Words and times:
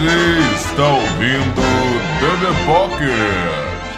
Você 0.00 0.56
está 0.56 0.88
ouvindo 0.88 1.60
The 2.40 2.64
Pocket. 2.64 3.10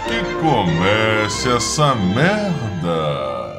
Que 0.09 0.35
comece 0.41 1.49
essa 1.49 1.95
merda. 1.95 3.53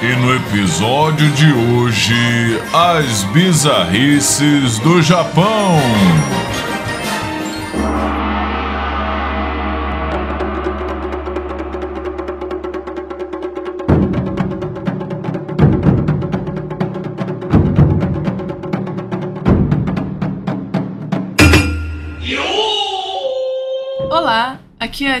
E 0.00 0.16
no 0.16 0.34
episódio 0.34 1.30
de 1.32 1.52
hoje, 1.52 2.62
as 2.72 3.24
bizarrices 3.24 4.78
do 4.78 5.02
Japão. 5.02 5.78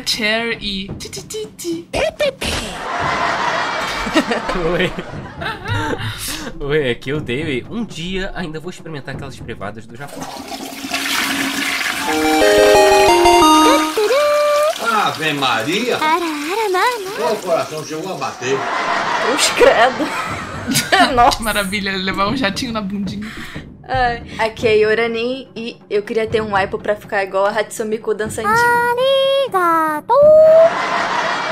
a 0.00 0.06
Cher 0.06 0.58
e. 0.62 0.90
Oi. 4.72 4.92
Oi, 6.60 6.90
aqui 6.90 7.10
é 7.10 7.14
o 7.14 7.20
Dave. 7.20 7.66
Um 7.70 7.84
dia 7.84 8.32
ainda 8.34 8.58
vou 8.58 8.70
experimentar 8.70 9.14
aquelas 9.14 9.38
privadas 9.38 9.86
do 9.86 9.96
Japão. 9.96 10.20
Ave 14.92 15.32
Maria! 15.34 15.98
Qual 17.16 17.36
coração 17.36 17.84
chegou 17.84 18.12
a 18.12 18.16
bater? 18.16 18.56
Cruz 19.26 19.50
credo. 19.50 20.08
Nossa. 21.14 21.38
Que 21.38 21.42
maravilha, 21.42 21.96
levar 21.96 22.28
um 22.28 22.36
jatinho 22.36 22.72
na 22.72 22.80
bundinha. 22.80 23.30
Ai, 23.84 24.22
Aqui 24.38 24.68
é 24.68 24.76
Yorani 24.76 25.48
e 25.54 25.76
eu 25.88 26.02
queria 26.02 26.26
ter 26.26 26.40
um 26.40 26.52
waipo 26.52 26.78
pra 26.78 26.94
ficar 26.96 27.24
igual 27.24 27.46
a 27.46 27.50
Hatsumiko 27.50 28.14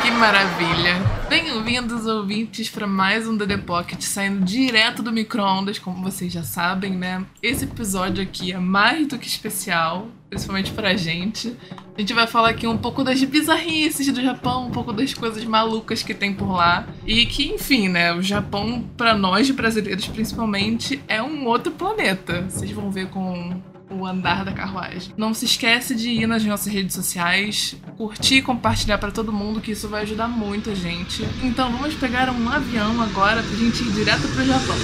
Que 0.01 0.11
maravilha. 0.13 0.95
Bem-vindos, 1.29 2.07
ouvintes, 2.07 2.71
para 2.71 2.87
mais 2.87 3.27
um 3.27 3.37
The 3.37 3.57
Pocket, 3.57 4.01
saindo 4.03 4.45
direto 4.45 5.03
do 5.03 5.11
micro-ondas, 5.11 5.81
como 5.81 6.01
vocês 6.05 6.33
já 6.33 6.45
sabem, 6.45 6.93
né? 6.93 7.25
Esse 7.43 7.65
episódio 7.65 8.23
aqui 8.23 8.53
é 8.53 8.59
mais 8.59 9.09
do 9.09 9.19
que 9.19 9.27
especial, 9.27 10.07
principalmente 10.31 10.71
pra 10.71 10.97
gente. 10.97 11.57
A 11.97 12.01
gente 12.01 12.15
vai 12.15 12.29
falar 12.29 12.51
aqui 12.51 12.69
um 12.69 12.79
pouco 12.79 13.03
das 13.03 13.21
bizarrices 13.25 14.13
do 14.13 14.23
Japão, 14.23 14.69
um 14.69 14.71
pouco 14.71 14.93
das 14.93 15.13
coisas 15.13 15.45
malucas 15.45 16.01
que 16.01 16.15
tem 16.15 16.33
por 16.33 16.53
lá. 16.53 16.87
E 17.05 17.27
que, 17.27 17.49
enfim, 17.49 17.89
né? 17.89 18.15
O 18.15 18.23
Japão, 18.23 18.85
pra 18.97 19.13
nós 19.13 19.51
brasileiros 19.51 20.07
principalmente, 20.07 21.03
é 21.09 21.21
um 21.21 21.47
outro 21.47 21.73
planeta. 21.73 22.43
Vocês 22.49 22.71
vão 22.71 22.93
ver 22.93 23.09
com 23.09 23.61
o 23.91 24.07
andar 24.07 24.45
da 24.45 24.53
carruagem. 24.53 25.13
Não 25.17 25.33
se 25.33 25.45
esquece 25.45 25.95
de 25.95 26.11
ir 26.11 26.27
nas 26.27 26.45
nossas 26.45 26.73
redes 26.73 26.95
sociais, 26.95 27.77
curtir 27.97 28.37
e 28.37 28.43
compartilhar 28.43 28.99
pra 28.99 29.11
todo 29.11 29.33
mundo, 29.33 29.61
que 29.61 29.73
isso 29.73 29.89
vai 29.89 30.03
ajudar 30.03 30.29
muito 30.29 30.71
a 30.71 30.75
gente. 30.75 31.27
Então 31.43 31.71
vamos 31.73 31.95
pegar 31.95 32.31
um 32.31 32.49
avião 32.49 33.01
agora 33.01 33.43
pra 33.43 33.57
gente 33.57 33.83
ir 33.83 33.93
direto 33.93 34.29
pro 34.29 34.45
Japão. 34.45 34.77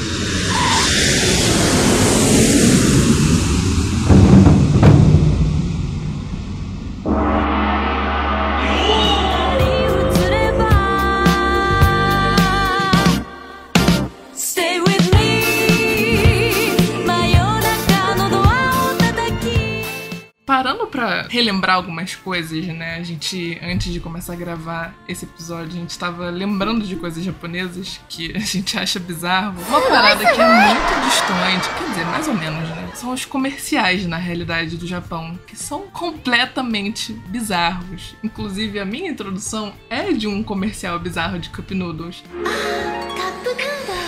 Pra 21.05 21.27
relembrar 21.29 21.77
algumas 21.77 22.15
coisas, 22.15 22.65
né? 22.67 22.97
A 22.97 23.03
gente, 23.03 23.59
antes 23.63 23.93
de 23.93 24.01
começar 24.01 24.33
a 24.33 24.37
gravar 24.37 24.95
esse 25.07 25.25
episódio, 25.25 25.69
a 25.77 25.81
gente 25.81 25.99
tava 25.99 26.31
lembrando 26.31 26.87
de 26.87 26.97
coisas 26.97 27.23
japonesas 27.23 28.01
que 28.09 28.33
a 28.37 28.39
gente 28.39 28.79
acha 28.79 28.99
bizarro. 28.99 29.61
Uma 29.69 29.81
parada 29.83 30.21
que 30.21 30.41
é 30.41 30.67
muito 30.67 31.05
distante, 31.05 31.69
quer 31.79 31.89
dizer, 31.91 32.07
mais 32.07 32.29
ou 32.29 32.35
menos, 32.35 32.69
né? 32.71 32.91
São 32.95 33.13
os 33.13 33.25
comerciais, 33.25 34.07
na 34.07 34.17
realidade, 34.17 34.77
do 34.77 34.87
Japão, 34.87 35.39
que 35.47 35.57
são 35.57 35.83
completamente 35.93 37.13
bizarros. 37.13 38.17
Inclusive, 38.23 38.79
a 38.79 38.85
minha 38.85 39.11
introdução 39.11 39.75
é 39.91 40.13
de 40.13 40.27
um 40.27 40.43
comercial 40.43 40.99
bizarro 40.99 41.39
de 41.39 41.51
Cup 41.51 41.71
Noodles. 41.73 42.25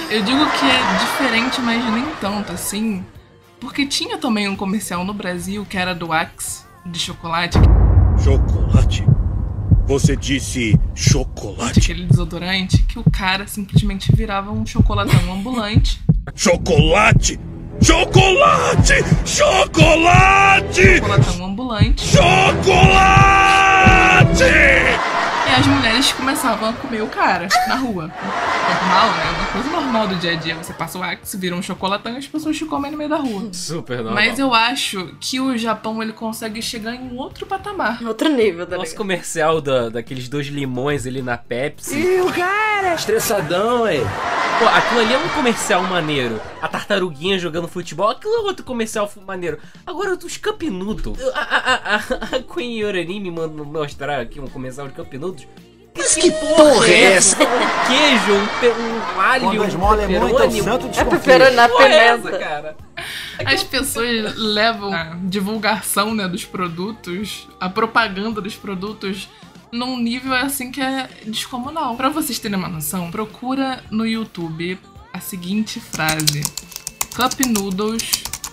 Eu 0.09 0.23
digo 0.23 0.51
que 0.53 0.65
é 0.65 0.99
diferente, 0.99 1.61
mas 1.61 1.85
nem 1.93 2.07
tanto 2.21 2.53
assim. 2.53 3.05
Porque 3.61 3.87
tinha 3.87 4.19
também 4.19 4.49
um 4.49 4.57
comercial 4.57 5.05
no 5.05 5.13
Brasil 5.13 5.67
que 5.69 5.77
era 5.77 5.95
do 5.95 6.13
Axe, 6.13 6.66
de 6.91 6.99
chocolate, 6.99 7.59
Chocolate? 8.23 9.05
Você 9.87 10.17
disse 10.17 10.79
chocolate? 10.95 11.79
aquele 11.79 12.07
desodorante, 12.07 12.83
que 12.83 12.99
o 12.99 13.05
cara 13.11 13.47
simplesmente 13.47 14.11
virava 14.15 14.51
um 14.51 14.67
chocolatão 14.67 15.33
ambulante. 15.33 16.01
Chocolate? 16.35 17.39
Chocolate! 17.83 18.95
Chocolate! 19.25 20.97
Chocolatão 20.97 21.45
ambulante. 21.45 22.07
Chocolate! 22.07 23.37
E 25.47 25.51
as 25.61 25.67
mulheres 25.67 26.11
começavam 26.13 26.71
a 26.71 26.73
comer 26.73 27.03
o 27.03 27.09
cara 27.09 27.47
na 27.69 27.77
rua. 27.77 28.11
Normal, 28.69 29.11
né? 29.11 29.31
Uma 29.39 29.47
coisa 29.53 29.69
normal 29.87 30.09
do 30.09 30.17
dia 30.17 30.33
a 30.33 30.35
dia. 30.35 30.55
Você 30.57 30.73
passa 30.73 30.99
o 30.99 31.03
Axe, 31.03 31.37
vira 31.37 31.55
um 31.55 31.63
chocolatão 31.63 32.13
e 32.13 32.17
as 32.17 32.27
pessoas 32.27 32.57
te 32.57 32.65
comem 32.65 32.91
no 32.91 32.99
meio 32.99 33.09
da 33.09 33.17
rua. 33.17 33.49
Super 33.53 33.99
normal. 33.99 34.15
Mas 34.15 34.39
eu 34.39 34.53
acho 34.53 35.15
que 35.21 35.41
o 35.41 35.57
Japão 35.57 36.03
ele 36.03 36.13
consegue 36.13 36.61
chegar 36.61 36.95
em 36.95 37.01
um 37.01 37.17
outro 37.17 37.47
patamar. 37.47 38.03
Outro 38.03 38.29
nível, 38.29 38.67
tá 38.67 38.73
Nosso 38.77 38.87
ligado? 38.87 38.99
comercial 38.99 39.61
da, 39.61 39.89
daqueles 39.89 40.29
dois 40.29 40.49
limões 40.49 41.07
ali 41.07 41.23
na 41.23 41.39
Pepsi. 41.39 41.95
Estressadão, 42.97 43.87
é. 43.87 43.99
Pô, 44.59 44.67
aquilo 44.69 45.01
ali 45.01 45.15
é 45.15 45.19
um 45.19 45.29
comercial 45.29 45.83
maneiro. 45.85 46.41
A 46.61 46.67
tartaruguinha 46.67 47.39
jogando 47.39 47.69
futebol, 47.69 48.09
aquilo 48.09 48.35
é 48.35 48.41
outro 48.41 48.65
comercial 48.65 49.11
maneiro. 49.25 49.59
Agora, 49.87 50.15
os 50.15 50.37
Cup 50.37 50.63
Noodles. 50.63 51.19
A, 51.35 51.41
a, 51.41 51.95
a, 51.95 52.37
a 52.37 52.43
Queen 52.43 52.79
Yorani 52.81 53.21
me 53.21 53.31
mandou 53.31 53.65
mostrar 53.65 54.21
aqui 54.21 54.41
um 54.41 54.49
comercial 54.49 54.89
de 54.89 54.95
Cup 54.95 55.13
Noodles. 55.15 55.47
Mas 55.97 56.15
que 56.15 56.31
porra 56.31 56.87
é 56.89 57.03
essa? 57.15 57.37
Um 57.43 57.87
queijo, 57.87 58.33
um, 58.33 59.17
um 59.17 59.21
alho, 59.21 59.45
Quando 59.45 59.61
um 59.61 59.65
esmola 59.65 60.03
é 60.03 60.07
muito, 60.07 60.43
é 60.43 60.47
o 60.47 60.65
santo 60.65 60.91
É 60.99 61.05
pepperoni 61.05 61.57
na 61.57 61.69
porra 61.69 61.85
é 61.89 62.17
pimenta. 62.17 62.39
cara? 62.39 62.77
As 63.45 63.63
pessoas 63.63 64.37
levam 64.37 64.93
a 64.93 65.17
divulgação 65.23 66.15
né, 66.15 66.27
dos 66.27 66.45
produtos, 66.45 67.47
a 67.61 67.69
propaganda 67.69 68.41
dos 68.41 68.55
produtos, 68.55 69.29
num 69.73 69.99
nível 69.99 70.33
assim 70.35 70.71
que 70.71 70.81
é 70.81 71.09
descomunal. 71.27 71.97
Pra 71.97 72.09
vocês 72.09 72.39
terem 72.39 72.57
uma 72.57 72.69
noção, 72.69 73.11
procura 73.11 73.83
no 73.91 74.07
YouTube 74.07 74.79
a 75.13 75.21
seguinte 75.21 75.81
frase: 75.81 76.43
Cup 77.15 77.41
Noodles 77.47 78.03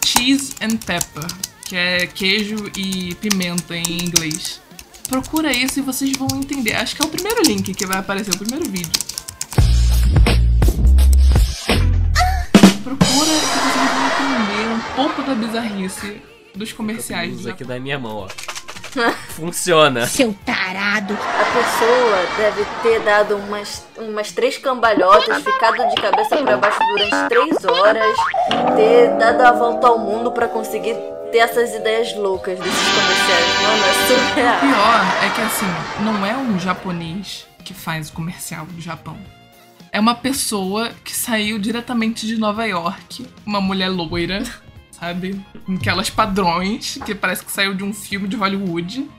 Cheese 0.06 0.54
and 0.62 0.78
Pepper, 0.78 1.25
que 1.66 1.75
é 1.75 2.08
queijo 2.08 2.70
e 2.78 3.16
pimenta 3.16 3.75
em 3.75 4.04
inglês. 4.04 4.62
Procura 5.09 5.52
isso 5.52 5.80
e 5.80 5.81
vocês 5.81 6.12
vão 6.18 6.28
entender. 6.34 6.75
Acho 6.75 6.96
que 6.96 7.02
é 7.02 7.06
o 7.06 7.09
primeiro 7.09 7.41
link 7.44 7.74
que 7.74 7.86
vai 7.86 7.97
aparecer, 7.97 8.34
o 8.34 8.38
primeiro 8.38 8.66
vídeo. 8.69 8.91
Procura 12.84 13.00
que 13.00 13.59
vocês 13.59 13.92
vão 13.92 14.06
entender 14.08 14.74
um 14.74 14.96
pouco 14.96 15.22
da 15.24 15.36
bizarrice 15.36 16.22
dos 16.56 16.72
comerciais. 16.74 17.46
Aqui 17.46 17.63
da 17.63 17.80
minha 17.80 18.00
mão, 18.00 18.28
ó. 18.28 18.28
Funciona. 19.30 20.06
Seu 20.06 20.36
tarado 20.45 21.18
A 21.18 21.45
pessoa 21.45 22.27
deve 22.38 22.66
ter 22.83 23.00
dado 23.00 23.36
umas, 23.38 23.83
umas 23.98 24.31
três 24.31 24.57
cambalhotas, 24.57 25.44
ficado 25.44 25.89
de 25.89 25.95
cabeça 25.95 26.38
pra 26.38 26.57
baixo 26.57 26.80
durante 26.80 27.30
três 27.30 27.66
horas, 27.66 28.16
ter 28.75 29.10
dado 29.18 29.42
a 29.42 29.51
volta 29.51 29.88
ao 29.88 29.98
mundo 29.98 30.31
pra 30.31 30.48
conseguir 30.48 30.95
ter 31.33 31.39
essas 31.39 31.74
ideias 31.74 32.15
loucas 32.15 32.59
desses 32.59 32.89
comerciais. 32.89 33.62
Mano, 33.63 33.83
é 33.83 33.94
surreal. 34.07 34.59
pior 34.59 35.25
é 35.25 35.30
que 35.33 35.41
assim, 35.41 36.03
não 36.06 36.24
é 36.24 36.38
um 36.38 36.59
japonês 36.59 37.47
que 37.65 37.74
faz 37.74 38.09
o 38.09 38.13
comercial 38.13 38.68
do 38.68 38.80
Japão. 38.80 39.18
É 39.91 40.00
uma 40.00 40.13
pessoa 40.13 40.91
que 41.03 41.12
saiu 41.12 41.57
diretamente 41.57 42.27
de 42.27 42.38
Nova 42.38 42.65
York, 42.68 43.27
uma 43.44 43.59
mulher 43.59 43.89
loira, 43.89 44.44
sabe? 44.91 45.44
Com 45.65 45.74
aquelas 45.74 46.07
padrões, 46.12 47.00
que 47.03 47.15
parece 47.15 47.44
que 47.44 47.51
saiu 47.51 47.74
de 47.74 47.83
um 47.83 47.94
filme 47.94 48.27
de 48.27 48.36
Hollywood. 48.36 49.09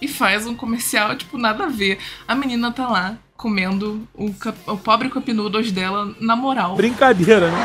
E 0.00 0.06
faz 0.06 0.46
um 0.46 0.54
comercial, 0.54 1.16
tipo, 1.16 1.36
nada 1.36 1.64
a 1.64 1.68
ver. 1.68 1.98
A 2.28 2.34
menina 2.36 2.70
tá 2.70 2.86
lá 2.86 3.18
comendo 3.36 4.06
o, 4.14 4.34
o 4.66 4.76
pobre 4.78 5.08
cup 5.10 5.28
noodles 5.28 5.70
dela 5.72 6.14
na 6.20 6.34
moral. 6.34 6.74
Brincadeira, 6.76 7.50
né? 7.50 7.58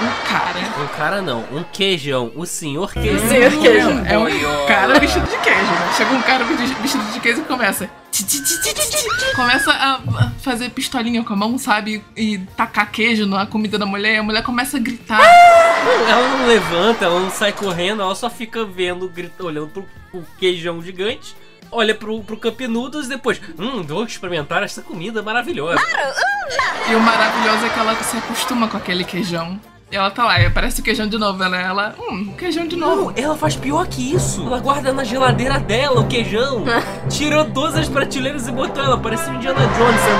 um 0.00 0.28
cara 0.28 0.58
Um 0.82 0.86
cara 0.96 1.22
não, 1.22 1.40
um 1.52 1.64
queijão, 1.72 2.30
o 2.36 2.46
senhor 2.46 2.92
queijão. 2.92 3.28
senhor 3.28 3.50
queijo. 3.60 3.88
É 4.06 4.18
um 4.18 4.66
cara 4.66 4.98
vestido 5.00 5.26
de 5.28 5.36
queijo, 5.38 5.60
né? 5.72 5.92
Chega 5.96 6.10
um 6.12 6.22
cara 6.22 6.44
vesti- 6.44 6.74
vestido 6.82 7.12
de 7.12 7.20
queijo 7.20 7.40
e 7.40 7.44
começa. 7.44 7.90
Começa 9.34 9.70
a 9.72 10.00
fazer 10.40 10.70
pistolinha 10.70 11.22
com 11.22 11.32
a 11.32 11.36
mão, 11.36 11.56
sabe? 11.58 12.02
E 12.16 12.38
tacar 12.56 12.90
queijo 12.90 13.26
na 13.26 13.46
comida 13.46 13.78
da 13.78 13.86
mulher. 13.86 14.14
E 14.14 14.18
a 14.18 14.22
mulher 14.22 14.42
começa 14.42 14.76
a 14.76 14.80
gritar. 14.80 15.20
Ela 16.08 16.28
não 16.38 16.46
levanta, 16.46 17.04
ela 17.04 17.20
não 17.20 17.30
sai 17.30 17.52
correndo, 17.52 18.02
ela 18.02 18.14
só 18.14 18.28
fica 18.28 18.64
vendo, 18.64 19.08
grita, 19.08 19.44
olhando 19.44 19.68
pro, 19.68 19.86
pro 20.10 20.24
queijão 20.38 20.82
gigante, 20.82 21.36
olha 21.70 21.94
pro, 21.94 22.22
pro 22.22 22.36
Cup 22.36 22.60
Noodles 22.62 23.06
e 23.06 23.10
depois, 23.10 23.40
hum, 23.58 23.82
vou 23.82 24.04
experimentar 24.04 24.62
essa 24.62 24.82
comida 24.82 25.22
maravilhosa. 25.22 25.80
E 26.90 26.94
o 26.94 27.00
maravilhoso 27.00 27.66
é 27.66 27.68
que 27.68 27.78
ela 27.78 27.94
se 28.02 28.16
acostuma 28.16 28.68
com 28.68 28.76
aquele 28.76 29.04
queijão. 29.04 29.60
E 29.90 29.96
ela 29.96 30.10
tá 30.10 30.24
lá, 30.24 30.38
e 30.38 30.44
aparece 30.44 30.80
o 30.80 30.84
queijão 30.84 31.08
de 31.08 31.16
novo. 31.16 31.42
Ela, 31.42 31.56
ela 31.56 31.94
hum, 31.98 32.34
queijão 32.36 32.66
de 32.66 32.76
novo. 32.76 33.10
Não, 33.10 33.12
ela 33.16 33.34
faz 33.36 33.56
pior 33.56 33.86
que 33.86 34.14
isso. 34.14 34.42
Ela 34.46 34.60
guarda 34.60 34.92
na 34.92 35.02
geladeira 35.02 35.58
dela 35.58 36.00
o 36.00 36.06
queijão. 36.06 36.64
Tirou 37.08 37.46
todas 37.46 37.76
as 37.76 37.88
prateleiras 37.88 38.46
e 38.46 38.52
botou 38.52 38.84
ela. 38.84 38.98
Parece 38.98 39.30
um 39.30 39.36
Indiana 39.36 39.60
Jones 39.60 40.00
sendo 40.00 40.18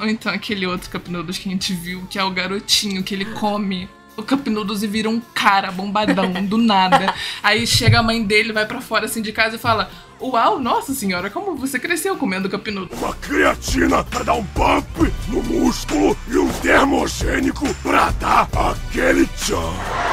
Ou 0.00 0.08
então 0.08 0.32
aquele 0.32 0.66
outro 0.66 0.90
Cup 0.90 1.08
Noodles 1.08 1.38
que 1.38 1.48
a 1.48 1.52
gente 1.52 1.74
viu, 1.74 2.06
que 2.10 2.18
é 2.18 2.24
o 2.24 2.30
garotinho 2.30 3.02
que 3.02 3.14
ele 3.14 3.24
come 3.24 3.88
o 4.18 4.22
Cup 4.22 4.46
Noodles 4.48 4.82
e 4.82 4.86
vira 4.86 5.08
um 5.08 5.20
cara 5.32 5.70
bombadão, 5.70 6.32
do 6.44 6.58
nada. 6.58 7.14
Aí 7.42 7.66
chega 7.66 8.00
a 8.00 8.02
mãe 8.02 8.22
dele, 8.22 8.52
vai 8.52 8.66
pra 8.66 8.80
fora 8.80 9.06
assim 9.06 9.22
de 9.22 9.32
casa 9.32 9.56
e 9.56 9.58
fala: 9.58 9.88
Uau, 10.20 10.58
nossa 10.58 10.92
senhora, 10.92 11.30
como 11.30 11.54
você 11.56 11.78
cresceu 11.78 12.16
comendo 12.16 12.50
Cup 12.50 12.66
Noodles? 12.68 12.98
Uma 13.00 13.14
creatina 13.14 14.02
pra 14.02 14.24
dar 14.24 14.34
um 14.34 14.42
bump 14.42 15.12
no 15.28 15.42
músculo 15.42 16.16
e 16.26 16.36
um 16.36 16.48
termogênico 16.54 17.72
pra 17.82 18.10
dar 18.18 18.48
aquele 18.52 19.26
tchan. 19.38 19.54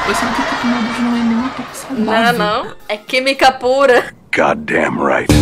Eu 0.06 0.14
sinto 0.14 0.34
que 0.34 0.42
o 0.42 0.44
Cup 0.44 0.64
Noodles 0.64 0.98
não 1.00 1.16
é 1.16 1.22
nem 1.22 1.36
um 1.36 1.48
pouco 1.48 1.70
Não, 1.90 2.04
saudável. 2.06 2.38
não. 2.38 2.76
É 2.88 2.96
química 2.96 3.50
pura. 3.52 4.14
Goddamn 4.34 5.04
right. 5.04 5.32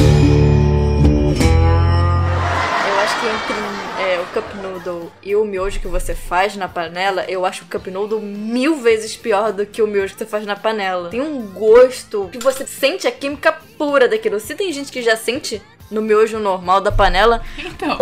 Eu 2.88 3.00
acho 3.00 3.20
que 3.20 3.26
entre 3.26 3.60
o 4.24 4.26
Cup 4.32 4.54
Noodle 4.54 5.12
e 5.22 5.36
o 5.36 5.44
miojo 5.44 5.78
que 5.80 5.86
você 5.86 6.14
faz 6.14 6.56
na 6.56 6.68
panela, 6.68 7.24
eu 7.28 7.44
acho 7.44 7.64
o 7.64 7.66
Cup 7.66 7.86
Noodle 7.88 8.20
mil 8.20 8.76
vezes 8.76 9.16
pior 9.16 9.52
do 9.52 9.66
que 9.66 9.82
o 9.82 9.86
miojo 9.86 10.14
que 10.14 10.18
você 10.18 10.26
faz 10.26 10.46
na 10.46 10.56
panela. 10.56 11.10
Tem 11.10 11.20
um 11.20 11.42
gosto 11.52 12.28
que 12.32 12.38
você 12.38 12.66
sente 12.66 13.06
a 13.06 13.12
química 13.12 13.52
pura 13.78 14.08
daquilo. 14.08 14.40
Se 14.40 14.54
tem 14.54 14.72
gente 14.72 14.90
que 14.90 15.02
já 15.02 15.16
sente 15.16 15.60
no 15.90 16.00
miojo 16.00 16.38
normal 16.38 16.80
da 16.80 16.90
panela, 16.90 17.42
Então. 17.58 17.98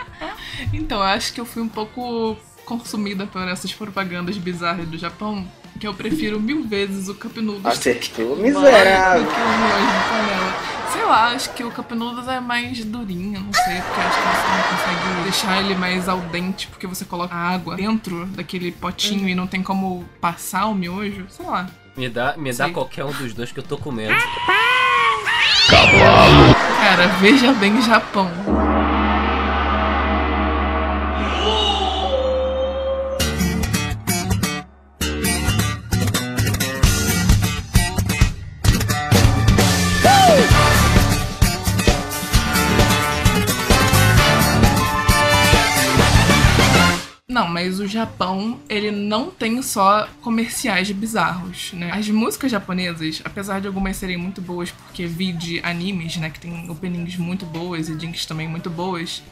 então, 0.72 0.98
eu 0.98 1.04
acho 1.04 1.32
que 1.32 1.40
eu 1.40 1.44
fui 1.46 1.62
um 1.62 1.68
pouco 1.68 2.36
consumida 2.64 3.26
por 3.26 3.46
essas 3.46 3.72
propagandas 3.72 4.36
bizarras 4.36 4.86
do 4.88 4.98
Japão, 4.98 5.46
que 5.78 5.86
eu 5.86 5.94
prefiro 5.94 6.40
mil 6.40 6.64
vezes 6.64 7.08
o 7.08 7.14
Cup 7.14 7.36
Noodles 7.36 7.62
do 7.62 7.80
que, 7.80 7.88
Acertou, 7.90 8.36
do 8.36 8.42
miserável. 8.42 9.24
que 9.24 9.32
o 9.32 9.58
miojo 9.58 9.86
de 9.86 10.08
panela. 10.08 10.76
Sei 10.92 11.04
lá, 11.04 11.26
acho 11.28 11.50
que 11.52 11.62
o 11.62 11.70
Cup 11.70 11.92
Noodles 11.92 12.26
é 12.26 12.40
mais 12.40 12.84
durinho, 12.84 13.40
não 13.40 13.52
sei, 13.52 13.76
porque 13.82 14.00
acho 14.00 14.18
que 14.18 14.28
você 14.28 14.48
não 14.48 14.75
deixar 15.26 15.60
ele 15.60 15.74
mais 15.74 16.08
al 16.08 16.20
dente, 16.20 16.68
porque 16.68 16.86
você 16.86 17.04
coloca 17.04 17.34
água 17.34 17.74
dentro 17.74 18.26
daquele 18.26 18.70
potinho 18.70 19.28
e 19.28 19.34
não 19.34 19.46
tem 19.46 19.60
como 19.60 20.04
passar 20.20 20.66
o 20.66 20.74
miojo, 20.74 21.26
sei 21.28 21.44
lá. 21.44 21.68
Me 21.96 22.08
dá, 22.08 22.36
me 22.36 22.52
dá 22.52 22.70
qualquer 22.70 23.04
um 23.04 23.10
dos 23.10 23.34
dois 23.34 23.50
que 23.50 23.58
eu 23.58 23.64
tô 23.64 23.76
comendo. 23.76 24.14
Cara, 26.80 27.08
veja 27.20 27.52
bem 27.54 27.82
Japão. 27.82 28.30
Japão, 48.06 48.60
ele 48.68 48.92
não 48.92 49.30
tem 49.30 49.60
só 49.60 50.08
comerciais 50.22 50.88
bizarros, 50.92 51.72
né? 51.72 51.90
As 51.92 52.08
músicas 52.08 52.52
japonesas, 52.52 53.20
apesar 53.24 53.60
de 53.60 53.66
algumas 53.66 53.96
serem 53.96 54.16
muito 54.16 54.40
boas, 54.40 54.70
porque 54.70 55.06
vi 55.06 55.32
de 55.32 55.60
animes, 55.64 56.16
né, 56.16 56.30
que 56.30 56.38
tem 56.38 56.70
openings 56.70 57.16
muito 57.16 57.44
boas 57.44 57.88
e 57.88 57.96
jinks 57.96 58.24
também 58.24 58.46
muito 58.46 58.70
boas, 58.70 59.24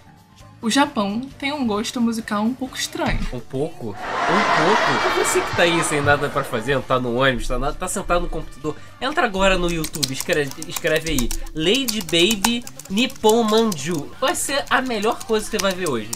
o 0.60 0.68
Japão 0.68 1.20
tem 1.38 1.52
um 1.52 1.64
gosto 1.66 2.00
musical 2.00 2.42
um 2.42 2.52
pouco 2.52 2.76
estranho. 2.76 3.20
Um 3.32 3.38
pouco? 3.38 3.90
Um 3.90 3.94
pouco? 3.94 5.18
Você 5.24 5.40
que 5.40 5.56
tá 5.56 5.62
aí 5.62 5.84
sem 5.84 6.00
nada 6.00 6.28
pra 6.28 6.42
fazer, 6.42 6.74
não 6.74 6.82
tá 6.82 6.98
no 6.98 7.20
ônibus, 7.20 7.46
tá, 7.46 7.72
tá 7.72 7.86
sentado 7.86 8.22
no 8.22 8.28
computador. 8.28 8.74
Entra 9.00 9.24
agora 9.24 9.56
no 9.56 9.70
YouTube, 9.70 10.10
escreve, 10.10 10.50
escreve 10.66 11.10
aí. 11.10 11.28
Lady 11.54 12.00
Baby 12.00 12.64
Nippon 12.90 13.44
Manju. 13.44 14.10
Vai 14.20 14.34
ser 14.34 14.64
a 14.68 14.82
melhor 14.82 15.22
coisa 15.24 15.44
que 15.44 15.52
você 15.52 15.62
vai 15.62 15.72
ver 15.72 15.88
hoje. 15.88 16.10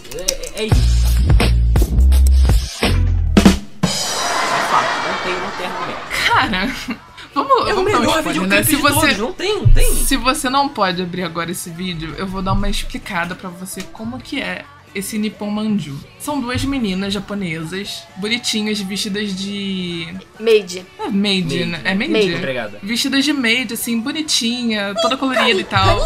É, 0.55 0.63
é 0.63 0.65
isso. 0.65 1.58
Cara, 6.27 6.75
vamos, 7.35 7.69
É 7.69 7.75
vamos 7.75 7.93
dar 7.93 8.01
um 8.01 8.05
spoiler, 8.05 8.23
videoclipe 8.25 8.47
né? 8.49 8.63
Se 8.65 8.77
você, 8.77 9.01
todos, 9.01 9.19
não 9.19 9.33
tem, 9.33 9.55
não 9.57 9.69
tem. 9.69 9.95
Se 9.95 10.17
você 10.17 10.51
não 10.51 10.69
pode 10.69 11.03
abrir 11.03 11.23
agora 11.23 11.51
esse 11.51 11.71
vídeo, 11.71 12.15
eu 12.19 12.27
vou 12.27 12.43
dar 12.43 12.53
uma 12.53 12.69
explicada 12.69 13.35
pra 13.35 13.49
você 13.49 13.83
como 13.83 14.19
que 14.19 14.41
é 14.41 14.65
esse 14.95 15.19
Nippon 15.19 15.51
Manju. 15.51 15.99
São 16.19 16.41
duas 16.41 16.65
meninas 16.65 17.13
japonesas, 17.13 18.03
bonitinhas, 18.17 18.81
vestidas 18.81 19.35
de... 19.37 20.09
made. 20.41 20.85
É 20.99 21.09
maid, 21.09 21.47
Maid. 21.55 21.65
né? 21.67 21.81
É 21.85 21.95
maid? 21.95 22.13
Maid. 22.13 22.35
Obrigada. 22.37 22.79
Vestidas 22.83 23.25
de 23.25 23.33
maid, 23.33 23.75
assim, 23.75 24.01
bonitinha, 24.01 24.95
toda 25.03 25.17
colorida 25.17 25.61
e 25.61 25.65
tal. 25.65 26.01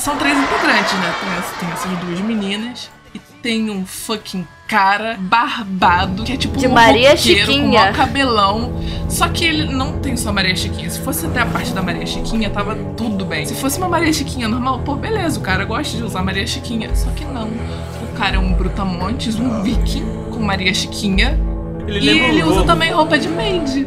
São 0.00 0.16
três 0.16 0.36
integrantes, 0.36 0.92
né? 0.94 1.14
Tem, 1.20 1.60
tem 1.60 1.74
essas 1.74 1.98
duas 2.04 2.20
meninas. 2.20 2.90
E 3.14 3.18
tem 3.42 3.70
um 3.70 3.86
fucking 3.86 4.46
cara 4.68 5.16
barbado, 5.18 6.24
que 6.24 6.32
é 6.32 6.36
tipo 6.36 6.58
De 6.58 6.66
um 6.66 6.72
Maria 6.72 7.12
roqueiro 7.12 7.46
com 7.46 7.52
Chiquinha. 7.52 7.80
maior 7.80 7.94
cabelão. 7.94 8.72
Só 9.08 9.26
que 9.28 9.46
ele 9.46 9.72
não 9.72 9.98
tem 9.98 10.14
só 10.14 10.30
Maria 10.30 10.54
Chiquinha. 10.54 10.90
Se 10.90 11.00
fosse 11.00 11.24
até 11.24 11.40
a 11.40 11.46
parte 11.46 11.72
da 11.72 11.80
Maria 11.80 12.04
Chiquinha, 12.04 12.50
tava 12.50 12.76
tudo 12.94 13.24
bem. 13.24 13.46
Se 13.46 13.54
fosse 13.54 13.78
uma 13.78 13.88
Maria 13.88 14.12
Chiquinha 14.12 14.46
normal, 14.46 14.80
pô, 14.80 14.94
beleza, 14.94 15.40
o 15.40 15.42
cara 15.42 15.64
gosta 15.64 15.96
de 15.96 16.02
usar 16.02 16.22
Maria 16.22 16.46
Chiquinha. 16.46 16.94
Só 16.94 17.10
que 17.12 17.24
não. 17.24 17.48
O 17.48 18.18
cara 18.18 18.36
é 18.36 18.38
um 18.38 18.52
brutamontes, 18.52 19.36
um 19.36 19.62
viking 19.62 20.04
com 20.30 20.40
Maria 20.40 20.74
Chiquinha. 20.74 21.40
Ele 21.86 22.10
e 22.10 22.20
um 22.20 22.24
ele 22.26 22.44
usa 22.44 22.62
também 22.64 22.92
roupa 22.92 23.18
de 23.18 23.28
maid. 23.28 23.86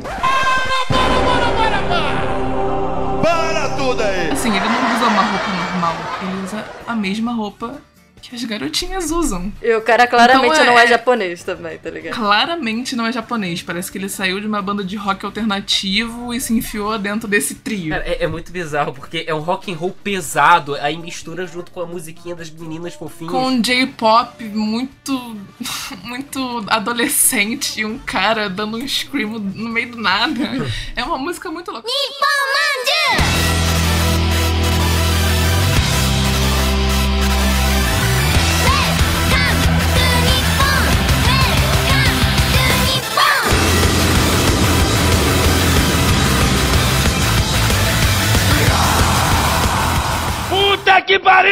Para 3.22 3.70
tudo 3.78 4.02
aí! 4.02 4.32
Assim, 4.32 4.50
ele 4.50 4.66
não 4.66 4.96
usa 4.96 5.06
uma 5.06 5.22
roupa 5.22 5.48
normal. 5.48 5.96
Ele 6.24 6.44
usa 6.44 6.66
a 6.88 6.96
mesma 6.96 7.34
roupa 7.34 7.76
que 8.22 8.36
as 8.36 8.44
garotinhas 8.44 9.12
usam. 9.12 9.52
E 9.62 9.74
o 9.76 9.82
cara 9.82 10.06
claramente 10.08 10.52
Então 10.52 10.64
é- 10.64 10.66
não 10.66 10.80
é 10.80 10.88
japonês 10.88 11.44
também, 11.44 11.78
tá 11.78 11.90
ligado? 11.90 12.16
Claramente 12.16 12.96
não 12.96 13.06
é 13.06 13.12
japonês. 13.12 13.62
Parece 13.62 13.92
que 13.92 13.98
ele 13.98 14.08
saiu 14.10 14.40
de 14.40 14.48
uma 14.48 14.62
banda 14.62 14.84
de 14.84 14.96
rock 14.96 15.26
alternativo 15.26 16.34
e 16.34 16.40
se 16.40 16.54
enfiou 16.54 16.98
dentro 16.98 17.28
desse 17.28 17.56
trio. 17.56 17.94
É, 17.94 18.24
é 18.24 18.28
muito 18.28 18.52
bizarro, 18.52 18.94
porque 18.94 19.24
é 19.28 19.34
um 19.34 19.40
rock 19.40 19.72
and 19.72 19.76
roll 19.76 19.92
pesado, 20.04 20.76
aí 20.76 20.98
mistura 20.98 21.46
junto 21.48 21.72
com 21.72 21.82
a 21.82 21.86
musiquinha 21.86 22.36
das 22.36 22.50
meninas 22.50 22.94
fofinhas. 22.94 23.32
Com 23.32 23.48
um 23.48 23.62
J-pop 23.62 24.44
muito. 24.46 25.38
muito 26.04 26.64
adolescente 26.68 27.80
e 27.82 27.86
um 27.86 27.98
cara 27.98 28.50
dando 28.50 28.78
um 28.78 28.88
scream 28.88 29.32
no 29.40 29.70
meio 29.70 29.92
do 29.92 29.98
nada. 30.02 30.42
É 30.96 31.04
uma 31.04 31.18
música 31.18 31.50
muito 31.52 31.72
louca. 31.72 31.88
Que 51.12 51.20
pariu! 51.20 51.52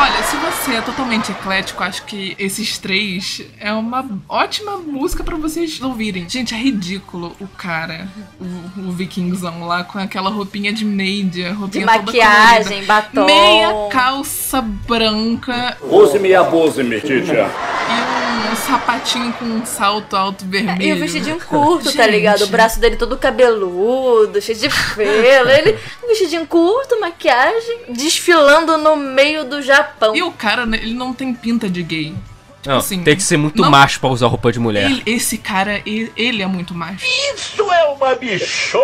Olha, 0.00 0.22
se 0.24 0.36
você 0.36 0.76
é 0.78 0.80
totalmente 0.80 1.30
eclético, 1.30 1.80
acho 1.84 2.04
que 2.04 2.34
esses 2.38 2.76
três 2.76 3.40
é 3.60 3.72
uma 3.72 4.04
ótima 4.28 4.78
música 4.78 5.22
pra 5.22 5.36
vocês 5.36 5.80
ouvirem. 5.80 6.28
Gente, 6.28 6.54
é 6.54 6.58
ridículo 6.58 7.36
o 7.40 7.46
cara, 7.46 8.08
o, 8.40 8.88
o 8.88 8.92
vikingzão 8.92 9.64
lá 9.64 9.84
com 9.84 9.98
aquela 10.00 10.28
roupinha 10.28 10.72
de 10.72 10.84
maid, 10.84 11.30
De 11.30 11.48
roupinha 11.50 11.86
toda 11.86 11.98
maquiagem, 12.02 12.84
colorida. 12.84 12.86
batom. 12.94 13.26
Meia 13.26 13.88
calça 13.92 14.60
branca 14.60 15.76
Use-me 15.80 16.30
e 16.30 16.34
abuse-me, 16.34 17.00
teacher. 17.00 17.46
e 17.46 18.13
um 18.50 18.56
sapatinho 18.56 19.32
com 19.34 19.44
um 19.44 19.66
salto 19.66 20.16
alto 20.16 20.44
vermelho. 20.44 20.82
E 20.82 20.92
o 20.92 20.98
vestidinho 20.98 21.38
curto, 21.44 21.92
tá 21.94 22.06
ligado? 22.06 22.42
O 22.42 22.48
braço 22.48 22.78
dele 22.80 22.96
todo 22.96 23.16
cabeludo, 23.16 24.40
cheio 24.40 24.58
de 24.58 24.68
pelo. 24.94 25.50
Ele, 25.50 25.78
um 26.02 26.08
vestidinho 26.08 26.46
curto, 26.46 27.00
maquiagem, 27.00 27.80
desfilando 27.88 28.76
no 28.76 28.96
meio 28.96 29.44
do 29.44 29.62
Japão. 29.62 30.14
E 30.14 30.22
o 30.22 30.32
cara, 30.32 30.62
ele 30.62 30.94
não 30.94 31.12
tem 31.12 31.32
pinta 31.34 31.68
de 31.68 31.82
gay. 31.82 32.14
Não, 32.66 32.78
assim, 32.78 33.02
tem 33.02 33.14
que 33.16 33.22
ser 33.22 33.36
muito 33.36 33.60
não- 33.60 33.70
macho 33.70 34.00
pra 34.00 34.08
usar 34.08 34.26
roupa 34.26 34.50
de 34.52 34.58
mulher. 34.58 34.90
Ele- 34.90 35.02
esse 35.06 35.36
cara, 35.38 35.80
ele, 35.84 36.12
ele 36.16 36.42
é 36.42 36.46
muito 36.46 36.74
macho. 36.74 37.04
Isso 37.04 37.62
é 37.72 37.84
uma 37.88 38.14
bichona! 38.14 38.82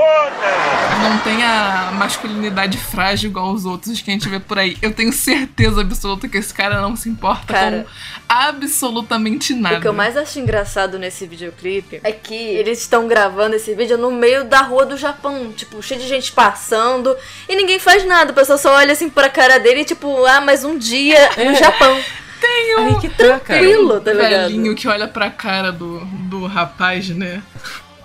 Não 1.03 1.19
tem 1.19 1.43
a 1.43 1.91
masculinidade 1.95 2.77
frágil 2.79 3.31
igual 3.31 3.51
os 3.53 3.65
outros 3.65 4.01
que 4.01 4.11
a 4.11 4.15
gente 4.15 4.29
vê 4.29 4.39
por 4.39 4.59
aí. 4.59 4.77
Eu 4.83 4.93
tenho 4.93 5.13
certeza 5.13 5.81
absoluta 5.81 6.29
que 6.29 6.37
esse 6.37 6.53
cara 6.53 6.81
não 6.81 6.95
se 6.97 7.09
importa 7.09 7.53
Cara. 7.53 7.85
com 7.85 7.91
absolutamente 8.29 9.55
nada. 9.55 9.79
O 9.79 9.81
que 9.81 9.89
eu 9.89 9.93
mais 9.93 10.17
acho 10.17 10.39
engraçado 10.39 10.99
nesse 10.99 11.27
videoclipe 11.27 12.01
é 12.05 12.13
que 12.13 12.35
eles 12.35 12.81
estão 12.81 13.09
gravando 13.09 13.57
esse 13.57 13.75
vídeo 13.75 13.97
no 13.99 14.11
meio 14.11 14.45
da 14.45 14.61
rua 14.63 14.85
do 14.87 14.97
Japão, 14.97 15.53
tipo, 15.57 15.83
cheio 15.83 16.01
de 16.01 16.07
gente 16.09 16.33
passando 16.33 17.17
e 17.49 17.57
ninguém 17.57 17.79
faz 17.79 18.05
nada. 18.07 18.33
O 18.33 18.35
pessoal 18.35 18.59
só 18.59 18.75
olha 18.75 18.93
assim 18.93 19.09
pra 19.09 19.29
cara 19.29 19.59
dele 19.59 19.81
e 19.81 19.85
tipo, 19.85 20.25
ah, 20.27 20.41
mais 20.41 20.65
um 20.65 20.77
dia 20.79 21.31
no 21.37 21.55
Japão. 21.55 21.99
Aí 22.47 22.99
que 23.01 23.09
tá, 23.09 23.41
cara. 23.41 23.41
Tranquilo, 23.41 24.01
tá 24.01 24.13
ligado? 24.13 24.31
velhinho 24.31 24.75
que 24.75 24.89
olha 24.89 25.07
pra 25.09 25.31
cara 25.31 25.71
do, 25.71 26.01
do 26.29 26.47
rapaz, 26.47 27.09
né? 27.09 27.43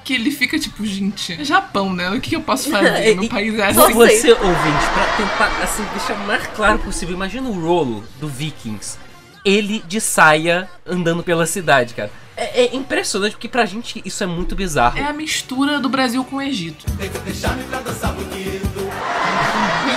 Que 0.04 0.14
ele 0.14 0.30
fica 0.30 0.60
tipo, 0.60 0.86
gente, 0.86 1.34
é 1.34 1.44
Japão, 1.44 1.92
né? 1.92 2.10
O 2.12 2.22
que, 2.22 2.30
que 2.30 2.36
eu 2.36 2.42
posso 2.42 2.70
fazer? 2.70 3.16
Meu 3.18 3.30
país 3.30 3.58
é 3.58 3.74
Só 3.74 3.86
assim. 3.86 3.94
você, 3.94 4.32
ouvinte, 4.34 4.86
pra 4.94 5.06
tentar, 5.18 5.64
assim, 5.64 5.84
deixar 5.96 6.14
o 6.14 6.28
mais 6.28 6.46
claro 6.48 6.80
possível. 6.80 7.16
Imagina 7.16 7.50
o 7.50 7.60
Rolo 7.60 8.04
do 8.20 8.28
Vikings. 8.28 8.98
Ele 9.44 9.84
de 9.88 10.00
saia 10.02 10.70
andando 10.86 11.24
pela 11.24 11.46
cidade, 11.46 11.94
cara. 11.94 12.12
É, 12.38 12.66
é 12.66 12.76
impressionante, 12.76 13.32
porque 13.34 13.48
pra 13.48 13.66
gente 13.66 14.02
isso 14.04 14.24
é 14.24 14.28
muito 14.28 14.56
bizarro. 14.56 14.98
É 14.98 15.04
a 15.04 15.14
mistura 15.14 15.80
do 15.80 15.88
Brasil 15.88 16.24
com 16.26 16.36
o 16.38 16.42
Egito. 16.42 16.86
E 17.00 18.65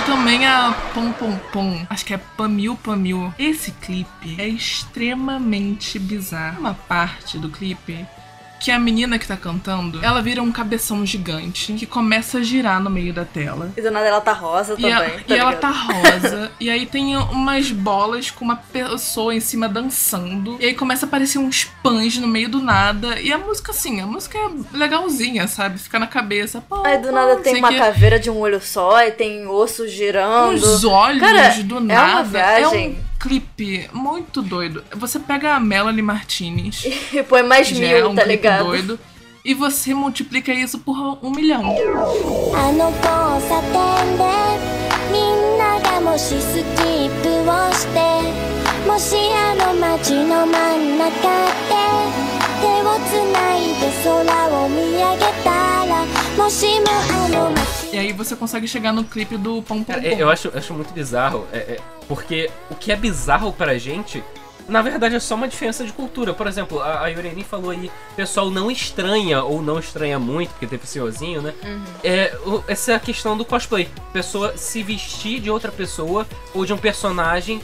também 0.09 0.43
a 0.43 0.73
Pom 0.95 1.11
Pom 1.11 1.37
Pom, 1.53 1.85
acho 1.87 2.03
que 2.03 2.15
é 2.15 2.17
Pamil 2.17 2.75
Pamil. 2.75 3.31
Esse 3.37 3.71
clipe 3.73 4.35
é 4.39 4.47
extremamente 4.47 5.99
bizarro. 5.99 6.61
Uma 6.61 6.73
parte 6.73 7.37
do 7.37 7.47
clipe 7.47 8.07
que 8.59 8.71
a 8.71 8.79
menina 8.79 9.17
que 9.17 9.27
tá 9.27 9.37
cantando, 9.37 10.03
ela 10.03 10.21
vira 10.21 10.41
um 10.43 10.51
cabeção 10.51 11.05
gigante 11.05 11.73
que 11.73 11.85
começa 11.85 12.39
a 12.39 12.43
girar 12.43 12.81
no 12.81 12.89
meio 12.89 13.13
da 13.13 13.23
tela. 13.25 13.71
E 13.77 13.81
do 13.81 13.89
nada 13.91 14.05
ela 14.07 14.21
tá 14.21 14.33
rosa 14.33 14.73
E, 14.73 14.81
também. 14.81 14.91
ela, 14.91 15.09
tá 15.09 15.23
e 15.27 15.37
ela 15.37 15.53
tá 15.53 15.69
rosa. 15.71 16.51
e 16.59 16.69
aí 16.69 16.85
tem 16.85 17.15
umas 17.17 17.71
bolas 17.71 18.29
com 18.31 18.43
uma 18.45 18.55
pessoa 18.57 19.33
em 19.33 19.39
cima 19.39 19.67
dançando. 19.69 20.57
E 20.59 20.65
aí 20.65 20.73
começa 20.73 21.05
a 21.05 21.07
aparecer 21.07 21.37
uns 21.39 21.65
pães 21.81 22.17
no 22.17 22.27
meio 22.27 22.49
do 22.49 22.61
nada. 22.61 23.19
E 23.19 23.31
a 23.31 23.37
música, 23.37 23.71
assim, 23.71 24.01
a 24.01 24.05
música 24.05 24.37
é 24.37 24.49
legalzinha, 24.77 25.47
sabe? 25.47 25.77
Fica 25.79 25.97
na 25.99 26.07
cabeça. 26.07 26.61
Pô, 26.67 26.83
Aí 26.85 26.97
do 26.97 27.07
pô, 27.07 27.13
nada 27.13 27.35
não 27.35 27.41
tem 27.41 27.57
uma 27.57 27.69
o 27.69 27.71
quê. 27.71 27.77
caveira 27.77 28.19
de 28.19 28.29
um 28.29 28.37
olho 28.37 28.61
só 28.61 29.01
e 29.03 29.11
tem 29.11 29.47
osso 29.47 29.87
girando. 29.87 30.53
Uns 30.55 30.83
olhos 30.83 31.19
Cara, 31.21 31.49
do 31.63 31.75
é 31.75 31.79
uma 31.79 31.81
nada. 31.81 32.39
É 32.39 32.59
viagem. 32.59 32.89
um 33.05 33.08
clipe 33.19 33.89
muito 33.93 34.41
doido. 34.41 34.83
Você 34.95 35.19
pega 35.19 35.55
a 35.55 35.59
Melanie 35.59 36.01
Martinez, 36.01 36.85
E 37.13 37.21
põe 37.27 37.43
mais 37.43 37.67
que 37.67 37.75
já 37.75 37.85
é 37.85 37.97
mil, 38.01 38.09
um 38.11 38.15
tá 38.15 38.23
clipe 38.23 38.37
ligado? 38.37 38.65
doido. 38.65 38.99
E 39.43 39.53
você 39.53 39.93
multiplica 39.93 40.53
isso 40.53 40.79
por 40.79 41.17
um 41.23 41.31
milhão. 41.31 41.63
E 57.91 57.97
aí 57.97 58.13
você 58.13 58.35
consegue 58.35 58.67
chegar 58.67 58.93
no 58.93 59.03
clipe 59.03 59.37
do 59.37 59.61
Pom 59.63 59.83
Pom. 59.83 59.93
É, 59.93 60.21
eu 60.21 60.29
acho, 60.29 60.51
acho 60.55 60.73
muito 60.73 60.93
bizarro, 60.93 61.47
é, 61.51 61.57
é, 61.57 61.79
porque 62.07 62.49
o 62.69 62.75
que 62.75 62.91
é 62.91 62.95
bizarro 62.95 63.51
pra 63.51 63.77
gente, 63.77 64.23
na 64.67 64.81
verdade 64.81 65.15
é 65.15 65.19
só 65.19 65.35
uma 65.35 65.47
diferença 65.47 65.83
de 65.83 65.91
cultura. 65.91 66.33
Por 66.33 66.45
exemplo, 66.45 66.79
a, 66.79 67.01
a 67.01 67.07
Yureni 67.07 67.43
falou 67.43 67.71
aí, 67.71 67.89
pessoal 68.15 68.51
não 68.51 68.69
estranha 68.69 69.43
ou 69.43 69.61
não 69.61 69.79
estranha 69.79 70.19
muito, 70.19 70.51
porque 70.51 70.67
teve 70.67 70.85
senhorzinho, 70.85 71.41
né? 71.41 71.53
Uhum. 71.63 71.83
É, 72.03 72.37
o, 72.45 72.63
essa 72.67 72.91
é 72.91 72.95
a 72.95 72.99
questão 72.99 73.35
do 73.35 73.43
cosplay. 73.43 73.89
Pessoa 74.13 74.55
se 74.55 74.83
vestir 74.83 75.41
de 75.41 75.49
outra 75.49 75.71
pessoa 75.71 76.27
ou 76.53 76.65
de 76.65 76.73
um 76.73 76.77
personagem 76.77 77.59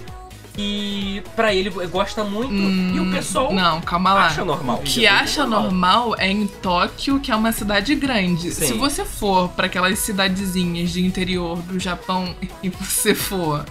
que 0.56 1.22
pra 1.36 1.54
ele 1.54 1.70
gosta 1.88 2.24
muito 2.24 2.54
e 2.54 3.00
o 3.00 3.12
pessoal 3.12 3.52
Hum, 3.52 3.56
Não, 3.56 3.82
calma 3.82 4.14
lá. 4.14 4.26
acha 4.28 4.46
normal. 4.46 4.78
O 4.78 4.82
que 4.82 5.06
acha 5.06 5.46
normal 5.46 6.16
é 6.18 6.28
em 6.30 6.48
Tóquio, 6.48 7.20
que 7.20 7.32
é 7.32 7.36
uma 7.36 7.52
cidade 7.52 7.94
grande. 7.96 8.52
Sim. 8.52 8.68
Se 8.68 8.74
você 8.74 9.04
for 9.04 9.50
pra 9.50 9.66
aquelas 9.66 10.00
cidadezinhas 10.00 10.90
de 10.92 11.06
interior 11.06 11.58
do 11.58 11.80
Japão 11.80 12.34
e 12.64 12.70
você 12.70 13.14
for 13.14 13.66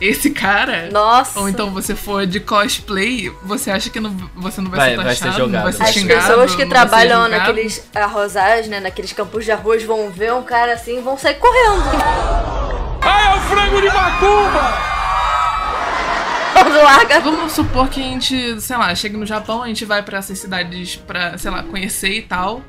esse 0.00 0.30
cara, 0.30 0.90
Nossa. 0.92 1.40
ou 1.40 1.48
então 1.48 1.70
você 1.70 1.94
for 1.96 2.24
de 2.26 2.38
cosplay, 2.38 3.32
você 3.42 3.70
acha 3.70 3.90
que 3.90 3.98
não, 3.98 4.14
você 4.36 4.60
não 4.60 4.70
vai, 4.70 4.78
Vai- 4.78 4.90
ser 4.90 4.96
vai 4.96 5.14
ser 5.16 5.24
taxado, 5.24 5.46
não 5.48 5.62
vai 5.62 5.72
jogado. 5.72 5.76
ser 5.76 5.82
As 5.82 5.90
xingado, 5.94 6.20
pessoas 6.26 6.54
que 6.54 6.66
trabalham 6.66 7.26
naqueles 7.28 7.88
arrozais, 7.94 8.68
né, 8.68 8.78
naqueles 8.80 9.12
campos 9.12 9.44
de 9.44 9.50
arroz, 9.50 9.82
vão 9.84 10.10
ver 10.10 10.32
um 10.34 10.42
cara 10.42 10.74
assim 10.74 10.98
e 10.98 11.00
vão 11.00 11.16
sair 11.18 11.34
correndo. 11.36 11.82
Ah, 13.02 13.34
é 13.34 13.38
o 13.38 13.40
frango 13.40 13.80
de 13.80 13.86
macumba! 13.88 14.97
Larga. 16.66 17.20
Vamos 17.20 17.52
supor 17.52 17.88
que 17.88 18.00
a 18.00 18.04
gente, 18.04 18.60
sei 18.60 18.76
lá, 18.76 18.94
chega 18.94 19.16
no 19.16 19.26
Japão, 19.26 19.62
a 19.62 19.68
gente 19.68 19.84
vai 19.84 20.02
pra 20.02 20.18
essas 20.18 20.38
cidades 20.38 20.96
pra, 20.96 21.36
sei 21.38 21.50
lá, 21.50 21.62
conhecer 21.62 22.12
e 22.12 22.22
tal. 22.22 22.62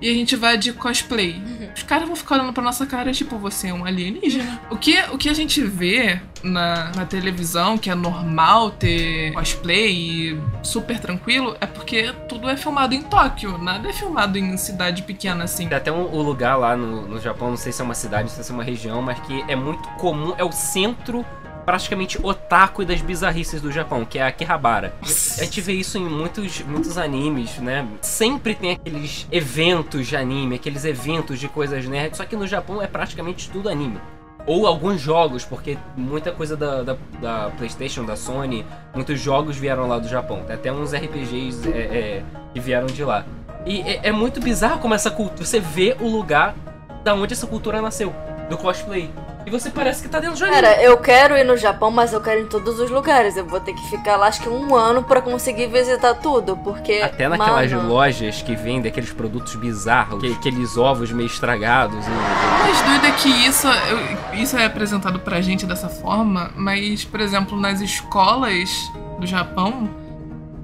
E 0.00 0.10
a 0.10 0.14
gente 0.14 0.34
vai 0.34 0.58
de 0.58 0.72
cosplay. 0.72 1.40
Os 1.76 1.84
caras 1.84 2.08
vão 2.08 2.16
ficar 2.16 2.34
olhando 2.34 2.52
pra 2.52 2.60
nossa 2.60 2.84
cara, 2.84 3.12
tipo, 3.12 3.38
você 3.38 3.68
é 3.68 3.72
um 3.72 3.84
alienígena. 3.84 4.60
O 4.68 4.76
que, 4.76 5.00
o 5.12 5.16
que 5.16 5.28
a 5.28 5.32
gente 5.32 5.62
vê 5.62 6.20
na, 6.42 6.90
na 6.90 7.06
televisão, 7.06 7.78
que 7.78 7.88
é 7.88 7.94
normal 7.94 8.72
ter 8.72 9.32
cosplay 9.32 9.92
e 9.92 10.40
super 10.60 10.98
tranquilo, 10.98 11.56
é 11.60 11.66
porque 11.66 12.12
tudo 12.28 12.50
é 12.50 12.56
filmado 12.56 12.96
em 12.96 13.02
Tóquio. 13.02 13.56
Nada 13.58 13.88
é 13.88 13.92
filmado 13.92 14.36
em 14.36 14.56
cidade 14.56 15.02
pequena 15.02 15.44
assim. 15.44 15.68
Tem 15.68 15.78
até 15.78 15.92
um, 15.92 16.12
um 16.12 16.22
lugar 16.22 16.56
lá 16.56 16.76
no, 16.76 17.06
no 17.06 17.20
Japão, 17.20 17.50
não 17.50 17.56
sei 17.56 17.70
se 17.70 17.80
é 17.80 17.84
uma 17.84 17.94
cidade, 17.94 18.24
não 18.24 18.30
sei 18.30 18.42
se 18.42 18.50
é 18.50 18.54
uma 18.54 18.64
região, 18.64 19.00
mas 19.00 19.20
que 19.20 19.44
é 19.46 19.54
muito 19.54 19.88
comum, 19.90 20.34
é 20.36 20.42
o 20.42 20.50
centro 20.50 21.24
praticamente 21.64 22.18
otaku 22.22 22.84
das 22.84 23.00
bizarrices 23.00 23.60
do 23.60 23.70
Japão, 23.70 24.04
que 24.04 24.18
é 24.18 24.22
Akihabara. 24.22 24.94
A 25.02 25.44
gente 25.44 25.60
vê 25.60 25.72
isso 25.72 25.98
em 25.98 26.04
muitos, 26.04 26.60
muitos 26.60 26.98
animes, 26.98 27.58
né? 27.58 27.86
Sempre 28.00 28.54
tem 28.54 28.72
aqueles 28.72 29.26
eventos 29.30 30.06
de 30.06 30.16
anime, 30.16 30.56
aqueles 30.56 30.84
eventos 30.84 31.38
de 31.38 31.48
coisas 31.48 31.86
nerds, 31.86 32.18
só 32.18 32.24
que 32.24 32.36
no 32.36 32.46
Japão 32.46 32.82
é 32.82 32.86
praticamente 32.86 33.50
tudo 33.50 33.68
anime. 33.68 34.00
Ou 34.44 34.66
alguns 34.66 35.00
jogos, 35.00 35.44
porque 35.44 35.78
muita 35.96 36.32
coisa 36.32 36.56
da, 36.56 36.82
da, 36.82 36.96
da 37.20 37.50
PlayStation, 37.56 38.04
da 38.04 38.16
Sony, 38.16 38.66
muitos 38.92 39.20
jogos 39.20 39.56
vieram 39.56 39.86
lá 39.86 39.98
do 39.98 40.08
Japão. 40.08 40.42
Tem 40.44 40.56
até 40.56 40.72
uns 40.72 40.92
RPGs 40.92 41.72
é, 41.72 41.78
é, 41.78 42.24
que 42.52 42.58
vieram 42.58 42.86
de 42.86 43.04
lá. 43.04 43.24
E 43.64 43.80
é, 43.82 44.08
é 44.08 44.12
muito 44.12 44.40
bizarro 44.40 44.80
como 44.80 44.94
essa 44.94 45.10
cultura. 45.10 45.44
Você 45.44 45.60
vê 45.60 45.96
o 46.00 46.08
lugar 46.08 46.56
da 47.04 47.14
onde 47.14 47.32
essa 47.32 47.46
cultura 47.46 47.80
nasceu, 47.80 48.12
do 48.50 48.56
cosplay. 48.58 49.10
E 49.44 49.50
você 49.50 49.70
parece 49.70 50.02
que 50.02 50.08
tá 50.08 50.20
dentro 50.20 50.36
de 50.36 50.42
um 50.44 50.46
anime. 50.46 50.62
Cara, 50.62 50.82
eu 50.82 50.96
quero 50.98 51.36
ir 51.36 51.44
no 51.44 51.56
Japão, 51.56 51.90
mas 51.90 52.12
eu 52.12 52.20
quero 52.20 52.40
ir 52.40 52.44
em 52.44 52.46
todos 52.46 52.78
os 52.78 52.90
lugares. 52.90 53.36
Eu 53.36 53.44
vou 53.44 53.60
ter 53.60 53.72
que 53.74 53.82
ficar 53.90 54.16
lá, 54.16 54.26
acho 54.28 54.40
que 54.40 54.48
um 54.48 54.74
ano 54.74 55.02
pra 55.02 55.20
conseguir 55.20 55.66
visitar 55.66 56.14
tudo, 56.14 56.56
porque. 56.58 57.00
Até 57.02 57.28
naquelas 57.28 57.72
mano, 57.72 57.88
lojas 57.88 58.40
que 58.42 58.54
vendem 58.54 58.90
aqueles 58.90 59.12
produtos 59.12 59.54
bizarros, 59.56 60.20
que- 60.20 60.32
aqueles 60.32 60.76
ovos 60.76 61.10
meio 61.12 61.26
estragados. 61.26 62.04
E... 62.06 62.10
O 62.10 62.64
mais 62.64 62.82
doido 62.82 63.06
é 63.06 63.12
que 63.12 63.28
isso, 63.28 63.66
eu- 63.66 64.38
isso 64.40 64.56
é 64.56 64.64
apresentado 64.64 65.18
pra 65.18 65.40
gente 65.40 65.66
dessa 65.66 65.88
forma, 65.88 66.50
mas, 66.56 67.04
por 67.04 67.20
exemplo, 67.20 67.58
nas 67.58 67.80
escolas 67.80 68.90
do 69.18 69.26
Japão, 69.26 69.88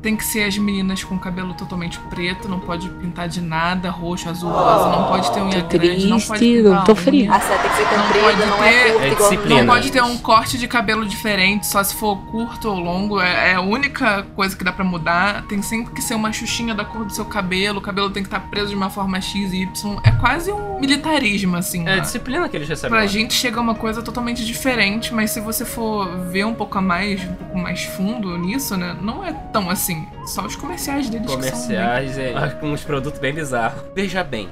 tem 0.01 0.17
que 0.17 0.25
ser 0.25 0.45
as 0.45 0.57
meninas 0.57 1.03
com 1.03 1.19
cabelo 1.19 1.55
totalmente 1.55 1.99
preto, 2.11 2.49
não 2.49 2.61
pode 2.61 2.89
pintar 2.89 3.29
de 3.29 3.41
nada, 3.41 3.91
roxo, 3.91 4.29
azul, 4.29 4.51
rosa, 4.51 4.89
não 4.91 5.09
pode 5.09 5.31
ter 5.33 5.41
unha 5.41 5.61
grande, 5.61 6.07
não 6.07 6.21
pode 6.21 6.39
triste, 6.39 6.63
pintar 6.63 6.79
eu 6.81 6.85
tô 6.85 6.93
unha. 6.93 7.01
fria. 7.03 7.33
A 7.35 7.41
seta 7.41 7.59
tem 7.63 7.71
que 7.71 7.77
ser 7.77 7.83
Não 7.97 8.03
comprida, 8.05 8.23
pode 8.23 8.47
não, 8.47 8.65
é 8.65 8.71
ter- 8.85 8.93
curta 8.93 9.07
É 9.07 9.15
disciplina. 9.15 9.61
Não 9.63 9.67
pode 9.75 9.91
ter 9.93 10.03
um 10.03 10.19
corte 10.19 10.59
de 10.59 10.69
cabelo 10.69 11.05
diferente, 11.07 11.67
só 11.67 11.83
se 11.83 11.95
for 11.97 12.17
curto 12.31 12.69
ou 12.69 12.79
longo. 12.79 13.21
É, 13.21 13.53
é 13.53 13.55
a 13.55 13.61
única 13.61 14.23
coisa 14.37 14.57
que 14.57 14.63
dá 14.65 14.73
pra 14.73 14.85
mudar. 14.85 15.43
Tem 15.49 15.61
sempre 15.63 15.93
que 15.95 16.01
ser 16.03 16.15
uma 16.15 16.33
xuxinha 16.33 16.75
da 16.75 16.85
cor 16.85 17.05
do 17.05 17.13
seu 17.13 17.25
cabelo. 17.25 17.79
O 17.79 17.83
cabelo 17.83 18.11
tem 18.11 18.23
que 18.23 18.29
estar 18.29 18.41
preso 18.49 18.69
de 18.69 18.77
uma 18.77 18.91
forma 18.91 19.21
X 19.21 19.53
e 19.53 19.63
Y. 19.63 19.99
É 20.05 20.11
quase 20.13 20.53
um 20.53 20.79
militarismo, 20.79 21.57
assim. 21.57 21.87
É 21.87 21.93
a 21.93 21.97
lá. 21.97 22.01
disciplina 22.03 22.49
que 22.49 22.57
eles 22.57 22.69
recebem. 22.69 22.91
Pra 22.91 23.01
lá. 23.01 23.07
gente 23.07 23.35
chega 23.35 23.61
uma 23.61 23.75
coisa 23.75 24.01
totalmente 24.03 24.45
diferente, 24.45 25.13
mas 25.13 25.31
se 25.33 25.41
você 25.41 25.65
for 25.65 26.07
ver 26.31 26.45
um 26.45 26.55
pouco 26.55 26.79
a 26.79 26.81
mais, 26.81 27.23
um 27.25 27.35
pouco 27.35 27.59
mais 27.59 27.83
fundo 27.85 28.37
nisso, 28.39 28.77
né? 28.77 28.97
Não 29.01 29.25
é 29.25 29.33
tão 29.53 29.69
assim 29.71 29.88
assim, 29.89 30.07
só 30.27 30.45
os 30.45 30.55
comerciais 30.55 31.09
deles 31.09 31.31
Comerciais, 31.31 32.11
que 32.11 32.15
são 32.15 32.23
bem... 32.23 32.45
é, 32.45 32.51
com 32.51 32.73
uns 32.73 32.85
produtos 32.85 33.19
bem 33.19 33.33
bizarros. 33.33 33.83
Veja 33.95 34.23
bem, 34.23 34.49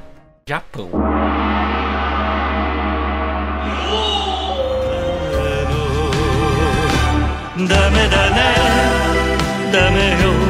Japão. 0.48 0.90
Dame, 7.56 8.08
dame, 8.08 8.42
dame, 9.72 10.24
oh. 10.42 10.45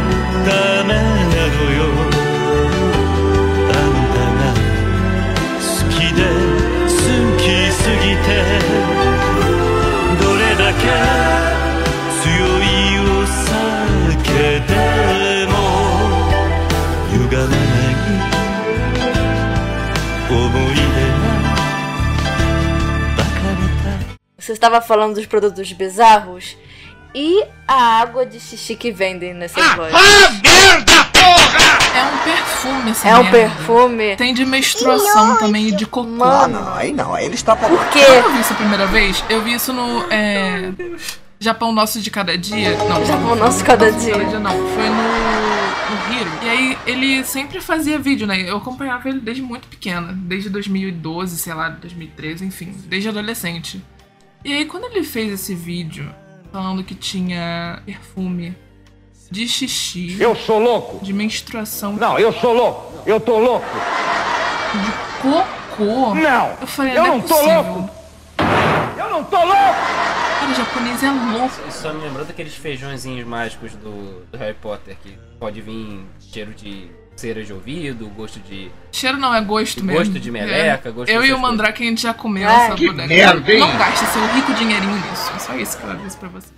Estava 24.57 24.81
falando 24.81 25.15
dos 25.15 25.27
produtos 25.27 25.71
bizarros 25.73 26.57
e 27.15 27.43
a 27.67 28.01
água 28.01 28.27
de 28.27 28.39
xixi 28.41 28.75
que 28.77 28.91
vendem 28.91 29.33
nessas 29.35 29.65
lojas. 29.77 29.95
É 31.95 32.05
um 32.05 32.19
perfume 32.25 32.91
essa 32.91 33.09
É 33.09 33.15
um 33.17 33.23
merda. 33.23 33.39
perfume. 33.39 34.17
Tem 34.17 34.35
de 34.35 34.45
menstruação 34.45 35.37
também 35.39 35.69
e 35.69 35.73
de 35.73 35.87
cocô. 35.87 36.07
Mano, 36.09 36.69
Aí 36.75 36.93
não, 36.93 37.15
aí 37.15 37.25
ele 37.25 37.35
está 37.35 37.57
pra... 37.57 37.69
por 37.69 37.87
quê? 37.89 38.05
Quando 38.05 38.25
eu 38.27 38.33
vi 38.33 38.41
isso 38.41 38.53
a 38.53 38.57
primeira 38.57 38.87
vez, 38.87 39.25
eu 39.31 39.43
vi 39.43 39.55
isso 39.55 39.73
no 39.73 40.05
é, 40.13 40.73
Japão 41.41 41.73
Nosso 41.73 42.01
de 42.01 42.11
Cada 42.11 42.37
Dia. 42.37 42.77
Não, 42.85 43.05
Japão 43.05 43.35
Nosso 43.37 43.59
de 43.59 43.65
Cada 43.65 43.91
Nosso 43.91 44.05
Dia. 44.05 44.39
não. 44.39 44.51
Foi 44.51 44.89
no, 44.89 45.03
no 45.91 46.15
Hiro. 46.21 46.31
E 46.43 46.49
aí 46.51 46.79
ele 46.87 47.25
sempre 47.25 47.61
fazia 47.61 47.99
vídeo, 47.99 48.27
né? 48.27 48.43
Eu 48.43 48.59
acompanhava 48.59 49.09
ele 49.09 49.21
desde 49.21 49.43
muito 49.43 49.67
pequena. 49.69 50.13
Desde 50.15 50.51
2012, 50.51 51.39
sei 51.39 51.55
lá, 51.55 51.71
2013, 51.71 52.45
enfim. 52.45 52.75
Desde 52.87 53.09
adolescente. 53.09 53.83
E 54.47 54.53
aí 54.53 54.65
quando 54.65 54.85
ele 54.85 55.03
fez 55.03 55.33
esse 55.33 55.55
vídeo 55.57 56.09
falando 56.53 56.85
que 56.85 56.95
tinha 56.95 57.83
perfume 57.85 58.57
de 59.29 59.49
xixi, 59.49 60.17
Eu 60.21 60.37
sou 60.37 60.61
louco. 60.61 61.05
de 61.05 61.12
menstruação, 61.12 61.95
Não, 61.95 62.17
eu 62.17 62.33
sou 62.33 62.53
louco. 62.55 62.93
Eu 63.05 63.19
tô 63.21 63.38
louco. 63.41 63.67
de 64.73 65.21
cocô... 65.21 66.15
Não. 66.15 66.57
Eu 66.61 66.67
falei, 66.69 66.93
Eu 66.97 67.03
não, 67.03 67.09
não 67.09 67.19
é 67.19 67.23
tô 67.23 67.29
possível. 67.35 67.62
louco. 67.62 67.91
Eu 68.97 69.11
não 69.11 69.25
tô 69.25 69.37
louco. 69.37 69.57
Cara, 69.57 70.50
o 70.53 70.55
japonês 70.55 71.03
é 71.03 71.11
louco. 71.11 71.69
Isso 71.69 71.83
só 71.83 71.93
me 71.93 72.03
lembrou 72.05 72.25
daqueles 72.25 72.55
feijõezinhos 72.55 73.26
mágicos 73.26 73.73
do, 73.73 74.25
do 74.31 74.38
Harry 74.38 74.55
Potter, 74.55 74.97
que 75.03 75.19
pode 75.41 75.61
vir 75.61 76.07
cheiro 76.21 76.55
de 76.55 76.88
cera 77.16 77.42
de 77.42 77.52
ouvido, 77.52 78.06
gosto 78.11 78.38
de. 78.40 78.70
Cheiro 78.92 79.16
não, 79.18 79.35
é 79.35 79.40
gosto 79.40 79.82
mesmo. 79.82 79.99
Gosto 80.04 80.20
de 80.20 80.30
meleca, 80.30 80.88
É. 80.88 80.92
gosto 80.92 81.11
Eu 81.11 81.25
e 81.25 81.32
o 81.32 81.38
Mandrake 81.38 81.82
a 81.82 81.87
gente 81.87 82.02
já 82.02 82.12
comeu 82.14 82.49
Ah, 82.49 82.52
essa 82.52 82.76
bodega. 82.76 83.06
merda, 83.06 83.52
hein? 83.52 83.58
Não 83.61 83.76
gaste 83.78 84.04
seu 84.06 84.26
rico 84.35 84.52
dinheirinho 84.54 84.94
nisso. 84.96 85.32
É 85.35 85.38
só 85.38 85.54
isso 85.56 85.78
que 85.78 85.85
eu 85.85 85.90
aviso 85.90 86.16
pra 86.18 86.28
você. 86.28 86.49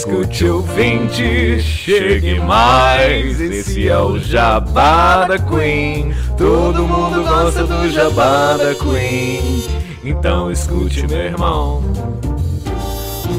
Escute 0.00 0.46
ouvinte, 0.46 1.60
chegue 1.60 2.40
mais. 2.40 3.38
Esse 3.38 3.86
é 3.86 3.98
o 3.98 4.18
Jabá 4.18 5.26
da 5.26 5.38
Queen. 5.38 6.14
Todo 6.38 6.84
mundo 6.84 7.22
gosta 7.22 7.64
do 7.64 7.86
Jabá 7.90 8.56
da 8.56 8.74
Queen. 8.74 9.62
Então 10.02 10.50
escute, 10.50 11.06
meu 11.06 11.18
irmão. 11.18 11.82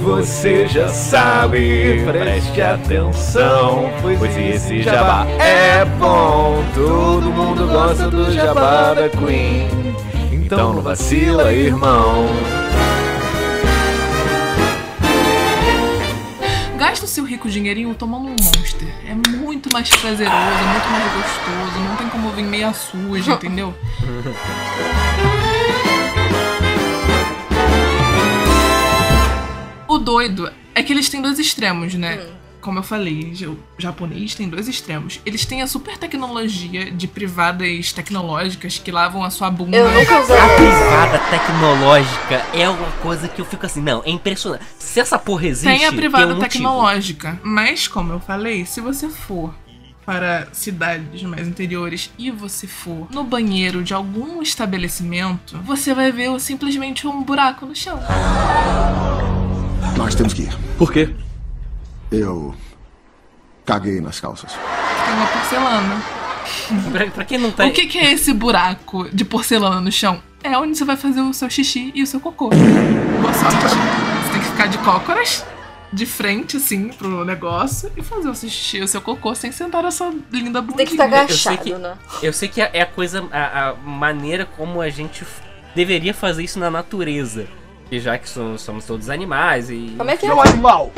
Você 0.03 0.67
já 0.67 0.87
sabe, 0.87 2.03
preste 2.05 2.61
atenção. 2.61 3.89
Pois 4.03 4.37
esse 4.37 4.83
jabá 4.83 5.25
é 5.39 5.83
bom. 5.83 6.63
Todo 6.75 7.23
mundo 7.31 7.65
gosta 7.71 8.07
do 8.07 8.31
jabá 8.31 8.93
da 8.93 9.09
Queen. 9.09 9.67
Então 10.31 10.73
não 10.73 10.81
vacila, 10.83 11.51
irmão. 11.51 12.27
Gasta 16.91 17.05
o 17.05 17.07
seu 17.07 17.23
rico 17.23 17.49
dinheirinho 17.49 17.95
tomando 17.95 18.25
um 18.25 18.31
monster. 18.31 18.93
É 19.07 19.15
muito 19.15 19.71
mais 19.71 19.89
prazeroso, 19.89 20.35
é 20.35 20.73
muito 20.73 20.89
mais 20.89 21.13
gostoso. 21.13 21.79
Não 21.87 21.95
tem 21.95 22.09
como 22.09 22.29
vir 22.31 22.43
meia 22.43 22.73
suja, 22.73 23.31
entendeu? 23.39 23.73
O 29.87 29.97
doido 29.99 30.51
é 30.75 30.83
que 30.83 30.91
eles 30.91 31.07
têm 31.07 31.21
dois 31.21 31.39
extremos, 31.39 31.93
né? 31.93 32.27
Como 32.61 32.77
eu 32.77 32.83
falei, 32.83 33.33
o 33.47 33.57
japonês 33.77 34.35
tem 34.35 34.47
dois 34.47 34.67
extremos. 34.67 35.19
Eles 35.25 35.45
têm 35.45 35.63
a 35.63 35.67
super 35.67 35.97
tecnologia 35.97 36.91
de 36.91 37.07
privadas 37.07 37.91
tecnológicas 37.91 38.77
que 38.77 38.91
lavam 38.91 39.23
a 39.23 39.31
sua 39.31 39.49
bunda. 39.49 39.75
Eu 39.75 39.91
nunca 39.91 40.21
usei. 40.21 40.37
A 40.37 40.47
privada 40.55 41.19
tecnológica 41.31 42.45
é 42.53 42.69
uma 42.69 42.91
coisa 43.01 43.27
que 43.27 43.41
eu 43.41 43.45
fico 43.45 43.65
assim, 43.65 43.81
não, 43.81 44.03
é 44.05 44.11
impressionante. 44.11 44.63
Se 44.77 44.99
essa 44.99 45.17
porra 45.17 45.47
existe, 45.47 45.75
Tem 45.75 45.85
a 45.87 45.91
privada 45.91 46.27
tem 46.27 46.33
um 46.35 46.37
motivo. 46.37 46.51
tecnológica. 46.51 47.39
Mas, 47.43 47.87
como 47.87 48.13
eu 48.13 48.19
falei, 48.19 48.63
se 48.65 48.79
você 48.79 49.09
for 49.09 49.51
para 50.05 50.47
cidades 50.51 51.23
mais 51.23 51.47
interiores 51.47 52.11
e 52.17 52.29
você 52.29 52.67
for 52.67 53.07
no 53.11 53.23
banheiro 53.23 53.83
de 53.83 53.93
algum 53.93 54.39
estabelecimento, 54.41 55.57
você 55.63 55.95
vai 55.95 56.11
ver 56.11 56.39
simplesmente 56.39 57.07
um 57.07 57.23
buraco 57.23 57.65
no 57.65 57.75
chão. 57.75 57.99
Nós 59.97 60.13
temos 60.13 60.33
que 60.33 60.43
ir. 60.43 60.57
Por 60.77 60.91
quê? 60.91 61.09
Eu 62.11 62.53
caguei 63.65 64.01
nas 64.01 64.19
calças. 64.19 64.51
Tem 64.53 65.13
uma 65.13 65.27
porcelana. 65.27 66.01
Pra, 66.91 67.05
pra 67.07 67.23
quem 67.25 67.37
não 67.37 67.51
tá. 67.51 67.65
O 67.67 67.71
que, 67.71 67.85
que 67.85 67.97
é 67.99 68.11
esse 68.11 68.33
buraco 68.33 69.07
de 69.13 69.23
porcelana 69.23 69.79
no 69.79 69.91
chão? 69.91 70.21
É 70.43 70.57
onde 70.57 70.75
você 70.77 70.83
vai 70.83 70.97
fazer 70.97 71.21
o 71.21 71.33
seu 71.33 71.49
xixi 71.49 71.91
e 71.93 72.01
o 72.01 72.07
seu 72.07 72.19
cocô. 72.19 72.49
Boa 72.49 73.33
sorte. 73.33 73.57
Você 73.57 74.31
tem 74.31 74.41
que 74.41 74.47
ficar 74.47 74.65
de 74.67 74.77
cócoras, 74.79 75.45
de 75.93 76.05
frente, 76.05 76.57
assim, 76.57 76.89
pro 76.89 77.23
negócio, 77.23 77.91
e 77.95 78.01
fazer 78.01 78.27
o 78.27 78.35
seu 78.35 78.49
xixi 78.49 78.77
e 78.77 78.81
o 78.83 78.87
seu 78.87 79.01
cocô 79.01 79.35
sem 79.35 79.51
sentar 79.51 79.85
a 79.85 79.91
sua 79.91 80.11
linda 80.31 80.61
bundinha. 80.61 80.77
Tem 80.77 80.85
que 80.87 80.93
estar 80.93 81.05
Eu 81.05 81.11
sei 81.11 81.53
agachado, 81.53 81.57
que- 81.63 81.73
né? 81.75 81.93
Eu 82.23 82.33
sei 82.33 82.49
que 82.49 82.59
é 82.61 82.81
a 82.81 82.85
coisa, 82.87 83.23
a, 83.31 83.69
a 83.69 83.73
maneira 83.75 84.45
como 84.57 84.81
a 84.81 84.89
gente 84.89 85.23
deveria 85.75 86.13
fazer 86.13 86.43
isso 86.43 86.57
na 86.59 86.71
natureza. 86.71 87.47
Que 87.87 87.99
já 87.99 88.17
que 88.17 88.27
somos, 88.27 88.61
somos 88.61 88.85
todos 88.85 89.09
animais 89.09 89.69
e. 89.69 89.93
Como 89.97 90.09
é 90.09 90.17
que 90.17 90.25
é? 90.25 90.31
animal! 90.31 90.91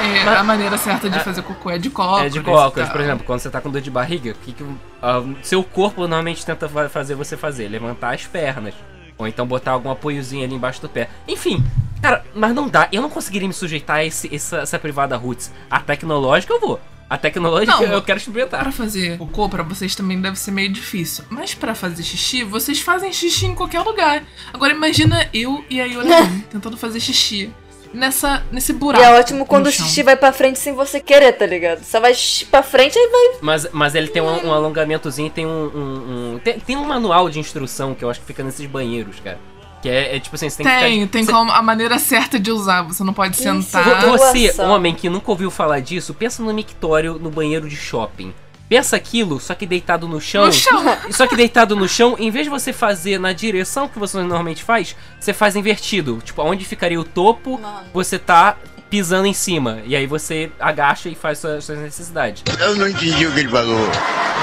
É, 0.00 0.28
a 0.28 0.44
maneira 0.44 0.78
certa 0.78 1.10
de 1.10 1.18
fazer 1.20 1.42
cocô 1.42 1.70
é 1.70 1.78
de 1.78 1.90
cócoras. 1.90 2.26
É 2.26 2.28
de 2.28 2.38
e 2.38 2.42
cócoras, 2.42 2.88
por 2.88 3.00
exemplo, 3.00 3.24
quando 3.26 3.40
você 3.40 3.50
tá 3.50 3.60
com 3.60 3.70
dor 3.70 3.80
de 3.80 3.90
barriga, 3.90 4.30
o 4.30 4.34
que, 4.34 4.52
que 4.52 4.62
o 4.62 4.78
ah, 5.02 5.22
seu 5.42 5.62
corpo 5.64 6.02
normalmente 6.02 6.44
tenta 6.46 6.68
fa- 6.68 6.88
fazer 6.88 7.14
você 7.14 7.36
fazer? 7.36 7.68
Levantar 7.68 8.14
as 8.14 8.24
pernas. 8.24 8.74
Ou 9.16 9.26
então 9.26 9.44
botar 9.46 9.72
algum 9.72 9.90
apoiozinho 9.90 10.44
ali 10.44 10.54
embaixo 10.54 10.80
do 10.80 10.88
pé. 10.88 11.08
Enfim, 11.26 11.64
cara, 12.00 12.24
mas 12.34 12.54
não 12.54 12.68
dá. 12.68 12.88
Eu 12.92 13.02
não 13.02 13.10
conseguiria 13.10 13.48
me 13.48 13.54
sujeitar 13.54 13.96
a 13.96 14.04
esse, 14.04 14.32
essa, 14.32 14.58
essa 14.58 14.78
privada 14.78 15.16
roots. 15.16 15.50
A 15.68 15.80
tecnológica 15.80 16.52
eu 16.54 16.60
vou. 16.60 16.80
A 17.10 17.16
tecnológica 17.16 17.72
Não, 17.72 17.82
eu 17.84 18.02
quero 18.02 18.04
Pra 18.04 18.16
experimentar. 18.16 18.72
fazer 18.72 19.16
cocô, 19.18 19.48
pra 19.48 19.62
vocês 19.62 19.94
também 19.96 20.20
deve 20.20 20.38
ser 20.38 20.50
meio 20.52 20.70
difícil. 20.70 21.24
Mas 21.30 21.54
pra 21.54 21.74
fazer 21.74 22.02
xixi, 22.02 22.44
vocês 22.44 22.80
fazem 22.80 23.12
xixi 23.12 23.46
em 23.46 23.54
qualquer 23.54 23.80
lugar. 23.80 24.22
Agora 24.52 24.72
imagina 24.72 25.26
eu 25.32 25.64
e 25.70 25.80
a 25.80 25.86
Yorin 25.86 26.40
tentando 26.52 26.76
fazer 26.76 27.00
xixi 27.00 27.50
nessa, 27.92 28.42
nesse 28.52 28.72
E 28.72 28.74
buraco. 28.74 29.04
é 29.04 29.18
ótimo 29.18 29.44
quando 29.46 29.66
o 29.66 29.72
xixi 29.72 30.02
vai 30.02 30.16
pra 30.16 30.32
frente 30.32 30.58
sem 30.58 30.72
você 30.72 31.00
querer, 31.00 31.32
tá 31.32 31.46
ligado? 31.46 31.82
Você 31.82 31.98
vai 32.00 32.14
xixi 32.14 32.44
pra 32.46 32.62
frente 32.62 32.96
e 32.96 33.08
vai. 33.08 33.38
Mas, 33.42 33.66
mas 33.72 33.94
ele 33.94 34.08
tem 34.08 34.22
um, 34.22 34.46
um 34.48 34.52
alongamentozinho, 34.52 35.30
tem 35.30 35.46
um. 35.46 35.50
um- 35.50 36.34
um- 36.34 36.38
tem, 36.38 36.58
tem 36.60 36.76
um 36.76 36.84
manual 36.84 37.28
de 37.30 37.38
instrução 37.38 37.94
que 37.94 38.04
eu 38.04 38.10
acho 38.10 38.20
que 38.20 38.26
fica 38.26 38.42
nesses 38.42 38.66
banheiros, 38.66 39.20
cara. 39.20 39.38
Que 39.80 39.88
é, 39.88 40.16
é 40.16 40.20
tipo 40.20 40.34
assim, 40.34 40.50
você 40.50 40.56
tem, 40.62 40.66
que 40.66 40.78
Tem, 40.80 41.00
ficar. 41.00 41.12
tem 41.12 41.24
você- 41.24 41.32
como 41.32 41.52
a 41.52 41.62
maneira 41.62 41.98
certa 42.00 42.38
de 42.38 42.50
usar. 42.50 42.82
Você 42.82 43.04
não 43.04 43.12
pode 43.14 43.36
sentar. 43.36 43.84
Vo- 44.06 44.18
Você, 44.18 44.60
homem 44.60 44.92
que 44.94 45.08
nunca 45.08 45.30
ouviu 45.30 45.50
falar 45.52 45.78
disso, 45.80 46.12
pensa 46.12 46.42
no 46.42 46.52
mictório 46.52 47.14
no 47.18 47.30
banheiro 47.30 47.68
de 47.68 47.76
shopping. 47.76 48.34
Pensa 48.68 48.96
aquilo, 48.96 49.40
só 49.40 49.54
que 49.54 49.66
deitado 49.66 50.06
no 50.06 50.20
chão. 50.20 50.46
No 50.46 50.52
chão. 50.52 50.84
Só 51.10 51.26
que 51.26 51.34
deitado 51.34 51.74
no 51.74 51.88
chão, 51.88 52.16
em 52.18 52.30
vez 52.30 52.44
de 52.44 52.50
você 52.50 52.72
fazer 52.72 53.18
na 53.18 53.32
direção 53.32 53.88
que 53.88 53.98
você 53.98 54.18
normalmente 54.18 54.62
faz, 54.62 54.94
você 55.18 55.32
faz 55.32 55.56
invertido. 55.56 56.20
Tipo, 56.22 56.42
onde 56.42 56.64
ficaria 56.64 57.00
o 57.00 57.04
topo, 57.04 57.58
Mano. 57.58 57.86
você 57.94 58.18
tá 58.18 58.56
pisando 58.90 59.26
em 59.26 59.32
cima. 59.32 59.80
E 59.86 59.96
aí 59.96 60.06
você 60.06 60.50
agacha 60.58 61.08
e 61.08 61.14
faz 61.14 61.38
suas, 61.38 61.64
suas 61.64 61.78
necessidades. 61.78 62.42
Eu 62.60 62.76
não 62.76 62.88
entendi 62.88 63.26
o 63.26 63.32
que 63.32 63.40
ele 63.40 63.48
falou. 63.48 63.88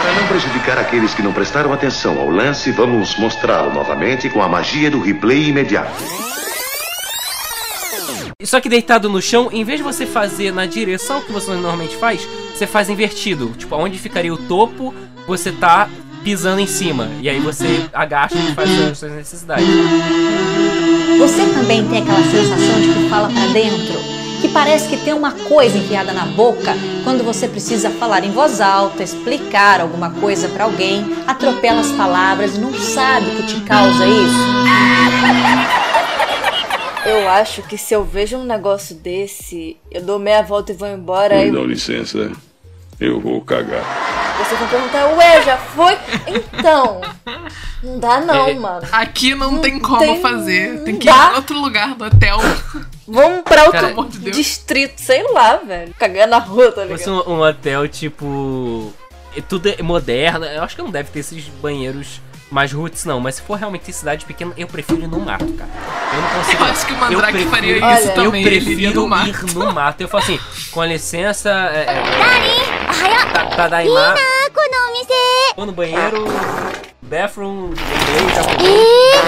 Para 0.02 0.14
não 0.14 0.28
prejudicar 0.28 0.78
aqueles 0.78 1.14
que 1.14 1.22
não 1.22 1.34
prestaram 1.34 1.72
atenção 1.72 2.20
ao 2.20 2.30
lance, 2.30 2.72
vamos 2.72 3.16
mostrá-lo 3.18 3.74
novamente 3.74 4.30
com 4.30 4.42
a 4.42 4.48
magia 4.48 4.90
do 4.90 5.00
replay 5.02 5.50
imediato. 5.50 6.04
Só 8.44 8.60
que 8.60 8.70
deitado 8.70 9.10
no 9.10 9.22
chão, 9.22 9.50
em 9.52 9.64
vez 9.64 9.80
de 9.80 9.84
você 9.84 10.06
fazer 10.06 10.54
na 10.54 10.66
direção 10.66 11.22
que 11.22 11.32
você 11.32 11.52
normalmente 11.52 11.96
faz, 11.96 12.28
você 12.54 12.68
faz 12.68 12.90
invertido. 12.90 13.54
Tipo, 13.58 13.76
onde 13.76 13.98
ficaria 13.98 14.34
o 14.34 14.38
topo, 14.38 14.94
você 15.28 15.52
tá 15.52 15.90
pisando 16.24 16.60
em 16.60 16.68
cima. 16.68 17.10
E 17.22 17.30
aí 17.30 17.40
você 17.40 17.88
agacha 17.94 18.36
e 18.36 18.54
faz 18.54 18.70
suas, 18.70 18.98
suas 18.98 19.12
necessidades. 19.12 19.68
Você 21.20 21.46
também 21.54 21.88
tem 21.88 22.02
aquela 22.02 22.24
sensação 22.24 22.82
de 22.82 22.94
que 22.94 23.10
fala 23.10 23.30
pra 23.30 23.46
dentro? 23.48 23.94
Que 24.42 24.50
parece 24.50 24.90
que 24.90 24.98
tem 24.98 25.14
uma 25.14 25.32
coisa 25.32 25.78
enfiada 25.78 26.12
na 26.12 26.26
boca 26.26 26.76
quando 27.04 27.24
você 27.24 27.48
precisa 27.48 27.90
falar 27.92 28.24
em 28.24 28.32
voz 28.32 28.60
alta, 28.60 29.04
explicar 29.04 29.80
alguma 29.80 30.10
coisa 30.10 30.50
pra 30.50 30.66
alguém, 30.66 31.16
atropela 31.26 31.82
as 31.82 31.92
palavras 31.92 32.56
e 32.56 32.60
não 32.60 32.74
sabe 32.74 33.28
o 33.28 33.36
que 33.38 33.44
te 33.44 33.62
causa 33.62 34.06
isso? 34.06 35.95
Eu 37.06 37.30
acho 37.30 37.62
que 37.64 37.78
se 37.78 37.94
eu 37.94 38.04
vejo 38.04 38.38
um 38.38 38.44
negócio 38.44 38.96
desse, 38.96 39.78
eu 39.92 40.02
dou 40.02 40.18
meia 40.20 40.42
volta 40.42 40.72
e 40.72 40.76
vou 40.76 40.88
embora. 40.88 41.36
Aí 41.36 41.50
licença, 41.52 42.32
eu 43.00 43.20
vou 43.20 43.42
cagar. 43.42 43.84
você 44.40 44.56
vai 44.56 44.70
perguntar, 44.70 45.08
ué, 45.16 45.42
já 45.44 45.58
foi? 45.58 45.94
Então. 46.58 47.02
Não 47.84 48.00
dá 48.00 48.20
não, 48.22 48.48
É, 48.48 48.54
mano. 48.56 48.88
Aqui 48.92 49.36
não, 49.36 49.52
Não 49.52 49.62
tem 49.62 49.80
como 49.80 50.00
tem- 50.00 50.22
fazer. 50.22 50.82
Tem 50.84 50.94
não 50.94 51.00
que 51.00 51.08
ir 51.08 51.12
dá. 51.12 51.32
em 51.34 51.36
outro 51.36 51.60
lugar 51.60 51.94
do 51.96 52.06
hotel 52.06 52.38
Vamos 53.08 53.42
pra 53.44 53.66
outro 53.66 53.80
Cara, 53.94 54.10
de 54.10 54.32
distrito, 54.32 55.00
sei 55.00 55.22
lá, 55.32 55.58
velho. 55.58 55.94
Cagar 56.00 56.28
na 56.28 56.40
rua, 56.40 56.72
tá 56.72 56.82
ligado? 56.84 56.98
Fosse 56.98 57.10
um, 57.10 57.34
um 57.34 57.42
hotel 57.42 57.88
tipo. 57.88 58.92
é 59.38 59.42
Tudo 59.42 59.70
é 59.70 59.82
moderno. 59.84 60.44
Eu 60.46 60.64
acho 60.64 60.76
que 60.76 60.82
não 60.82 60.90
deve 60.90 61.12
ter 61.12 61.20
esses 61.20 61.44
banheiros 61.62 62.20
mais 62.56 62.72
roots, 62.72 63.04
não. 63.04 63.20
Mas 63.20 63.36
se 63.36 63.42
for 63.42 63.56
realmente 63.56 63.90
em 63.90 63.94
cidade 63.94 64.26
pequena, 64.26 64.54
eu 64.56 64.66
prefiro 64.66 65.02
ir 65.02 65.08
no 65.08 65.20
mato, 65.20 65.46
cara. 65.54 65.70
Eu 66.14 66.22
não 66.22 66.30
consigo. 66.30 66.64
Eu 66.64 66.72
acho 66.72 66.86
que 66.86 66.94
o 66.94 66.98
Mandrake 66.98 67.32
prefiro- 67.34 67.52
faria 67.52 67.86
Olha, 67.86 68.00
isso 68.00 68.08
Eu 68.08 68.14
também. 68.16 68.42
Ele 68.46 68.50
prefiro 68.56 68.72
iria 68.72 68.92
no 68.92 69.08
mato. 69.08 69.28
ir 69.30 69.54
no 69.54 69.74
mato. 69.74 70.02
Eu 70.02 70.08
falo 70.08 70.24
assim, 70.24 70.40
com 70.72 70.84
licença. 70.86 71.50
É, 71.50 71.82
é, 71.82 73.26
tá, 73.34 73.46
tá 73.48 73.68
daí 73.68 73.90
lá. 73.90 74.16
Vou 75.58 75.66
no 75.66 75.74
banheiro. 75.74 76.26
Bathroom. 77.02 77.72
inglês, 77.72 78.36
japonês, 78.36 79.26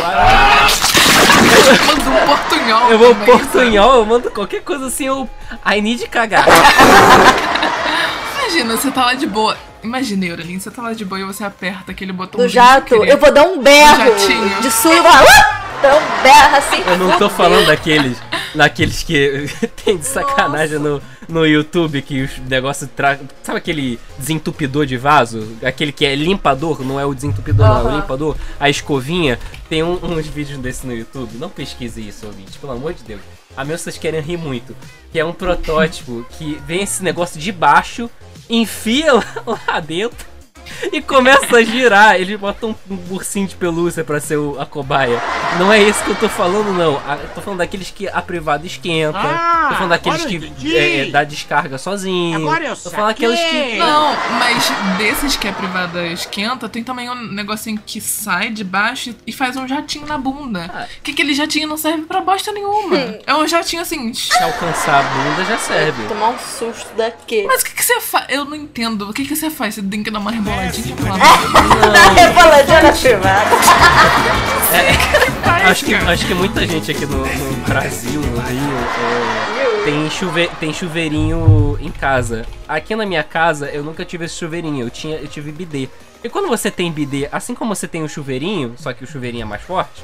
Manda 1.85 2.09
um 2.09 2.25
portunhol. 2.25 2.91
Eu 2.91 2.97
vou 2.97 3.13
também, 3.13 3.25
portunhol, 3.25 3.95
eu 3.95 4.05
mando 4.05 4.31
qualquer 4.31 4.61
coisa 4.63 4.87
assim, 4.87 5.05
eu. 5.07 5.29
I 5.65 5.81
need 5.81 6.07
cagar. 6.07 6.45
Imagina, 8.39 8.77
você 8.77 8.89
tá 8.89 9.05
lá 9.05 9.13
de 9.13 9.27
boa. 9.27 9.57
Imagina, 9.83 10.25
Euralin, 10.25 10.59
você 10.59 10.71
tá 10.71 10.81
lá 10.81 10.93
de 10.93 11.05
boa 11.05 11.21
e 11.21 11.23
você 11.23 11.43
aperta 11.43 11.91
aquele 11.91 12.11
botão 12.11 12.39
Do 12.41 12.47
jato, 12.47 12.95
eu 13.05 13.17
vou 13.17 13.31
dar 13.31 13.43
um 13.43 13.61
berro 13.61 13.97
jatinho. 14.19 14.61
de 14.61 14.71
e. 14.71 15.23
Uh! 15.23 15.67
Dá 15.81 15.95
um 15.95 16.23
berro 16.23 16.55
assim. 16.55 16.81
Eu 16.87 16.97
não 16.97 17.17
tô 17.19 17.29
falando 17.29 17.67
daqueles. 17.67 18.17
Daqueles 18.55 19.03
que 19.03 19.45
tem 19.85 19.97
de 19.97 20.05
sacanagem 20.07 20.79
no, 20.79 20.99
no 21.29 21.45
YouTube 21.45 22.01
que 22.01 22.23
os 22.23 22.39
negócios 22.39 22.89
tra... 22.95 23.19
Sabe 23.43 23.59
aquele 23.59 23.99
desentupidor 24.17 24.87
de 24.87 24.97
vaso? 24.97 25.47
Aquele 25.63 25.91
que 25.91 26.03
é 26.05 26.15
limpador, 26.15 26.81
não 26.83 26.99
é 26.99 27.05
o 27.05 27.13
desentupidor, 27.13 27.67
não, 27.67 27.91
é 27.91 27.93
o 27.93 27.95
limpador. 27.97 28.35
A 28.59 28.69
escovinha. 28.69 29.37
Tem 29.69 29.83
um- 29.83 29.99
uns 30.03 30.25
vídeos 30.25 30.57
desse 30.57 30.87
no 30.87 30.93
YouTube. 30.95 31.29
Não 31.37 31.49
pesquise 31.49 32.01
isso, 32.07 32.25
ouvinte, 32.25 32.57
pelo 32.57 32.71
amor 32.73 32.93
de 32.95 33.03
Deus. 33.03 33.21
A 33.55 33.63
menos 33.63 33.81
que 33.81 33.91
vocês 33.91 33.97
querem 33.99 34.19
rir 34.21 34.37
muito. 34.37 34.75
Que 35.11 35.19
é 35.19 35.25
um 35.25 35.33
protótipo 35.33 36.25
que 36.31 36.59
vem 36.65 36.81
esse 36.81 37.03
negócio 37.03 37.39
de 37.39 37.51
baixo, 37.51 38.09
enfia 38.49 39.13
lá, 39.13 39.79
dentro 39.79 40.37
e 40.91 41.01
começa 41.01 41.57
a 41.57 41.63
girar. 41.63 42.15
Eles 42.15 42.39
botam 42.39 42.75
um, 42.89 42.97
ursinho 43.13 43.47
de 43.47 43.55
pelúcia 43.55 44.03
pra 44.03 44.19
ser 44.19 44.37
o- 44.37 44.59
a 44.59 44.65
cobaia. 44.65 45.21
Não 45.59 45.71
é 45.71 45.81
esse 45.81 46.03
que 46.03 46.11
eu 46.11 46.15
tô 46.15 46.29
falando, 46.29 46.73
não. 46.73 46.97
A- 47.07 47.17
Eu 47.17 47.29
tô 47.29 47.41
falando 47.41 47.59
daqueles 47.59 47.89
que 47.91 48.07
a 48.07 48.21
privada 48.21 48.65
esquenta. 48.65 49.17
Ah, 49.17 49.67
tô 49.69 49.75
falando 49.75 49.89
daqueles 49.89 50.25
que 50.25 50.75
é, 50.75 51.07
é, 51.07 51.11
dá 51.11 51.23
descarga 51.23 51.77
sozinho. 51.77 52.37
Agora 52.37 52.65
eu 52.65 52.75
tô 52.75 52.89
falando 52.89 53.07
daqueles 53.09 53.39
que. 53.39 53.77
Não, 53.77 54.15
mas 54.39 54.71
desses 54.97 55.35
que 55.35 55.47
a 55.47 55.53
privada 55.53 56.05
esquenta, 56.07 56.67
tem 56.69 56.83
também 56.83 57.09
um 57.09 57.15
negocinho 57.33 57.79
que 57.85 57.99
sai 58.01 58.49
de 58.49 58.63
baixo 58.63 59.15
e 59.25 59.31
faz 59.31 59.55
um 59.57 59.67
jatinho 59.67 60.05
na 60.05 60.17
bunda. 60.17 60.69
Ah. 60.73 60.85
Que 61.03 61.11
aquele 61.11 61.33
jatinho 61.33 61.67
não 61.67 61.77
serve 61.77 62.03
pra 62.03 62.21
bosta 62.21 62.51
nenhuma. 62.51 62.97
É 63.27 63.35
um 63.35 63.47
jatinho 63.47 63.81
assim. 63.81 64.13
Se 64.13 64.41
alcançar 64.41 64.99
a 64.99 65.03
bunda 65.03 65.43
já 65.45 65.57
serve. 65.57 66.07
Tomar 66.07 66.29
um 66.29 66.39
susto 66.39 66.87
daqui. 66.95 67.43
Mas 67.45 67.61
o 67.61 67.65
que, 67.65 67.73
que 67.73 67.83
você 67.83 67.99
faz? 67.99 68.25
Eu 68.29 68.45
não 68.45 68.55
entendo. 68.55 69.09
O 69.09 69.13
que, 69.13 69.25
que 69.25 69.35
você 69.35 69.49
faz? 69.49 69.75
Você 69.75 69.81
tem 69.81 70.01
que 70.03 70.09
dar 70.09 70.19
uma 70.19 70.31
reboladinha 70.31 70.66
Dá 71.91 72.10
reboladinha 72.10 72.82
na 72.82 72.91
privada. 72.91 73.47
Acho 75.69 75.86
que, 75.86 75.95
acho 75.95 76.27
que 76.27 76.34
muita 76.34 76.67
gente 76.67 76.91
aqui 76.91 77.06
no, 77.06 77.19
no 77.19 77.65
Brasil, 77.67 78.21
no 78.21 78.39
Rio, 78.39 78.77
é, 79.60 79.84
tem, 79.84 80.10
chuve, 80.10 80.49
tem 80.60 80.73
chuveirinho 80.73 81.77
em 81.82 81.91
casa. 81.91 82.45
Aqui 82.67 82.95
na 82.95 83.06
minha 83.06 83.23
casa 83.23 83.69
eu 83.69 83.84
nunca 83.84 84.06
tive 84.06 84.25
esse 84.25 84.36
chuveirinho, 84.36 84.86
eu, 84.86 84.89
tinha, 84.89 85.17
eu 85.17 85.27
tive 85.27 85.51
bidê. 85.51 85.89
E 86.23 86.30
quando 86.30 86.47
você 86.47 86.69
tem 86.71 86.91
bidê, 86.91 87.27
assim 87.32 87.53
como 87.53 87.75
você 87.75 87.88
tem 87.88 88.03
o 88.03 88.10
chuveirinho, 88.10 88.75
só 88.77 88.93
que 88.93 89.03
o 89.03 89.08
chuveirinho 89.08 89.43
é 89.43 89.45
mais 89.45 89.62
forte, 89.62 90.03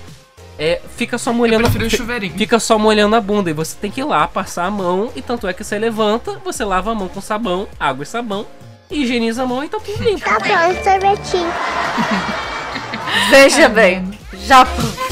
é, 0.58 0.82
fica 0.96 1.18
só 1.18 1.34
molhando. 1.34 1.64
Fica 2.38 2.60
só 2.60 2.78
molhando 2.78 3.16
a 3.16 3.22
bunda 3.22 3.50
e 3.50 3.54
você 3.54 3.76
tem 3.76 3.90
que 3.90 4.02
ir 4.02 4.06
lá 4.06 4.28
passar 4.28 4.66
a 4.66 4.72
mão 4.72 5.12
e 5.16 5.22
tanto 5.22 5.48
é 5.48 5.54
que 5.54 5.64
você 5.64 5.78
levanta, 5.80 6.40
você 6.44 6.64
lava 6.64 6.92
a 6.92 6.96
mão 6.96 7.08
com 7.08 7.22
sabão, 7.22 7.68
água 7.80 8.04
e 8.04 8.06
sabão, 8.06 8.46
higieniza 8.94 9.44
a 9.44 9.46
mão 9.46 9.64
e 9.64 9.70
tá 9.70 9.80
tudo 9.80 10.04
limpo. 10.04 10.24
Tá 10.24 10.38
pronto, 10.40 10.84
sorvetinho. 10.84 11.52
Veja 13.30 13.70
bem, 13.70 14.10
Japão. 14.46 15.04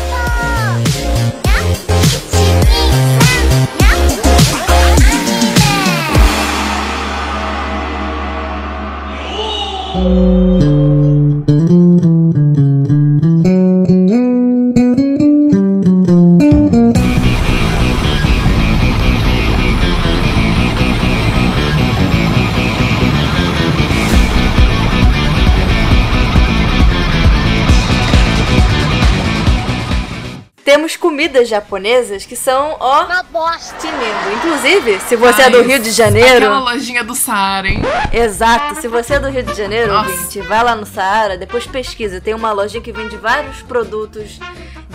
Temos 9.93 10.60
comidas 31.31 31.47
japonesas 31.47 32.25
que 32.25 32.35
são, 32.35 32.75
ó, 32.79 33.05
Uma 33.05 33.23
bosta. 33.23 33.75
tinindo. 33.79 34.35
Inclusive, 34.35 34.99
se 35.07 35.15
você 35.15 35.43
é 35.43 35.49
do 35.49 35.57
Ai, 35.59 35.63
Rio 35.63 35.79
de 35.79 35.91
Janeiro. 35.91 36.45
Aquela 36.45 36.59
lojinha 36.59 37.03
do 37.05 37.15
Saara, 37.15 37.69
hein? 37.69 37.81
Exato, 38.11 38.81
se 38.81 38.87
você 38.89 39.13
é 39.13 39.19
do 39.19 39.29
Rio 39.29 39.43
de 39.43 39.53
Janeiro, 39.53 39.93
Nossa. 39.93 40.09
ouvinte, 40.09 40.41
vai 40.41 40.61
lá 40.63 40.75
no 40.75 40.85
Saara, 40.85 41.37
depois 41.37 41.65
pesquisa. 41.65 42.19
Tem 42.19 42.33
uma 42.33 42.51
lojinha 42.51 42.83
que 42.83 42.91
vende 42.91 43.15
vários 43.15 43.61
produtos 43.61 44.39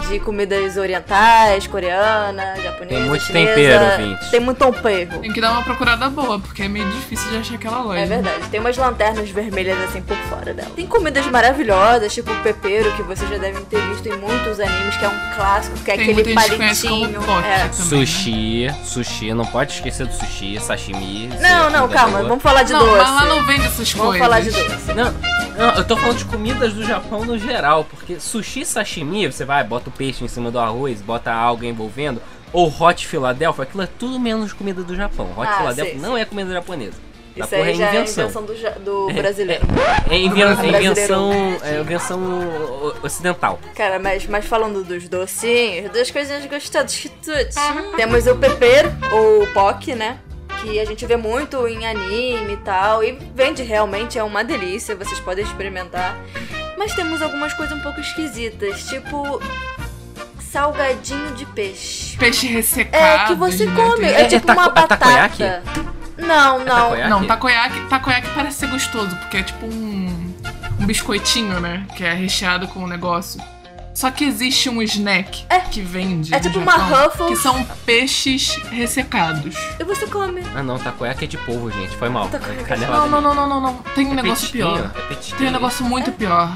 de 0.09 0.21
comidas 0.21 0.77
orientais, 0.77 1.67
coreana, 1.67 2.55
japonesa, 2.63 2.87
Tem 3.01 3.03
muito 3.09 3.25
chinesa. 3.25 3.55
tempero, 3.55 3.85
ouvinte. 4.03 4.31
Tem 4.31 4.41
muito 4.41 4.59
tempero. 4.73 5.19
Tem 5.21 5.33
que 5.33 5.41
dar 5.41 5.53
uma 5.53 5.63
procurada 5.63 6.09
boa, 6.11 6.39
porque 6.39 6.63
é 6.63 6.69
meio 6.69 6.89
difícil 6.91 7.31
de 7.31 7.39
achar 7.39 7.55
aquela 7.57 7.81
loja. 7.83 8.01
É 8.01 8.07
verdade, 8.07 8.49
tem 8.51 8.61
umas 8.61 8.77
lanternas 8.77 9.29
vermelhas 9.31 9.79
assim 9.85 10.03
por 10.03 10.17
fora 10.29 10.55
dela. 10.55 10.71
Tem 10.77 10.87
comidas 10.87 11.27
maravilhosas, 11.27 12.13
tipo 12.15 12.31
o 12.31 12.37
pepero, 12.43 12.93
que 12.93 13.03
vocês 13.03 13.29
já 13.29 13.39
devem 13.39 13.65
ter 13.65 13.81
visto 13.89 14.07
em 14.07 14.17
muitos 14.17 14.61
animes, 14.61 14.97
que 14.97 15.05
é 15.05 15.09
um 15.09 15.35
clássico, 15.37 15.77
que 15.79 15.91
é 15.91 15.97
Tem 15.97 16.11
aquele 16.11 16.25
gente 16.25 16.35
palitinho. 16.35 17.17
É. 17.45 17.59
também. 17.69 17.73
Sushi, 17.73 18.67
sushi, 18.85 19.33
não 19.35 19.45
pode 19.47 19.73
esquecer 19.73 20.07
do 20.07 20.13
sushi, 20.15 20.59
sashimi. 20.61 21.29
Não, 21.41 21.71
não, 21.71 21.89
calma, 21.89 22.19
boa. 22.19 22.29
vamos 22.29 22.43
falar 22.43 22.63
de 22.63 22.73
não, 22.73 22.81
doce. 22.81 22.97
mas 22.99 23.11
lá 23.11 23.25
não 23.27 23.45
vende 23.47 23.67
essas 23.67 23.93
Vamos 23.93 24.19
coisas. 24.19 24.19
falar 24.27 24.41
de 24.41 24.51
doce. 24.51 24.95
Não, 24.95 25.15
não, 25.59 25.75
eu 25.77 25.85
tô 25.87 25.97
falando 25.97 26.19
de 26.19 26.25
comidas 26.25 26.73
do 26.73 26.85
Japão 26.85 27.25
no 27.25 27.39
geral, 27.39 27.85
porque 27.85 28.19
sushi 28.21 28.65
sashimi, 28.65 29.27
você 29.31 29.45
vai, 29.45 29.65
bota 29.65 29.89
o 29.89 29.93
peixe 29.93 30.25
em 30.25 30.29
cima 30.29 30.51
do 30.51 30.59
arroz, 30.59 31.01
bota 31.03 31.33
algo 31.33 31.65
envolvendo, 31.65 32.21
ou 32.53 32.69
hot 32.69 33.07
Philadelphia, 33.07 33.65
aquilo 33.65 33.83
é 33.83 33.87
tudo 33.99 34.19
menos 34.21 34.53
comida 34.53 34.83
do 34.83 34.95
Japão. 34.95 35.31
Hot 35.37 35.47
Ah, 35.49 35.59
Philadelphia 35.59 35.95
sei, 35.95 36.03
não 36.03 36.17
é 36.17 36.25
comida 36.25 36.53
japonesa. 36.53 37.07
Isso 37.37 37.55
aí 37.55 37.61
é 37.71 37.75
já 37.75 37.89
invenção. 37.91 38.25
é 38.25 38.29
invenção 38.29 38.43
do, 38.47 38.81
do 38.81 39.11
É, 39.11 39.13
brasileiro. 39.13 39.67
É, 40.11 40.17
inven- 40.17 40.31
Do 40.31 40.41
é 40.41 40.55
brasileiro. 40.55 40.87
invenção, 40.87 41.33
é 41.63 41.81
invenção 41.81 42.21
ocidental. 43.03 43.59
Cara, 43.75 43.99
mas, 43.99 44.27
mas 44.27 44.47
falando 44.47 44.83
dos 44.83 45.07
docinhos, 45.07 45.93
das 45.93 46.11
coisinhas 46.11 46.47
gostosas. 46.47 47.11
Temos 47.95 48.27
o 48.27 48.37
pepero, 48.37 48.91
ou 49.13 49.43
o 49.43 49.47
poke, 49.53 49.95
né? 49.95 50.19
Que 50.67 50.81
a 50.81 50.85
gente 50.85 51.07
vê 51.07 51.17
muito 51.17 51.67
em 51.69 51.87
anime 51.87 52.55
e 52.55 52.57
tal. 52.59 53.05
E 53.05 53.13
vende 53.35 53.63
realmente, 53.63 54.19
é 54.19 54.23
uma 54.25 54.43
delícia, 54.43 54.97
vocês 54.97 55.21
podem 55.21 55.45
experimentar. 55.45 56.17
Mas 56.77 56.93
temos 56.95 57.23
algumas 57.23 57.55
coisas 57.55 57.77
um 57.77 57.81
pouco 57.81 58.01
esquisitas, 58.01 58.85
tipo. 58.89 59.41
Salgadinho 60.51 61.33
de 61.35 61.45
peixe. 61.47 62.17
Peixe 62.17 62.47
ressecado. 62.47 63.23
É, 63.23 63.27
que 63.27 63.35
você 63.35 63.67
né? 63.67 63.75
come. 63.77 64.05
É, 64.07 64.23
É 64.23 64.25
tipo 64.27 64.47
taco- 64.47 64.61
uma 64.61 64.69
é 64.69 64.73
batata. 64.73 64.97
takoyaki? 64.97 65.43
Não, 66.19 66.59
não. 66.61 66.65
takoyaki? 66.65 67.11
Não, 67.11 67.27
takoyaki, 67.27 67.81
takoyaki 67.89 68.29
parece 68.35 68.59
ser 68.59 68.67
gostoso, 68.69 69.15
porque 69.17 69.37
é 69.37 69.43
tipo 69.43 69.67
um, 69.67 70.35
um 70.81 70.87
biscoitinho, 70.87 71.61
né? 71.61 71.87
Que 71.95 72.05
é 72.05 72.13
recheado 72.15 72.67
com 72.69 72.81
um 72.81 72.87
negócio. 72.87 73.41
Só 73.97 74.11
que 74.11 74.27
existe 74.27 74.69
um 74.69 74.83
snack 74.83 75.47
que 75.73 75.81
vende. 75.81 76.35
É 76.35 76.37
no 76.37 76.43
tipo 76.43 76.59
uma 76.59 76.73
Japão, 76.79 77.05
Ruffles. 77.07 77.29
Que 77.31 77.37
são 77.43 77.65
peixes 77.87 78.57
ressecados. 78.71 79.57
E 79.81 79.85
você 79.85 80.07
come. 80.07 80.43
Ah 80.55 80.63
não, 80.63 80.79
takoyaki 80.79 81.25
é 81.25 81.29
de 81.29 81.39
polvo, 81.39 81.71
gente, 81.71 81.97
foi 81.97 82.11
mal. 82.11 82.29
É 82.69 82.77
Não, 82.77 83.09
não, 83.09 83.21
não, 83.23 83.35
não, 83.35 83.49
não, 83.49 83.61
não. 83.63 83.75
Tem 83.95 84.07
um 84.07 84.13
É 84.13 84.17
negócio 84.17 84.51
pior. 84.51 84.93
é. 85.11 85.15
Tem 85.39 85.49
um 85.49 85.51
negócio 85.51 85.83
muito 85.83 86.13
pior. 86.13 86.51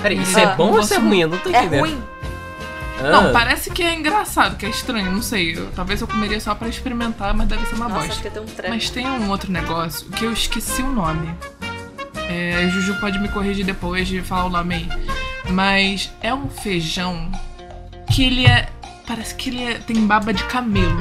Peraí, 0.00 0.22
isso 0.22 0.38
Ah, 0.38 0.40
é 0.40 0.54
bom 0.56 0.70
ou 0.72 0.80
isso 0.80 0.94
é 0.94 0.96
ruim? 0.96 1.20
Eu 1.20 1.28
não 1.28 1.38
tô 1.38 1.50
É 1.50 1.58
entendendo. 1.58 1.80
ruim. 1.80 2.02
Ah, 2.98 3.10
Não, 3.10 3.30
parece 3.30 3.68
que 3.70 3.82
é 3.82 3.94
engraçado, 3.94 4.56
que 4.56 4.64
é 4.64 4.70
estranho, 4.70 5.12
não 5.12 5.20
sei. 5.20 5.54
Eu- 5.54 5.70
talvez 5.72 6.00
eu 6.00 6.08
comeria 6.08 6.40
só 6.40 6.54
pra 6.54 6.66
experimentar, 6.66 7.34
mas 7.34 7.46
deve 7.46 7.66
ser 7.66 7.74
uma 7.74 7.88
Nossa, 7.90 8.06
acho 8.06 8.22
bosta. 8.22 8.30
tem 8.30 8.42
um. 8.42 8.70
Mas 8.70 8.88
tem 8.88 9.06
um 9.06 9.28
outro 9.28 9.52
negócio 9.52 10.06
que 10.08 10.24
eu 10.24 10.32
esqueci 10.32 10.80
o 10.80 10.90
nome. 10.90 11.28
É, 12.30 12.66
Juju 12.70 12.94
pode 13.00 13.18
me 13.18 13.28
corrigir 13.28 13.66
depois 13.66 14.08
de 14.08 14.22
falar 14.22 14.46
o 14.46 14.48
nome 14.50 14.74
aí. 14.76 14.88
Mas 15.50 16.10
é 16.22 16.34
um 16.34 16.48
feijão 16.48 17.30
que 18.12 18.24
ele 18.24 18.46
é. 18.46 18.68
Parece 19.06 19.34
que 19.34 19.50
ele 19.50 19.62
é- 19.64 19.74
tem 19.78 20.04
baba 20.06 20.32
de 20.34 20.42
camelo. 20.44 20.96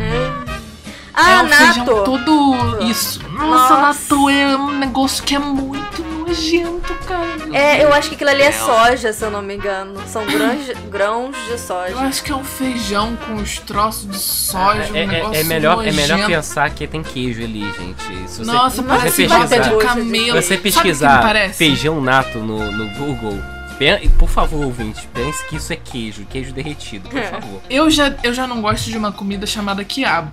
Ah, 1.18 1.32
é 1.32 1.42
um 1.44 1.48
feijão 1.48 1.86
nato. 1.86 2.04
todo 2.04 2.84
isso. 2.84 3.24
Nossa, 3.30 3.76
Nossa. 3.78 3.78
nato 3.78 4.30
é 4.30 4.56
um 4.58 4.78
negócio 4.78 5.24
que 5.24 5.34
é 5.34 5.40
muito 5.40 6.04
nojento, 6.04 6.94
cara. 7.08 7.26
É, 7.54 7.84
eu 7.86 7.94
acho 7.94 8.10
que 8.10 8.16
aquilo 8.16 8.30
ali 8.32 8.42
é 8.44 8.52
céu. 8.52 8.66
soja, 8.66 9.14
se 9.14 9.24
eu 9.24 9.32
não 9.32 9.42
me 9.42 9.56
engano. 9.56 10.00
São 10.08 10.26
grãos, 10.26 10.68
grãos 10.92 11.36
de 11.46 11.52
Eu 11.52 11.58
soja. 11.58 11.98
acho 12.02 12.22
que 12.22 12.32
é 12.34 12.36
um 12.36 12.44
feijão 12.44 13.16
com 13.16 13.36
os 13.36 13.58
troços 13.60 14.08
de 14.08 14.18
soja, 14.20 14.92
um 14.92 14.96
É, 14.96 15.04
é- 15.04 15.08
negócio 15.08 15.36
é 15.40 15.44
melhor, 15.46 15.88
é 15.88 15.92
melhor 15.94 16.18
nojento. 16.18 16.28
pensar 16.28 16.70
que 16.72 16.86
tem 16.86 17.02
queijo 17.02 17.42
ali, 17.44 17.62
gente. 17.62 18.04
Se 18.30 18.40
você, 18.40 18.52
Nossa, 18.52 18.76
se 18.82 18.84
parece 18.84 19.16
você 19.16 19.28
vaca 19.28 19.48
pesquisar, 19.48 19.70
de 19.78 19.86
camelo. 19.86 20.42
se 20.42 20.48
você 20.48 20.58
pesquisar 20.58 21.22
parece? 21.22 21.58
feijão 21.58 22.02
nato 22.02 22.40
no, 22.40 22.72
no 22.72 22.90
Google, 23.00 23.40
por 24.18 24.30
favor, 24.30 24.66
ouvinte, 24.66 25.08
pense 25.14 25.46
que 25.48 25.56
isso 25.58 25.74
é 25.74 25.76
queijo, 25.76 26.26
queijo 26.26 26.54
derretido, 26.54 27.10
por 27.10 27.22
favor. 27.22 27.62
Eu 27.70 27.90
já, 27.90 28.16
eu 28.24 28.34
já 28.34 28.48
não 28.48 28.62
gosto 28.62 28.90
de 28.90 28.98
uma 28.98 29.12
comida 29.12 29.46
chamada 29.46 29.84
quiabo. 29.84 30.32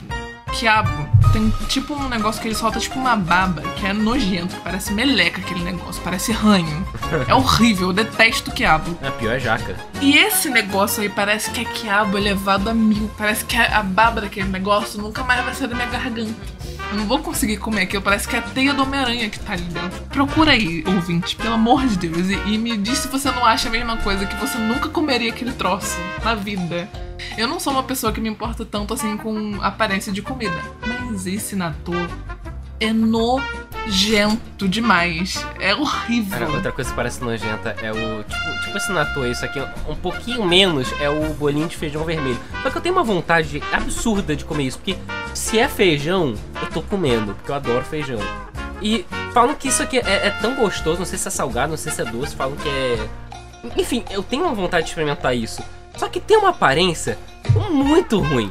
Quiabo 0.52 1.09
tem 1.33 1.50
tipo 1.66 1.94
um 1.94 2.09
negócio 2.09 2.40
que 2.40 2.46
ele 2.46 2.55
solta 2.55 2.78
tipo 2.78 2.98
uma 2.98 3.16
baba, 3.16 3.62
que 3.76 3.87
é 3.87 3.92
nojento, 3.92 4.55
que 4.55 4.61
parece 4.61 4.92
meleca 4.92 5.40
aquele 5.40 5.62
negócio, 5.62 6.00
parece 6.02 6.31
ranho. 6.31 6.87
É 7.28 7.35
horrível, 7.35 7.88
eu 7.88 7.92
detesto 7.92 8.50
quiabo. 8.50 8.96
A 9.07 9.11
pior 9.11 9.37
é 9.37 9.40
jaca. 9.40 9.76
E 10.00 10.16
esse 10.16 10.48
negócio 10.48 11.02
aí 11.02 11.09
parece 11.09 11.50
que 11.50 11.61
é 11.61 11.64
quiabo 11.64 12.16
elevado 12.16 12.70
a 12.70 12.74
mil. 12.74 13.11
Parece 13.18 13.44
que 13.44 13.57
a 13.57 13.83
baba 13.83 14.20
daquele 14.22 14.48
negócio 14.48 15.00
nunca 15.00 15.22
mais 15.22 15.44
vai 15.44 15.55
sair 15.55 15.68
da 15.68 15.74
minha 15.74 15.88
garganta. 15.88 16.35
Não 16.94 17.07
vou 17.07 17.18
conseguir 17.18 17.57
comer 17.57 17.83
aquilo, 17.83 18.02
parece 18.02 18.28
que 18.28 18.37
é 18.37 18.38
a 18.38 18.42
teia 18.42 18.74
do 18.74 18.83
Homem-Aranha 18.83 19.28
que 19.31 19.40
tá 19.40 19.55
ali 19.55 19.62
dentro. 19.62 20.02
Procura 20.05 20.52
aí, 20.52 20.85
ouvinte, 20.87 21.37
pelo 21.37 21.55
amor 21.55 21.87
de 21.87 21.96
Deus, 21.96 22.28
e, 22.28 22.35
e 22.52 22.59
me 22.59 22.76
diz 22.76 22.98
se 22.98 23.09
você 23.09 23.31
não 23.31 23.44
acha 23.44 23.68
a 23.68 23.72
mesma 23.72 23.96
coisa, 23.96 24.26
que 24.26 24.37
você 24.37 24.59
nunca 24.59 24.88
comeria 24.88 25.31
aquele 25.31 25.52
troço 25.52 25.96
na 26.22 26.35
vida. 26.35 26.88
Eu 27.37 27.48
não 27.48 27.59
sou 27.59 27.72
uma 27.72 27.83
pessoa 27.83 28.12
que 28.12 28.20
me 28.20 28.28
importa 28.28 28.64
tanto 28.64 28.92
assim 28.92 29.16
com 29.16 29.59
aparência 29.62 30.12
de 30.12 30.20
comida, 30.20 30.61
mas 30.87 31.26
esse 31.26 31.57
natô 31.57 31.92
é 32.82 32.92
nojento 32.92 34.68
demais. 34.68 35.46
É 35.60 35.74
horrível. 35.74 36.38
Cara, 36.38 36.50
outra 36.50 36.72
coisa 36.72 36.90
que 36.90 36.96
parece 36.96 37.22
nojenta 37.22 37.76
é 37.80 37.92
o. 37.92 38.24
Tipo, 38.24 38.64
tipo 38.64 38.76
esse 38.76 38.92
natô, 38.92 39.24
isso 39.24 39.44
aqui, 39.44 39.62
um 39.88 39.94
pouquinho 39.94 40.44
menos 40.44 40.92
é 41.00 41.08
o 41.08 41.32
bolinho 41.34 41.68
de 41.68 41.76
feijão 41.76 42.04
vermelho. 42.04 42.38
Só 42.62 42.70
que 42.70 42.76
eu 42.76 42.82
tenho 42.82 42.94
uma 42.94 43.04
vontade 43.04 43.62
absurda 43.72 44.34
de 44.34 44.44
comer 44.44 44.64
isso, 44.64 44.78
porque 44.78 44.98
se 45.32 45.58
é 45.58 45.68
feijão, 45.68 46.34
eu 46.60 46.68
tô 46.70 46.82
comendo, 46.82 47.34
porque 47.34 47.50
eu 47.50 47.54
adoro 47.54 47.84
feijão. 47.84 48.18
E 48.80 49.06
falam 49.32 49.54
que 49.54 49.68
isso 49.68 49.82
aqui 49.82 49.98
é, 49.98 50.26
é 50.26 50.30
tão 50.40 50.56
gostoso, 50.56 50.98
não 50.98 51.06
sei 51.06 51.18
se 51.18 51.28
é 51.28 51.30
salgado, 51.30 51.70
não 51.70 51.76
sei 51.76 51.92
se 51.92 52.02
é 52.02 52.04
doce, 52.04 52.34
falam 52.34 52.56
que 52.56 52.68
é. 52.68 53.08
Enfim, 53.76 54.04
eu 54.10 54.24
tenho 54.24 54.44
uma 54.44 54.54
vontade 54.54 54.84
de 54.84 54.90
experimentar 54.90 55.36
isso. 55.36 55.62
Só 55.96 56.08
que 56.08 56.18
tem 56.18 56.36
uma 56.36 56.48
aparência 56.48 57.16
muito 57.70 58.18
ruim. 58.18 58.50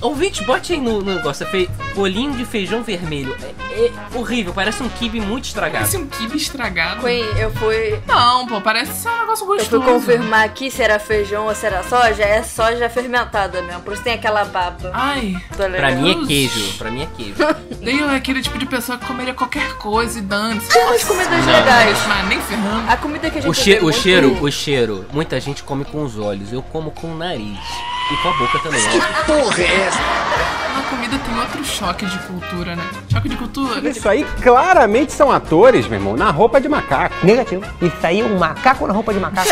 Ouvinte, 0.00 0.44
bote 0.44 0.72
aí 0.72 0.80
no, 0.80 1.02
no 1.02 1.14
negócio. 1.16 1.44
É 1.44 1.50
fe... 1.50 1.68
Bolinho 1.94 2.32
de 2.32 2.44
feijão 2.44 2.82
vermelho. 2.82 3.36
É, 3.70 3.86
é 3.86 3.92
horrível, 4.16 4.52
parece 4.54 4.82
um 4.82 4.88
kibe 4.88 5.20
muito 5.20 5.46
estragado. 5.46 5.84
Parece 5.84 5.96
um 5.96 6.06
kibe 6.06 6.36
estragado. 6.36 7.00
Queen, 7.02 7.24
eu 7.38 7.50
fui. 7.52 8.00
Não, 8.06 8.46
pô, 8.46 8.60
parece 8.60 8.92
ser 8.92 9.08
um 9.08 9.18
negócio 9.20 9.44
Eu 9.44 9.48
gostoso. 9.48 9.82
fui 9.82 9.92
confirmar 9.92 10.44
aqui 10.44 10.70
se 10.70 10.80
era 10.82 10.98
feijão 11.00 11.46
ou 11.46 11.54
se 11.54 11.66
era 11.66 11.82
soja. 11.82 12.22
É 12.22 12.42
soja 12.44 12.88
fermentada 12.88 13.60
mesmo, 13.62 13.80
por 13.82 13.94
isso 13.94 14.02
tem 14.02 14.14
aquela 14.14 14.44
baba. 14.44 14.92
Ai? 14.94 15.34
Pra 15.56 15.90
mim 15.90 16.22
é 16.22 16.26
queijo, 16.26 16.78
pra 16.78 16.90
mim 16.90 17.02
é 17.02 17.08
queijo. 17.16 17.34
Dale 17.82 18.02
é 18.02 18.16
aquele 18.16 18.40
tipo 18.40 18.58
de 18.58 18.66
pessoa 18.66 18.98
que 18.98 19.06
comeria 19.06 19.34
qualquer 19.34 19.74
coisa 19.78 20.18
e 20.18 20.22
dane-se. 20.22 20.68
Tem 20.68 20.84
umas 20.84 21.02
comidas 21.02 21.44
Não. 21.44 21.52
legais. 21.52 21.98
Mas 22.06 22.28
nem 22.28 22.40
ferrando. 22.40 22.90
A 22.90 22.96
comida 22.96 23.30
que 23.30 23.38
a 23.38 23.40
gente 23.40 23.50
O, 23.50 23.54
che 23.54 23.78
o 23.82 23.92
cheiro, 23.92 24.42
o 24.42 24.50
cheiro, 24.52 25.04
muita 25.12 25.40
gente 25.40 25.62
come 25.64 25.84
com 25.84 26.04
os 26.04 26.16
olhos, 26.18 26.52
eu 26.52 26.62
como 26.62 26.92
com 26.92 27.08
o 27.12 27.16
nariz. 27.16 27.58
E 28.10 28.16
com 28.22 28.28
a 28.28 28.32
boca 28.32 28.58
também, 28.60 28.82
óbvio. 28.86 29.02
Porra, 29.26 29.62
é 29.62 29.80
essa? 29.86 29.98
Na 30.74 30.82
comida 30.88 31.18
tem 31.18 31.38
outro 31.38 31.64
choque 31.64 32.06
de 32.06 32.18
cultura, 32.20 32.74
né? 32.74 32.82
Choque 33.12 33.28
de 33.28 33.36
cultura. 33.36 33.88
Isso 33.90 34.08
aí 34.08 34.24
claramente 34.42 35.12
são 35.12 35.30
atores, 35.30 35.86
meu 35.86 35.98
irmão, 35.98 36.16
na 36.16 36.30
roupa 36.30 36.58
de 36.58 36.68
macaco. 36.68 37.14
Negativo. 37.22 37.62
Isso 37.82 37.96
aí 38.06 38.20
é 38.20 38.24
um 38.24 38.38
macaco 38.38 38.86
na 38.86 38.94
roupa 38.94 39.12
de 39.12 39.20
macaco. 39.20 39.50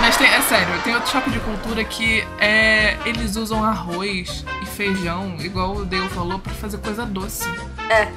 Mas 0.00 0.16
tem, 0.16 0.28
é 0.28 0.40
sério, 0.42 0.68
tem 0.84 0.94
outro 0.94 1.10
choque 1.10 1.30
de 1.30 1.40
cultura 1.40 1.82
que 1.82 2.24
é. 2.38 2.96
Eles 3.04 3.34
usam 3.36 3.64
arroz 3.64 4.44
e 4.62 4.66
feijão, 4.66 5.34
igual 5.40 5.74
o 5.74 5.84
Dale 5.84 6.08
falou, 6.10 6.38
pra 6.38 6.52
fazer 6.52 6.78
coisa 6.78 7.04
doce. 7.04 7.48
É. 7.90 8.08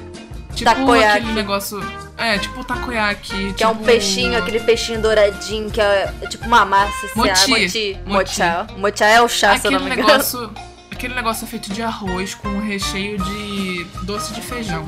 Tipo 0.54 0.64
Takoyaki. 0.70 1.18
aquele 1.18 1.32
negócio. 1.32 1.80
É, 2.18 2.38
tipo 2.38 2.60
o 2.60 2.64
takoyaki. 2.64 3.52
Que 3.54 3.64
é 3.64 3.68
um 3.68 3.72
tipo- 3.72 3.84
peixinho, 3.84 4.38
aquele 4.38 4.60
peixinho 4.60 5.00
douradinho, 5.00 5.70
que 5.70 5.80
é 5.80 6.12
tipo 6.28 6.46
uma 6.46 6.64
massa. 6.64 7.06
assim, 7.06 7.18
Mochi. 7.18 7.30
ah, 7.30 7.48
Mochi. 7.48 7.48
Mochi. 7.48 7.98
Mocha. 8.06 8.66
Mocha 8.76 9.04
é 9.06 9.20
o 9.22 9.28
chá, 9.28 9.56
se 9.58 9.66
eu 9.66 9.70
Aquele 9.70 9.74
não 9.76 9.84
me 9.84 9.90
engano. 9.92 10.08
negócio. 10.08 10.50
Aquele 10.90 11.14
negócio 11.14 11.44
é 11.44 11.48
feito 11.48 11.72
de 11.72 11.82
arroz 11.82 12.34
com 12.34 12.60
recheio 12.60 13.18
de 13.18 13.84
doce 14.04 14.32
de 14.34 14.40
feijão. 14.42 14.84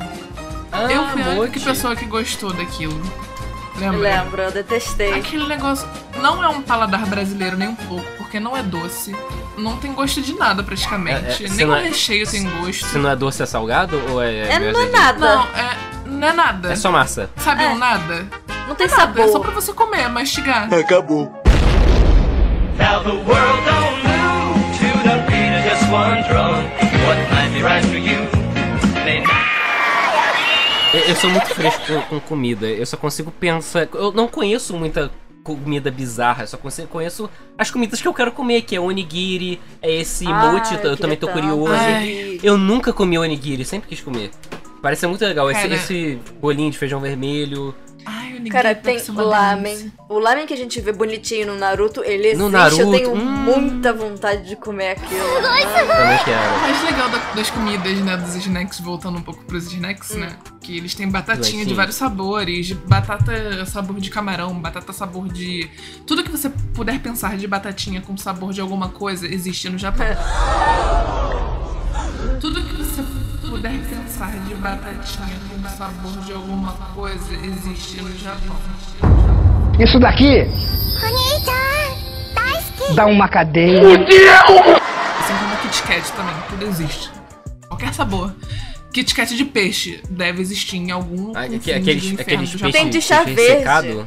Ah, 0.71 0.83
eu 0.83 1.07
fui 1.09 1.21
a 1.23 1.25
única 1.29 1.59
mochi. 1.59 1.59
pessoa 1.65 1.95
que 1.95 2.05
gostou 2.05 2.53
daquilo. 2.53 3.01
Lembra? 3.77 3.99
lembro, 3.99 4.41
eu 4.41 4.51
detestei. 4.51 5.13
Aquele 5.13 5.47
negócio 5.47 5.87
não 6.21 6.43
é 6.43 6.47
um 6.49 6.61
paladar 6.61 7.05
brasileiro 7.05 7.57
nem 7.57 7.67
um 7.69 7.75
pouco, 7.75 8.05
porque 8.17 8.39
não 8.39 8.55
é 8.55 8.63
doce. 8.63 9.15
Não 9.57 9.77
tem 9.77 9.93
gosto 9.93 10.21
de 10.21 10.33
nada 10.33 10.63
praticamente. 10.63 11.43
É, 11.43 11.47
é, 11.47 11.49
nem 11.49 11.65
não 11.65 11.73
o 11.73 11.77
é- 11.77 11.83
recheio 11.83 12.29
tem 12.29 12.43
gosto. 12.61 12.85
Se 12.85 12.97
não 12.97 13.09
é 13.09 13.15
doce, 13.15 13.43
é 13.43 13.45
salgado 13.45 14.01
ou 14.09 14.21
é. 14.21 14.47
É, 14.49 14.71
não 14.71 14.81
é 14.81 14.89
nada. 14.89 15.35
Não, 15.35 15.43
é, 15.43 15.77
não 16.05 16.27
é 16.27 16.33
nada. 16.33 16.71
É 16.73 16.75
só 16.75 16.91
massa. 16.91 17.29
Sabe 17.37 17.63
É. 17.63 17.67
um 17.69 17.77
nada? 17.77 18.25
Não 18.67 18.75
tem 18.75 18.87
É 18.87 18.89
nada, 18.89 19.21
é 19.21 19.25
só 19.27 19.31
sabor. 19.33 19.45
pra 19.45 19.51
você 19.51 19.73
comer, 19.73 20.09
mastigar. 20.09 20.73
Acabou. 20.73 21.25
Now 22.77 23.01
the 23.03 23.09
world 23.11 23.65
don't 23.65 24.04
Eu, 30.95 31.09
eu 31.09 31.15
sou 31.15 31.29
muito 31.29 31.47
fresco 31.47 31.81
com, 31.85 32.01
com 32.01 32.19
comida. 32.21 32.67
Eu 32.67 32.85
só 32.85 32.95
consigo 32.97 33.31
pensar. 33.31 33.87
Eu 33.93 34.11
não 34.11 34.27
conheço 34.27 34.75
muita 34.75 35.11
comida 35.43 35.91
bizarra. 35.91 36.43
Eu 36.43 36.47
só 36.47 36.57
conheço 36.89 37.29
as 37.57 37.69
comidas 37.69 38.01
que 38.01 38.07
eu 38.07 38.13
quero 38.13 38.31
comer, 38.31 38.61
que 38.63 38.75
é 38.75 38.79
onigiri, 38.79 39.59
é 39.81 39.91
esse 39.91 40.25
Ah, 40.27 40.51
mochi. 40.51 40.73
eu 40.75 40.91
Eu, 40.91 40.97
também 40.97 41.17
tô 41.17 41.27
tanto. 41.27 41.39
curioso. 41.39 41.73
Ai. 41.73 42.39
Eu 42.41 42.57
nunca 42.57 42.91
comi 42.93 43.17
onigiri, 43.17 43.63
sempre 43.65 43.89
quis 43.89 44.01
comer. 44.01 44.31
Parece 44.81 45.05
muito 45.07 45.23
legal. 45.25 45.49
Esse, 45.49 45.67
esse 45.67 46.19
bolinho 46.39 46.69
de 46.71 46.77
feijão 46.77 46.99
vermelho. 46.99 47.73
Ai, 48.05 48.29
o 48.29 48.31
nigiri 48.33 48.49
Cara, 48.51 48.73
deve 48.73 48.99
tem 49.01 49.09
uma 49.09 49.23
lamen. 49.23 49.91
O 50.07 50.19
lamen 50.19 50.45
que 50.45 50.53
a 50.53 50.57
gente 50.57 50.79
vê 50.79 50.91
bonitinho 50.91 51.47
no 51.47 51.57
Naruto, 51.57 52.03
ele 52.03 52.33
No 52.35 52.47
existe. 52.47 52.79
eu 52.79 52.87
Naruto, 52.87 52.91
tenho 52.91 53.13
hum. 53.13 53.25
muita 53.25 53.91
vontade 53.93 54.47
de 54.47 54.55
comer 54.55 54.91
aquilo. 54.91 55.25
Também 55.41 56.15
O 56.15 56.23
quero. 56.23 56.61
mais 56.61 56.83
legal 56.83 57.09
da- 57.09 57.33
das 57.33 57.49
comidas, 57.49 57.97
né, 57.99 58.17
dos 58.17 58.35
snacks, 58.35 58.79
voltando 58.79 59.17
um 59.17 59.21
pouco 59.21 59.43
pros 59.45 59.65
snacks, 59.71 60.11
né? 60.15 60.35
Que 60.61 60.77
eles 60.77 60.95
têm 60.95 61.09
batatinha 61.09 61.65
de 61.65 61.73
vários 61.73 61.95
sabores, 61.95 62.67
de 62.67 62.75
batata 62.75 63.65
sabor 63.65 63.99
de 63.99 64.09
camarão, 64.09 64.53
batata 64.59 64.93
sabor 64.93 65.27
de. 65.27 65.69
Tudo 66.07 66.23
que 66.23 66.31
você 66.31 66.49
puder 66.73 66.99
pensar 66.99 67.37
de 67.37 67.47
batatinha 67.47 68.01
com 68.01 68.15
sabor 68.17 68.53
de 68.53 68.61
alguma 68.61 68.89
coisa 68.89 69.27
existe 69.27 69.69
no 69.69 69.77
Japão. 69.77 70.05
Tudo 72.41 72.61
que 72.63 72.75
você 73.65 73.77
puder 73.77 73.79
pensar 73.89 74.31
de 74.47 74.55
batatinha 74.55 75.35
com 75.49 75.69
sabor 75.69 76.11
de 76.23 76.33
alguma 76.33 76.71
coisa 76.93 77.33
existe 77.43 78.01
no 78.01 78.17
Japão. 78.19 78.55
Isso 79.79 79.99
daqui 79.99 80.45
dá 82.95 83.05
uma 83.07 83.27
cadeia. 83.27 83.81
Assim 83.81 85.33
como 85.39 85.57
Kit 85.63 85.83
Kat 85.83 86.11
também, 86.13 86.35
tudo 86.49 86.65
existe. 86.67 87.09
Qualquer 87.67 87.93
sabor. 87.93 88.33
Kit 88.93 89.13
Kat 89.15 89.35
de 89.35 89.43
peixe 89.45 90.01
deve 90.09 90.41
existir 90.41 90.77
em 90.77 90.91
algum 90.91 91.33
Ah, 91.35 91.41
aqueles- 91.41 92.19
aqueles 92.19 92.49
Japão. 92.49 92.71
Tem 92.71 92.85
de 92.85 92.91
peixe- 92.93 93.01
chá 93.07 93.23
peixe 93.23 93.35
verde. 93.35 94.05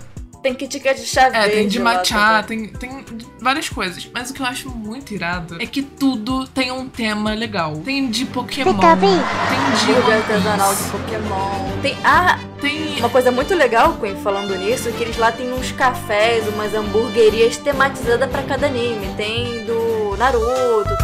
Tem 0.48 0.54
Kit 0.54 0.80
Kat 0.80 0.98
de 0.98 1.06
chá 1.06 1.26
É, 1.26 1.46
tem 1.46 1.68
de 1.68 1.78
matcha, 1.78 2.42
tem, 2.46 2.68
tem 2.68 3.04
várias 3.38 3.68
coisas. 3.68 4.08
Mas 4.14 4.30
o 4.30 4.34
que 4.34 4.40
eu 4.40 4.46
acho 4.46 4.70
muito 4.70 5.12
irado 5.12 5.60
é 5.60 5.66
que 5.66 5.82
tudo 5.82 6.46
tem 6.48 6.72
um 6.72 6.88
tema 6.88 7.34
legal. 7.34 7.76
Tem 7.84 8.08
de 8.08 8.24
Pokémon, 8.24 8.72
tem 8.72 8.80
de 8.80 10.00
One 10.00 10.12
artesanal 10.12 10.74
de 10.74 10.84
Pokémon. 10.84 11.80
Tem. 11.82 11.98
Ah, 12.02 12.38
tem... 12.62 12.98
uma 12.98 13.10
coisa 13.10 13.30
muito 13.30 13.54
legal, 13.54 13.98
Queen, 13.98 14.16
falando 14.22 14.56
nisso, 14.56 14.88
é 14.88 14.92
que 14.92 15.02
eles 15.02 15.18
lá 15.18 15.30
têm 15.30 15.52
uns 15.52 15.70
cafés, 15.72 16.48
umas 16.48 16.74
hamburguerias 16.74 17.58
tematizadas 17.58 18.30
pra 18.30 18.42
cada 18.42 18.68
anime. 18.68 19.06
Tem 19.18 19.66
do 19.66 20.16
Naruto. 20.16 20.96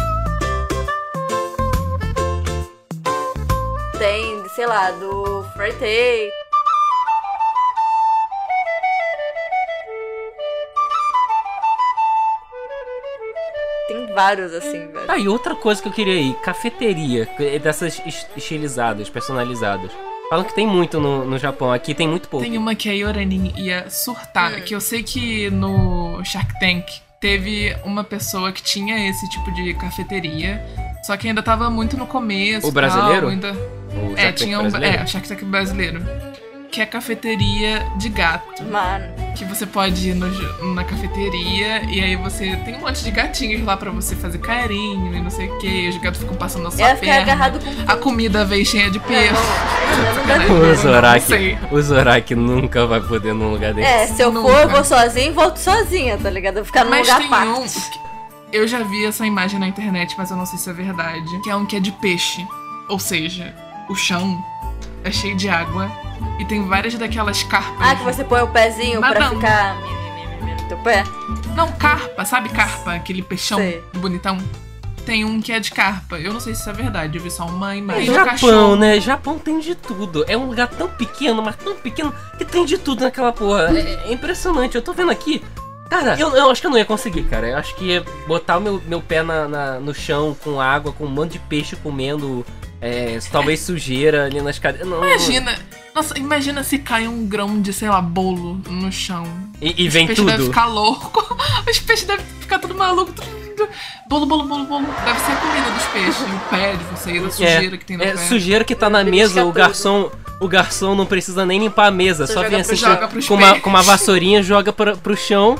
Tem, 3.99 4.43
sei 4.55 4.65
lá, 4.65 4.89
do 4.89 5.45
Friday. 5.53 6.44
Vários 14.15 14.51
assim, 14.53 14.87
velho. 14.87 15.05
Ah, 15.07 15.17
e 15.17 15.27
outra 15.27 15.53
coisa 15.53 15.81
que 15.81 15.87
eu 15.87 15.91
queria 15.91 16.15
ir, 16.15 16.33
cafeteria, 16.41 17.29
é 17.37 17.59
dessas 17.59 18.01
es- 18.05 18.25
estilizadas, 18.35 19.09
personalizadas. 19.09 19.91
Falam 20.29 20.43
que 20.43 20.55
tem 20.55 20.65
muito 20.65 20.99
no, 20.99 21.23
no 21.23 21.37
Japão, 21.37 21.71
aqui 21.71 21.93
tem 21.93 22.07
muito 22.07 22.27
pouco. 22.27 22.43
Tem 22.43 22.57
uma 22.57 22.73
que 22.73 22.89
a 22.89 22.93
Yoranin 22.93 23.53
ia 23.57 23.87
surtar, 23.91 24.53
Hum. 24.55 24.61
que 24.65 24.73
eu 24.73 24.81
sei 24.81 25.03
que 25.03 25.51
no 25.51 26.19
Shark 26.23 26.59
Tank 26.59 26.83
teve 27.21 27.75
uma 27.85 28.03
pessoa 28.03 28.51
que 28.51 28.63
tinha 28.63 29.07
esse 29.09 29.29
tipo 29.29 29.51
de 29.51 29.73
cafeteria, 29.75 30.65
só 31.03 31.15
que 31.15 31.27
ainda 31.27 31.43
tava 31.43 31.69
muito 31.69 31.95
no 31.95 32.07
começo. 32.07 32.67
O 32.67 32.71
brasileiro? 32.71 33.21
Tal, 33.21 33.29
ainda... 33.29 33.51
O 33.51 34.13
É, 34.17 34.21
Shark 34.21 34.23
Tank 34.23 34.35
tinha 34.35 34.57
um. 34.57 34.61
brasileiro? 34.63 34.97
É, 34.97 35.03
o 35.03 35.07
Shark 35.07 35.27
Tank 35.27 35.45
brasileiro. 35.45 36.01
Que 36.75 36.81
é 36.81 36.85
cafeteria 36.85 37.85
de 37.95 38.09
gato. 38.09 38.61
Mano. 38.65 39.05
Que 39.33 39.45
você 39.45 39.65
pode 39.65 40.09
ir 40.09 40.13
no- 40.13 40.73
na 40.73 40.83
cafeteria 40.83 41.81
e 41.89 42.01
aí 42.03 42.15
você 42.17 42.55
tem 42.65 42.75
um 42.75 42.81
monte 42.81 43.01
de 43.01 43.11
gatinhos 43.11 43.63
lá 43.63 43.77
pra 43.77 43.91
você 43.91 44.13
fazer 44.15 44.39
carinho 44.39 45.15
e 45.15 45.21
não 45.21 45.29
sei 45.29 45.47
o 45.49 45.57
que. 45.59 45.67
E 45.67 45.87
os 45.89 45.97
gatos 45.97 46.19
ficam 46.19 46.35
passando 46.35 46.63
na 46.63 46.71
sua 46.71 46.81
Ela 46.89 46.97
perna. 46.99 47.21
agarrado 47.21 47.59
com 47.59 47.91
A 47.91 47.95
comida 47.95 48.43
veio 48.43 48.65
cheia 48.65 48.91
de 48.91 48.99
peixe. 48.99 49.33
O 50.49 50.75
Zorak, 50.75 51.57
o 51.71 51.81
Zorak 51.81 52.35
nunca 52.35 52.85
vai 52.85 52.99
poder 52.99 53.33
num 53.33 53.51
lugar 53.51 53.73
desse. 53.73 53.87
É, 53.87 54.07
se 54.07 54.21
eu 54.21 54.31
Nunca. 54.31 54.49
for, 54.49 54.61
eu 54.63 54.69
vou 54.69 54.83
sozinho 54.83 55.27
e 55.27 55.31
volto 55.33 55.57
sozinha, 55.57 56.17
tá 56.17 56.29
ligado? 56.29 56.55
Eu 56.57 56.63
vou 56.63 56.65
ficar 56.65 56.83
num 56.83 56.89
Mas 56.89 57.07
lugar 57.07 57.19
tem 57.21 57.29
parte. 57.29 57.49
um. 57.51 57.63
que- 57.63 58.05
Eu 58.57 58.67
já 58.67 58.79
vi 58.83 59.05
essa 59.05 59.25
imagem 59.25 59.59
na 59.59 59.67
internet, 59.67 60.13
mas 60.17 60.29
eu 60.31 60.37
não 60.37 60.45
sei 60.45 60.57
se 60.59 60.69
é 60.69 60.73
verdade. 60.73 61.25
Que 61.41 61.49
é 61.49 61.55
um 61.55 61.65
que 61.65 61.75
é 61.75 61.79
de 61.79 61.91
peixe. 61.93 62.45
Ou 62.89 62.99
seja, 62.99 63.53
o 63.89 63.95
chão 63.95 64.37
é 65.03 65.11
cheio 65.11 65.35
de 65.35 65.49
água 65.49 65.89
e 66.39 66.45
tem 66.45 66.67
várias 66.67 66.93
daquelas 66.95 67.43
carpas. 67.43 67.75
Ah, 67.79 67.95
que 67.95 68.03
você 68.03 68.23
põe 68.23 68.41
o 68.41 68.47
pezinho 68.47 68.99
pra 68.99 69.13
Nadando. 69.19 69.35
ficar 69.41 69.75
mi, 69.81 70.45
mi, 70.45 70.61
no 70.61 70.67
teu 70.67 70.77
pé? 70.79 71.03
Não, 71.55 71.71
carpa, 71.73 72.25
sabe 72.25 72.49
carpa? 72.49 72.93
Aquele 72.93 73.21
peixão 73.21 73.57
Sei. 73.57 73.81
bonitão. 73.95 74.37
Tem 75.05 75.23
um 75.23 75.39
que 75.39 75.51
é 75.53 75.59
de 75.59 75.69
carpa. 75.71 76.17
Eu 76.17 76.33
não 76.33 76.39
sei 76.39 76.55
se 76.55 76.61
isso 76.61 76.69
é 76.69 76.73
verdade. 76.73 77.15
Eu 77.17 77.23
vi 77.23 77.29
só 77.29 77.45
uma 77.45 77.75
É 77.75 77.77
imagem 77.77 78.05
do 78.07 78.13
Japão, 78.13 78.25
cachorro. 78.31 78.75
né? 78.75 78.99
Japão 78.99 79.37
tem 79.37 79.59
de 79.59 79.75
tudo. 79.75 80.25
É 80.27 80.35
um 80.35 80.47
lugar 80.47 80.67
tão 80.67 80.87
pequeno, 80.89 81.43
mas 81.43 81.55
tão 81.57 81.75
pequeno 81.75 82.11
que 82.39 82.43
tem 82.43 82.65
de 82.65 82.77
tudo 82.79 83.03
naquela 83.03 83.31
porra. 83.31 83.69
É, 83.77 84.09
é 84.09 84.13
impressionante. 84.13 84.73
Eu 84.75 84.81
tô 84.81 84.93
vendo 84.93 85.11
aqui. 85.11 85.43
Cara, 85.91 86.19
eu, 86.19 86.35
eu 86.35 86.49
acho 86.49 86.59
que 86.59 86.65
eu 86.65 86.71
não 86.71 86.77
ia 86.79 86.85
conseguir, 86.85 87.21
cara. 87.25 87.47
Eu 87.47 87.57
acho 87.57 87.75
que 87.75 87.85
ia 87.85 88.03
botar 88.27 88.57
o 88.57 88.61
meu, 88.61 88.81
meu 88.87 88.99
pé 88.99 89.21
na, 89.21 89.47
na- 89.47 89.79
no 89.79 89.93
chão 89.93 90.35
com 90.43 90.59
água, 90.59 90.91
com 90.91 91.05
um 91.05 91.09
monte 91.09 91.33
de 91.33 91.39
peixe 91.39 91.75
comendo. 91.75 92.43
é, 92.81 93.19
talvez 93.31 93.59
sujeira 93.59 94.25
ali 94.25 94.41
nas 94.41 94.57
cadeiras. 94.57 94.89
Não, 94.89 95.05
Imagina. 95.05 95.55
Nossa, 95.95 96.17
imagina 96.19 96.61
se 96.63 96.77
cai 96.77 97.07
um 97.07 97.25
grão 97.25 97.61
de, 97.61 97.71
sei 97.71 97.89
lá, 97.89 98.01
bolo 98.01 98.59
no 98.69 98.91
chão. 98.91 99.25
E, 99.61 99.83
e 99.83 99.87
Os 99.87 99.93
vem 99.93 100.05
peixes 100.07 100.25
devem 100.25 100.41
tudo. 100.41 100.49
ficar 100.53 100.65
louco. 100.65 101.37
Os 101.69 101.79
peixes 101.79 102.05
devem 102.05 102.25
ficar 102.41 102.59
tudo 102.59 102.75
maluco. 102.75 103.13
tudo- 103.13 103.35
Bolo, 104.09 104.25
bolo, 104.25 104.43
bolo, 104.43 104.65
bolo. 104.65 104.85
Deve 105.05 105.19
ser 105.21 105.31
a 105.31 105.35
comida 105.37 105.71
dos 105.71 105.83
peixes. 105.85 106.21
O 106.21 106.49
pé 106.49 106.73
de 106.75 106.83
vocês, 106.83 107.25
a 107.25 107.31
sujeira 107.31 107.77
que 107.77 107.85
tem 107.85 107.97
no 107.97 108.03
é, 108.03 108.11
pé. 108.11 108.17
sujeira 108.17 108.63
que 108.65 108.75
tá 108.75 108.89
na 108.89 109.03
mesa, 109.03 109.45
o 109.45 109.51
garçom. 109.53 110.11
O 110.41 110.47
garçom 110.49 110.93
não 110.93 111.05
precisa 111.05 111.45
nem 111.45 111.59
limpar 111.61 111.87
a 111.87 111.91
mesa, 111.91 112.27
Só 112.27 112.33
só 112.33 112.49
vem 112.49 112.59
assim 112.59 112.75
joga 112.75 113.07
com, 113.07 113.33
uma, 113.35 113.59
com 113.61 113.69
uma 113.69 113.81
vassourinha, 113.81 114.43
joga 114.43 114.73
pra, 114.73 114.93
pro 114.97 115.15
chão, 115.15 115.55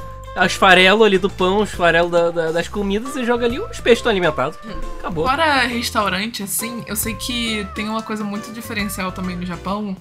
os 0.45 0.51
farelos 0.51 1.01
ali 1.07 1.17
do 1.17 1.29
pão, 1.29 1.61
os 1.61 1.71
farelos 1.71 2.11
da- 2.11 2.29
da- 2.29 2.51
das 2.51 2.67
comidas 2.67 3.15
e 3.15 3.23
joga 3.25 3.45
ali, 3.45 3.57
os 3.57 3.79
peixes 3.79 3.99
estão 3.99 4.11
alimentados. 4.11 4.59
Acabou. 4.99 5.25
Fora 5.25 5.61
restaurante, 5.61 6.43
assim, 6.43 6.83
eu 6.87 6.97
sei 6.97 7.15
que 7.15 7.65
tem 7.73 7.87
uma 7.87 8.01
coisa 8.01 8.25
muito 8.25 8.51
diferencial 8.51 9.13
também 9.13 9.37
no 9.37 9.45
Japão, 9.45 9.95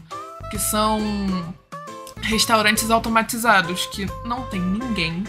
que 0.51 0.59
são 0.59 1.01
restaurantes 2.23 2.91
automatizados, 2.91 3.87
que 3.87 4.07
não 4.25 4.43
tem 4.43 4.61
ninguém 4.61 5.25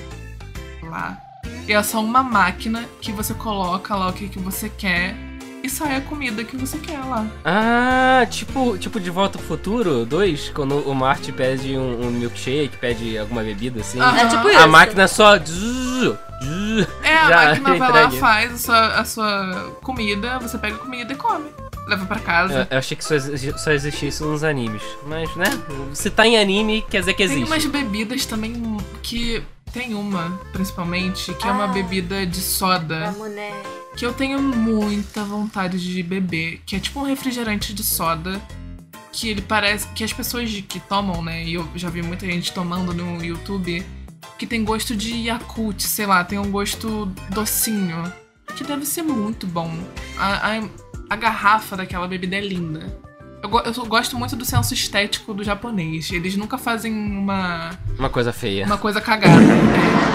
lá. 0.83 1.17
E 1.67 1.73
é 1.73 1.83
só 1.83 1.99
uma 1.99 2.23
máquina 2.23 2.85
que 3.01 3.11
você 3.11 3.33
coloca 3.33 3.95
lá 3.95 4.07
o 4.09 4.13
que, 4.13 4.29
que 4.29 4.39
você 4.39 4.69
quer 4.69 5.15
e 5.63 5.69
sai 5.69 5.95
a 5.95 6.01
comida 6.01 6.43
que 6.43 6.55
você 6.55 6.77
quer 6.77 6.99
lá. 6.99 7.25
Ah, 7.43 8.25
tipo, 8.29 8.77
tipo 8.77 8.99
de 8.99 9.09
Volta 9.09 9.39
pro 9.39 9.47
Futuro 9.47 10.05
2, 10.05 10.49
quando 10.53 10.77
o 10.87 10.93
Marty 10.93 11.31
pede 11.31 11.75
um, 11.75 12.05
um 12.05 12.11
milkshake, 12.11 12.77
pede 12.77 13.17
alguma 13.17 13.41
bebida 13.41 13.81
assim. 13.81 13.99
Aham. 13.99 14.17
É 14.19 14.27
tipo 14.27 14.47
A 14.47 14.53
isso. 14.53 14.67
máquina 14.67 15.07
só. 15.07 15.37
zzz, 15.39 15.47
zzz, 16.43 16.87
É, 17.03 17.17
a 17.17 17.29
máquina 17.29 17.75
vai 17.77 17.91
lá, 17.91 18.11
faz 18.11 18.53
a 18.53 18.57
sua, 18.57 18.87
a 18.99 19.05
sua 19.05 19.71
comida, 19.81 20.37
você 20.37 20.57
pega 20.59 20.75
a 20.75 20.79
comida 20.79 21.13
e 21.13 21.15
come. 21.15 21.49
Leva 21.87 22.05
pra 22.05 22.19
casa. 22.19 22.67
Eu, 22.69 22.75
eu 22.75 22.77
achei 22.79 22.97
que 22.97 23.03
só, 23.03 23.15
só 23.57 23.71
existia 23.71 24.09
isso 24.09 24.25
nos 24.25 24.43
animes. 24.43 24.81
Mas, 25.05 25.33
né? 25.35 25.45
Se 25.93 26.09
tá 26.09 26.25
em 26.27 26.37
anime, 26.37 26.83
quer 26.89 26.99
dizer 27.01 27.13
que 27.13 27.17
Tem 27.27 27.37
existe. 27.37 27.45
umas 27.51 27.65
bebidas 27.65 28.25
também 28.25 28.53
que. 29.03 29.43
Tem 29.73 29.93
uma, 29.93 30.39
principalmente, 30.53 31.33
que 31.33 31.45
é 31.45 31.51
uma 31.51 31.65
Ah. 31.65 31.67
bebida 31.67 32.25
de 32.25 32.39
soda. 32.39 33.13
Que 33.97 34.05
eu 34.05 34.13
tenho 34.13 34.39
muita 34.41 35.23
vontade 35.25 35.77
de 35.77 36.01
beber. 36.01 36.61
Que 36.65 36.77
é 36.77 36.79
tipo 36.79 36.99
um 36.99 37.03
refrigerante 37.03 37.73
de 37.73 37.83
soda. 37.83 38.41
Que 39.11 39.29
ele 39.29 39.41
parece. 39.41 39.85
Que 39.89 40.03
as 40.03 40.13
pessoas 40.13 40.49
de- 40.49 40.61
que 40.61 40.79
tomam, 40.79 41.21
né? 41.21 41.43
E 41.43 41.55
eu 41.55 41.67
já 41.75 41.89
vi 41.89 42.01
muita 42.01 42.25
gente 42.25 42.53
tomando 42.53 42.93
no 42.93 43.23
YouTube. 43.23 43.85
Que 44.39 44.47
tem 44.47 44.63
gosto 44.63 44.95
de 44.95 45.13
Yakult, 45.27 45.81
sei 45.81 46.05
lá, 46.05 46.23
tem 46.23 46.39
um 46.39 46.49
gosto 46.49 47.05
docinho. 47.29 48.11
Que 48.55 48.63
deve 48.63 48.85
ser 48.85 49.01
muito 49.03 49.45
bom. 49.45 49.69
A, 50.17 50.51
a, 50.57 50.63
a 51.09 51.15
garrafa 51.15 51.75
daquela 51.77 52.07
bebida 52.07 52.35
é 52.35 52.41
linda. 52.41 52.97
Eu, 53.43 53.49
go- 53.49 53.59
eu 53.61 53.85
gosto 53.85 54.17
muito 54.17 54.35
do 54.35 54.43
senso 54.43 54.73
estético 54.73 55.33
do 55.33 55.43
japonês. 55.43 56.11
Eles 56.11 56.35
nunca 56.35 56.57
fazem 56.57 56.91
uma, 56.91 57.71
Uma 57.99 58.09
coisa 58.09 58.33
feia. 58.33 58.65
uma 58.65 58.77
coisa 58.77 58.99
cagada. 58.99 59.41
é. 59.41 60.14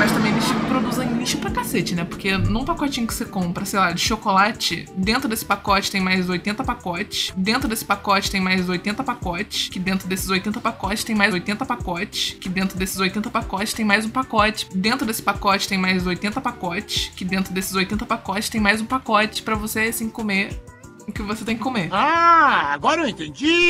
Mas 0.00 0.12
também 0.12 0.32
eles 0.32 0.46
produzem 0.66 1.12
lixo 1.12 1.36
pra 1.36 1.50
cacete, 1.50 1.94
né? 1.94 2.04
Porque 2.04 2.34
num 2.34 2.64
pacotinho 2.64 3.06
que 3.06 3.12
você 3.12 3.26
compra, 3.26 3.66
sei 3.66 3.78
lá, 3.78 3.92
de 3.92 4.00
chocolate, 4.00 4.88
dentro 4.96 5.28
desse 5.28 5.44
pacote 5.44 5.90
tem 5.90 6.00
mais 6.00 6.26
80 6.26 6.64
pacotes. 6.64 7.34
Dentro 7.36 7.68
desse 7.68 7.84
pacote 7.84 8.30
tem 8.30 8.40
mais 8.40 8.66
80 8.66 9.04
pacotes. 9.04 9.68
Que 9.68 9.78
dentro 9.78 10.08
desses 10.08 10.30
80 10.30 10.58
pacotes 10.58 11.04
tem 11.04 11.14
mais 11.14 11.34
80 11.34 11.66
pacotes. 11.66 12.34
Que 12.40 12.48
dentro 12.48 12.78
desses 12.78 12.98
80 12.98 13.28
pacotes 13.28 13.74
tem 13.74 13.84
mais 13.84 14.06
um 14.06 14.08
pacote. 14.08 14.66
Dentro 14.74 15.06
desse 15.06 15.20
pacote 15.20 15.68
tem 15.68 15.76
mais 15.76 16.06
80 16.06 16.40
pacotes. 16.40 17.12
Que 17.14 17.22
dentro 17.22 17.52
desses 17.52 17.74
80 17.74 18.06
pacotes 18.06 18.48
tem 18.48 18.58
mais 18.58 18.80
um 18.80 18.86
pacote 18.86 19.42
pra 19.42 19.54
você, 19.54 19.80
assim, 19.80 20.08
comer 20.08 20.58
o 21.06 21.12
que 21.12 21.20
você 21.20 21.44
tem 21.44 21.58
que 21.58 21.62
comer. 21.62 21.90
Ah, 21.92 22.72
agora 22.72 23.02
eu 23.02 23.08
entendi! 23.08 23.68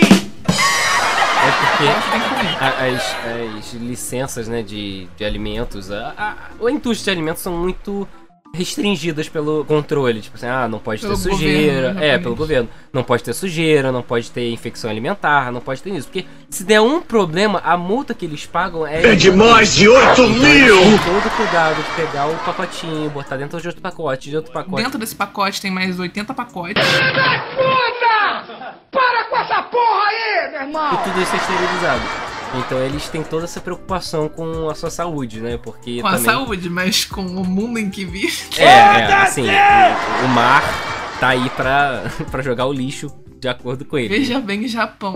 É 1.42 1.50
porque 1.52 1.88
as, 2.60 3.16
as 3.58 3.72
licenças 3.74 4.46
né, 4.46 4.62
de, 4.62 5.06
de 5.16 5.24
alimentos, 5.24 5.90
a, 5.90 6.14
a, 6.16 6.66
a 6.66 6.70
indústria 6.70 7.14
de 7.14 7.18
alimentos 7.18 7.42
são 7.42 7.56
muito 7.56 8.06
restringidas 8.54 9.28
pelo 9.28 9.64
controle. 9.64 10.20
Tipo 10.20 10.36
assim, 10.36 10.46
ah, 10.46 10.66
não 10.68 10.78
pode 10.78 11.00
Pelo 11.00 11.14
ter 11.14 11.20
sujeira. 11.20 11.88
governo 11.92 12.02
É, 12.04 12.18
pelo 12.18 12.34
governo. 12.36 12.68
Não 12.92 13.02
pode 13.04 13.22
ter 13.22 13.32
sujeira, 13.32 13.92
não 13.92 14.02
pode 14.02 14.30
ter 14.30 14.50
infecção 14.50 14.90
alimentar, 14.90 15.50
não 15.52 15.60
pode 15.60 15.82
ter 15.82 15.90
isso. 15.90 16.08
Porque 16.08 16.26
se 16.48 16.64
der 16.64 16.80
um 16.80 17.00
problema, 17.00 17.60
a 17.64 17.76
multa 17.76 18.12
que 18.14 18.24
eles 18.26 18.44
pagam 18.46 18.86
é. 18.86 19.12
É 19.12 19.14
de 19.14 19.30
mais 19.30 19.74
de 19.74 19.88
8 19.88 20.10
Então, 20.12 20.28
mil! 20.28 20.76
todo 20.76 21.36
cuidado 21.36 21.76
de 21.82 21.90
pegar 21.96 22.26
o 22.26 22.36
pacotinho, 22.38 23.08
botar 23.10 23.36
dentro 23.36 23.60
de 23.60 23.66
outro 23.68 23.80
pacote, 23.82 24.30
de 24.30 24.36
outro 24.36 24.52
pacote. 24.52 24.82
Dentro 24.82 24.98
desse 24.98 25.14
pacote 25.14 25.60
tem 25.60 25.70
mais 25.70 25.98
80 25.98 26.34
pacotes. 26.34 26.84
Puta! 27.54 28.74
Para 28.90 29.24
com 29.24 29.36
essa 29.36 29.62
porra 29.62 30.04
aí, 30.08 30.50
meu 30.50 30.60
irmão! 30.62 30.94
E 30.94 30.96
tudo 31.04 31.22
isso 31.22 31.32
é 31.34 31.38
esterilizado. 31.38 32.29
Então 32.54 32.78
eles 32.78 33.08
têm 33.08 33.22
toda 33.22 33.44
essa 33.44 33.60
preocupação 33.60 34.28
com 34.28 34.68
a 34.68 34.74
sua 34.74 34.90
saúde, 34.90 35.40
né? 35.40 35.56
Porque 35.56 36.00
Com 36.00 36.08
a 36.08 36.12
também... 36.12 36.24
saúde, 36.24 36.68
mas 36.68 37.04
com 37.04 37.22
o 37.22 37.44
mundo 37.44 37.78
em 37.78 37.88
que 37.90 38.04
vive. 38.04 38.48
É, 38.58 38.64
é 38.64 39.14
assim, 39.14 39.46
o, 39.46 40.24
o 40.24 40.28
mar 40.28 40.62
tá 41.20 41.28
aí 41.28 41.48
pra, 41.50 42.04
pra 42.30 42.42
jogar 42.42 42.66
o 42.66 42.72
lixo 42.72 43.10
de 43.38 43.48
acordo 43.48 43.84
com 43.84 43.96
ele. 43.96 44.08
Veja 44.08 44.40
bem 44.40 44.66
Japão. 44.66 45.14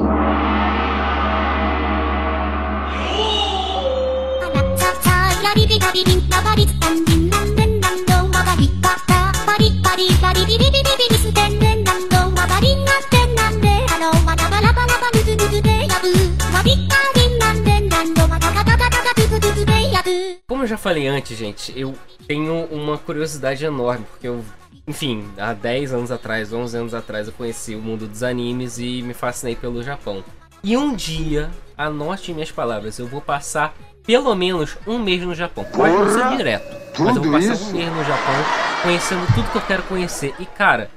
Como 20.47 20.63
eu 20.63 20.67
já 20.67 20.77
falei 20.77 21.07
antes, 21.07 21.37
gente, 21.37 21.73
eu 21.79 21.95
tenho 22.27 22.65
uma 22.67 22.99
curiosidade 22.99 23.65
enorme, 23.65 24.05
porque 24.11 24.29
eu, 24.29 24.45
enfim, 24.87 25.25
há 25.39 25.53
10 25.53 25.95
anos 25.95 26.11
atrás, 26.11 26.53
11 26.53 26.77
anos 26.77 26.95
atrás, 26.95 27.27
eu 27.27 27.33
conheci 27.33 27.75
o 27.75 27.81
mundo 27.81 28.07
dos 28.07 28.23
animes 28.23 28.79
e 28.79 29.03
me 29.03 29.15
fascinei 29.15 29.57
pelo 29.57 29.83
Japão. 29.83 30.25
E 30.63 30.77
um 30.77 30.95
dia, 30.95 31.51
anote 31.77 32.33
minhas 32.33 32.51
palavras, 32.51 32.99
eu 32.99 33.07
vou 33.07 33.21
passar 33.21 33.75
pelo 34.07 34.35
menos 34.35 34.77
um 34.87 34.99
mês 34.99 35.23
no 35.23 35.35
Japão. 35.35 35.65
Pode 35.65 35.93
não 35.93 36.11
ser 36.11 36.37
direto, 36.37 36.77
mas 36.99 37.17
eu 37.17 37.23
vou 37.23 37.33
passar 37.33 37.53
isso? 37.55 37.69
um 37.69 37.73
mês 37.73 37.93
no 37.93 38.05
Japão 38.05 38.35
conhecendo 38.83 39.27
tudo 39.35 39.51
que 39.51 39.57
eu 39.57 39.63
quero 39.63 39.83
conhecer. 39.85 40.35
E 40.39 40.45
cara, 40.45 40.91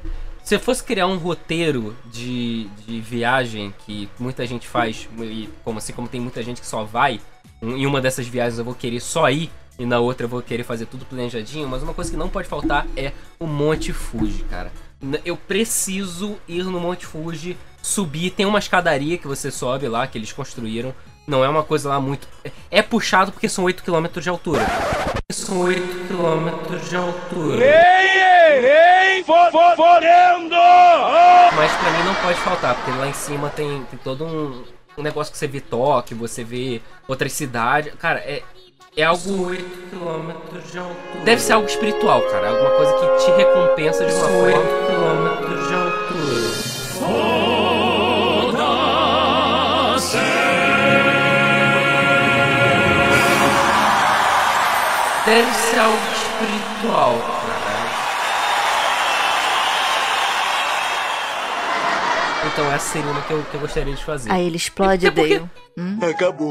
eu 0.55 0.59
fosse 0.59 0.83
criar 0.83 1.07
um 1.07 1.17
roteiro 1.17 1.95
de, 2.05 2.65
de 2.85 2.99
viagem 3.01 3.73
que 3.85 4.09
muita 4.19 4.45
gente 4.45 4.67
faz, 4.67 5.07
e 5.19 5.49
como 5.63 5.77
assim 5.79 5.93
como 5.93 6.07
tem 6.07 6.21
muita 6.21 6.41
gente 6.43 6.61
que 6.61 6.67
só 6.67 6.83
vai, 6.83 7.19
em 7.61 7.85
uma 7.85 7.99
dessas 7.99 8.27
viagens 8.27 8.59
eu 8.59 8.65
vou 8.65 8.75
querer 8.75 8.99
só 8.99 9.29
ir 9.29 9.49
e 9.79 9.85
na 9.85 9.99
outra 9.99 10.25
eu 10.25 10.29
vou 10.29 10.41
querer 10.41 10.63
fazer 10.63 10.85
tudo 10.85 11.05
planejadinho, 11.05 11.67
mas 11.67 11.83
uma 11.83 11.93
coisa 11.93 12.09
que 12.09 12.17
não 12.17 12.29
pode 12.29 12.47
faltar 12.47 12.87
é 12.95 13.11
o 13.39 13.45
Monte 13.45 13.93
Fuji, 13.93 14.43
cara. 14.49 14.71
Eu 15.23 15.37
preciso 15.37 16.37
ir 16.47 16.63
no 16.63 16.79
Monte 16.79 17.05
Fuji, 17.05 17.55
subir, 17.81 18.31
tem 18.31 18.45
uma 18.45 18.57
escadaria 18.57 19.17
que 19.17 19.27
você 19.27 19.51
sobe 19.51 19.87
lá, 19.87 20.07
que 20.07 20.17
eles 20.17 20.33
construíram. 20.33 20.93
Não 21.27 21.43
é 21.43 21.49
uma 21.49 21.63
coisa 21.63 21.89
lá 21.89 21.99
muito. 21.99 22.27
é- 22.71 22.81
puxado 22.81 23.31
porque 23.31 23.49
são 23.49 23.65
8 23.65 23.83
km 23.83 24.19
de 24.19 24.29
altura. 24.29 24.65
São 25.31 25.59
8 25.59 25.81
km 26.07 26.89
de 26.89 26.95
altura. 26.95 27.65
Ei, 27.65 28.16
for, 29.27 29.51
for, 29.51 29.75
forendo! 29.75 30.55
Mas 31.55 31.71
pra 31.73 31.91
mim 31.91 32.03
não 32.05 32.15
pode 32.15 32.39
faltar, 32.39 32.75
porque 32.75 32.91
lá 32.91 33.07
em 33.07 33.13
cima 33.13 33.49
tem, 33.49 33.83
tem 33.83 33.99
todo 34.01 34.23
um, 34.23 34.63
um 34.97 35.03
negócio 35.03 35.31
que 35.31 35.37
você 35.37 35.47
vê 35.47 35.59
Tóquio, 35.59 36.17
você 36.17 36.45
vê 36.45 36.81
outras 37.07 37.33
cidades. 37.33 37.93
Cara, 37.95 38.19
é, 38.19 38.41
é 38.95 39.03
algo. 39.03 39.51
Deve 41.25 41.41
ser 41.41 41.53
algo 41.53 41.67
espiritual, 41.67 42.21
cara. 42.21 42.49
Alguma 42.49 42.71
coisa 42.71 42.93
que 42.93 43.25
te 43.25 43.31
recompensa 43.31 44.05
de 44.05 44.13
uma 44.13 44.27
forma. 44.29 44.47
de 45.67 45.73
altura. 45.73 46.67
Deve 55.25 55.53
ser 55.53 55.79
algo 55.79 55.97
espiritual, 56.13 57.15
cara. 57.19 57.47
Então 62.57 62.73
essa 62.73 62.89
seria 62.93 63.11
uma 63.11 63.21
que 63.21 63.31
eu, 63.31 63.45
que 63.51 63.53
eu 63.55 63.61
gostaria 63.61 63.93
de 63.93 64.03
fazer. 64.03 64.31
Aí 64.31 64.47
ele 64.47 64.57
explode, 64.57 65.05
Até 65.05 65.21
porque- 65.21 65.35
Dale. 65.37 65.49
Hum? 65.77 65.99
Acabou. 66.09 66.49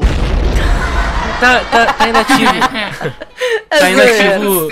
Tá, 1.41 1.59
tá, 1.69 1.93
tá 1.93 2.07
inativo. 2.07 2.51
tá 3.69 3.89
inativo. 3.89 4.67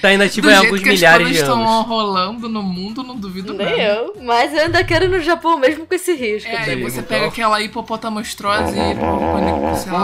Tá 0.00 0.12
inativo 0.14 0.46
Do 0.46 0.50
em 0.50 0.54
jeito 0.54 0.64
alguns 0.66 0.80
que 0.82 0.88
as 0.88 0.94
milhares 0.94 1.26
coisas 1.26 1.36
de 1.36 1.42
estão 1.50 1.68
anos. 1.68 1.86
rolando 1.86 2.48
no 2.48 2.62
mundo, 2.62 3.02
não 3.04 3.16
duvido 3.16 3.52
Nem 3.52 3.66
nada. 3.66 3.78
eu. 3.82 4.14
Mas 4.22 4.52
eu 4.54 4.60
ainda 4.62 4.82
quero 4.82 5.04
ir 5.04 5.08
no 5.08 5.20
Japão 5.20 5.58
mesmo 5.58 5.84
com 5.86 5.94
esse 5.94 6.14
risco. 6.14 6.48
É, 6.50 6.56
aí 6.56 6.82
você 6.82 7.00
então. 7.00 7.08
pega 7.18 7.26
aquela 7.26 7.60
hipopotamastrose, 7.60 8.72
hipopotamo- 8.78 9.76
sei 9.76 9.92
lá, 9.92 10.02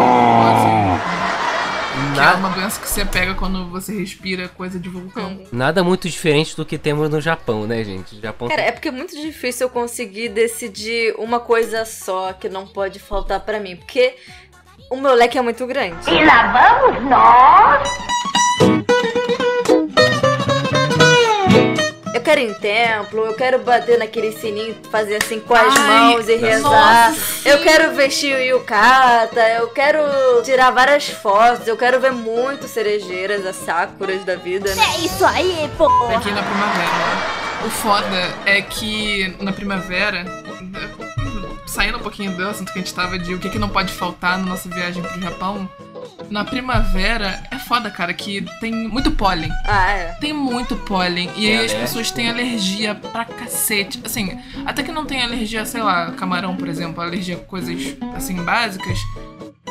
é 1.95 2.17
Na- 2.17 2.35
uma 2.35 2.49
doença 2.51 2.81
que 2.81 2.89
você 2.89 3.05
pega 3.05 3.35
quando 3.35 3.69
você 3.71 3.93
respira 3.99 4.49
coisa 4.49 4.79
de 4.79 4.89
vulcão. 4.89 5.41
Nada 5.53 5.83
muito 5.85 6.09
diferente 6.09 6.57
do 6.57 6.65
que 6.65 6.77
temos 6.79 7.09
no 7.09 7.21
Japão, 7.21 7.67
né, 7.67 7.83
gente? 7.85 8.17
O 8.17 8.21
Japão 8.21 8.49
Cara, 8.49 8.61
tem- 8.63 8.69
é 8.69 8.73
porque 8.73 8.89
é 8.89 8.93
muito 8.93 9.15
difícil 9.21 9.67
eu 9.67 9.71
conseguir 9.71 10.29
decidir 10.29 11.15
uma 11.19 11.39
coisa 11.41 11.85
só 11.85 12.33
que 12.33 12.49
não 12.49 12.67
pode 12.67 12.99
faltar 12.99 13.41
pra 13.41 13.61
mim. 13.61 13.77
Porque 13.77 14.17
o 14.91 14.97
meu 14.97 15.15
leque 15.15 15.39
é 15.39 15.43
muito 15.43 15.67
grande. 15.67 15.97
E 16.11 16.25
lá 16.25 16.81
vamos 16.81 17.03
nós. 17.09 17.89
Quero 22.25 22.41
ir 22.41 22.51
em 22.51 22.55
templo, 22.55 23.27
eu 23.27 23.35
quero 23.35 23.59
bater 23.61 23.99
naquele 23.99 24.33
sininho, 24.33 24.75
fazer 24.91 25.23
assim 25.23 25.39
com 25.39 25.55
as 25.55 25.77
Ai, 25.77 25.87
mãos 25.87 26.29
e 26.29 26.37
rezar. 26.37 27.11
nossa, 27.11 27.49
eu 27.49 27.63
quero 27.63 27.95
vestir 27.95 28.35
o 28.35 28.41
yukata, 28.41 29.41
eu 29.51 29.69
quero 29.69 30.01
tirar 30.43 30.71
várias 30.71 31.09
fotos, 31.09 31.69
eu 31.69 31.77
quero 31.77 32.01
ver 32.01 32.13
muito 32.13 32.67
cerejeiras, 32.67 33.45
as 33.47 33.57
sakuras 33.57 34.25
da 34.25 34.35
vida, 34.37 34.75
né? 34.75 34.83
É 34.97 35.01
isso 35.05 35.25
aí, 35.25 35.71
pô. 35.77 35.85
Aqui 35.87 36.31
na 36.33 36.43
primavera. 36.43 37.45
O 37.67 37.71
foda 37.71 38.35
é 38.45 38.61
que 38.61 39.35
na 39.41 39.53
primavera, 39.53 40.25
saindo 41.67 41.99
um 41.99 42.01
pouquinho 42.01 42.33
do 42.37 42.47
assunto 42.47 42.73
que 42.73 42.79
a 42.79 42.83
gente 42.83 42.93
tava 42.95 43.19
de 43.19 43.35
o 43.35 43.39
que, 43.39 43.49
que 43.49 43.59
não 43.59 43.69
pode 43.69 43.93
faltar 43.93 44.39
na 44.39 44.45
nossa 44.45 44.69
viagem 44.69 45.03
pro 45.03 45.21
Japão, 45.21 45.69
na 46.31 46.45
primavera 46.45 47.43
é 47.51 47.59
foda, 47.59 47.91
cara, 47.91 48.13
que 48.13 48.43
tem 48.61 48.73
muito 48.73 49.11
pólen. 49.11 49.51
Ah, 49.67 49.91
é. 49.91 50.13
Tem 50.21 50.33
muito 50.33 50.77
pólen. 50.77 51.31
E 51.37 51.47
aí 51.47 51.53
as 51.55 51.59
alérgico. 51.59 51.81
pessoas 51.81 52.11
têm 52.11 52.31
alergia 52.31 52.95
pra 52.95 53.25
cacete. 53.25 54.01
Assim, 54.05 54.39
até 54.65 54.83
que 54.83 54.93
não 54.93 55.05
tem 55.05 55.23
alergia, 55.23 55.65
sei 55.65 55.83
lá, 55.83 56.13
camarão, 56.13 56.57
por 56.57 56.69
exemplo, 56.69 57.03
alergia 57.03 57.37
a 57.37 57.41
coisas 57.41 57.97
assim 58.15 58.43
básicas, 58.43 58.99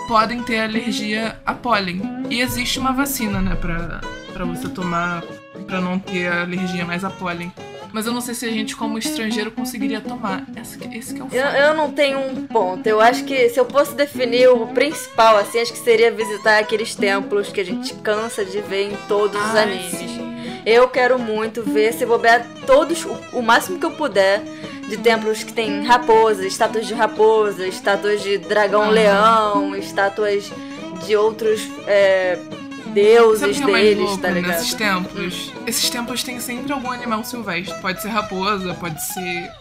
podem 0.08 0.42
ter 0.44 0.60
alergia 0.60 1.40
a 1.46 1.54
pólen. 1.54 2.02
E 2.30 2.42
existe 2.42 2.80
uma 2.80 2.94
vacina, 2.94 3.42
né, 3.42 3.56
pra, 3.56 4.02
pra 4.32 4.46
você 4.46 4.68
tomar 4.70 5.24
pra 5.68 5.80
não 5.80 5.98
ter 5.98 6.32
alergia 6.32 6.86
mais 6.86 7.04
a 7.04 7.10
pólen. 7.10 7.52
Mas 7.94 8.08
eu 8.08 8.12
não 8.12 8.22
sei 8.22 8.34
se 8.34 8.48
a 8.48 8.50
gente, 8.50 8.76
como 8.76 8.98
estrangeiro, 8.98 9.52
conseguiria 9.52 10.02
tomar. 10.02 10.44
Esse, 10.60 10.80
esse 10.98 11.14
que 11.14 11.22
é 11.22 11.24
o 11.24 11.28
Eu, 11.32 11.46
eu 11.68 11.74
não 11.76 11.92
tenho 11.92 12.20
um 12.20 12.48
ponto. 12.48 12.86
Eu 12.88 13.00
acho 13.00 13.24
que 13.24 13.50
se 13.50 13.60
eu 13.60 13.66
fosse 13.66 13.94
definir 13.94 14.50
o 14.50 14.66
principal, 14.68 15.38
assim, 15.38 15.60
acho 15.60 15.72
que 15.72 15.78
seria 15.78 16.12
visitar 16.12 16.58
aqueles 16.58 16.96
templos 16.96 17.50
que 17.50 17.62
a 17.62 17.64
gente 17.64 17.94
cansa 17.96 18.44
de 18.44 18.60
ver 18.62 18.92
em 18.92 18.98
todos 19.08 19.40
os 19.40 19.56
Ai, 19.56 19.64
animes. 19.64 19.92
sim. 19.92 20.34
Eu 20.66 20.88
quero 20.88 21.20
muito 21.20 21.62
ver, 21.62 21.94
se 21.94 22.04
bobear 22.04 22.44
todos, 22.66 23.06
o, 23.06 23.12
o 23.34 23.42
máximo 23.44 23.78
que 23.78 23.86
eu 23.86 23.92
puder, 23.92 24.42
de 24.90 24.98
templos 24.98 25.44
que 25.44 25.54
tem 25.54 25.84
raposas, 25.86 26.46
estátuas 26.46 26.88
de 26.88 26.96
raposa, 26.96 27.68
estátuas 27.68 28.24
de 28.24 28.40
dragão-leão, 28.40 29.76
estátuas 29.76 30.52
de 31.06 31.16
outros 31.16 31.62
é, 31.86 32.40
deuses 32.94 33.62
é 33.62 33.66
deles, 33.66 34.00
louco 34.00 34.18
tá 34.22 34.30
ligado? 34.30 34.52
nesses 34.52 34.74
templos? 34.74 35.54
Esses 35.66 35.90
templos 35.90 36.24
têm 36.24 36.40
sempre 36.40 36.72
algum 36.72 36.92
animal 36.92 37.24
silvestre. 37.24 37.80
Pode 37.82 38.02
ser 38.02 38.10
raposa, 38.10 38.74
pode 38.74 39.02
ser 39.14 39.52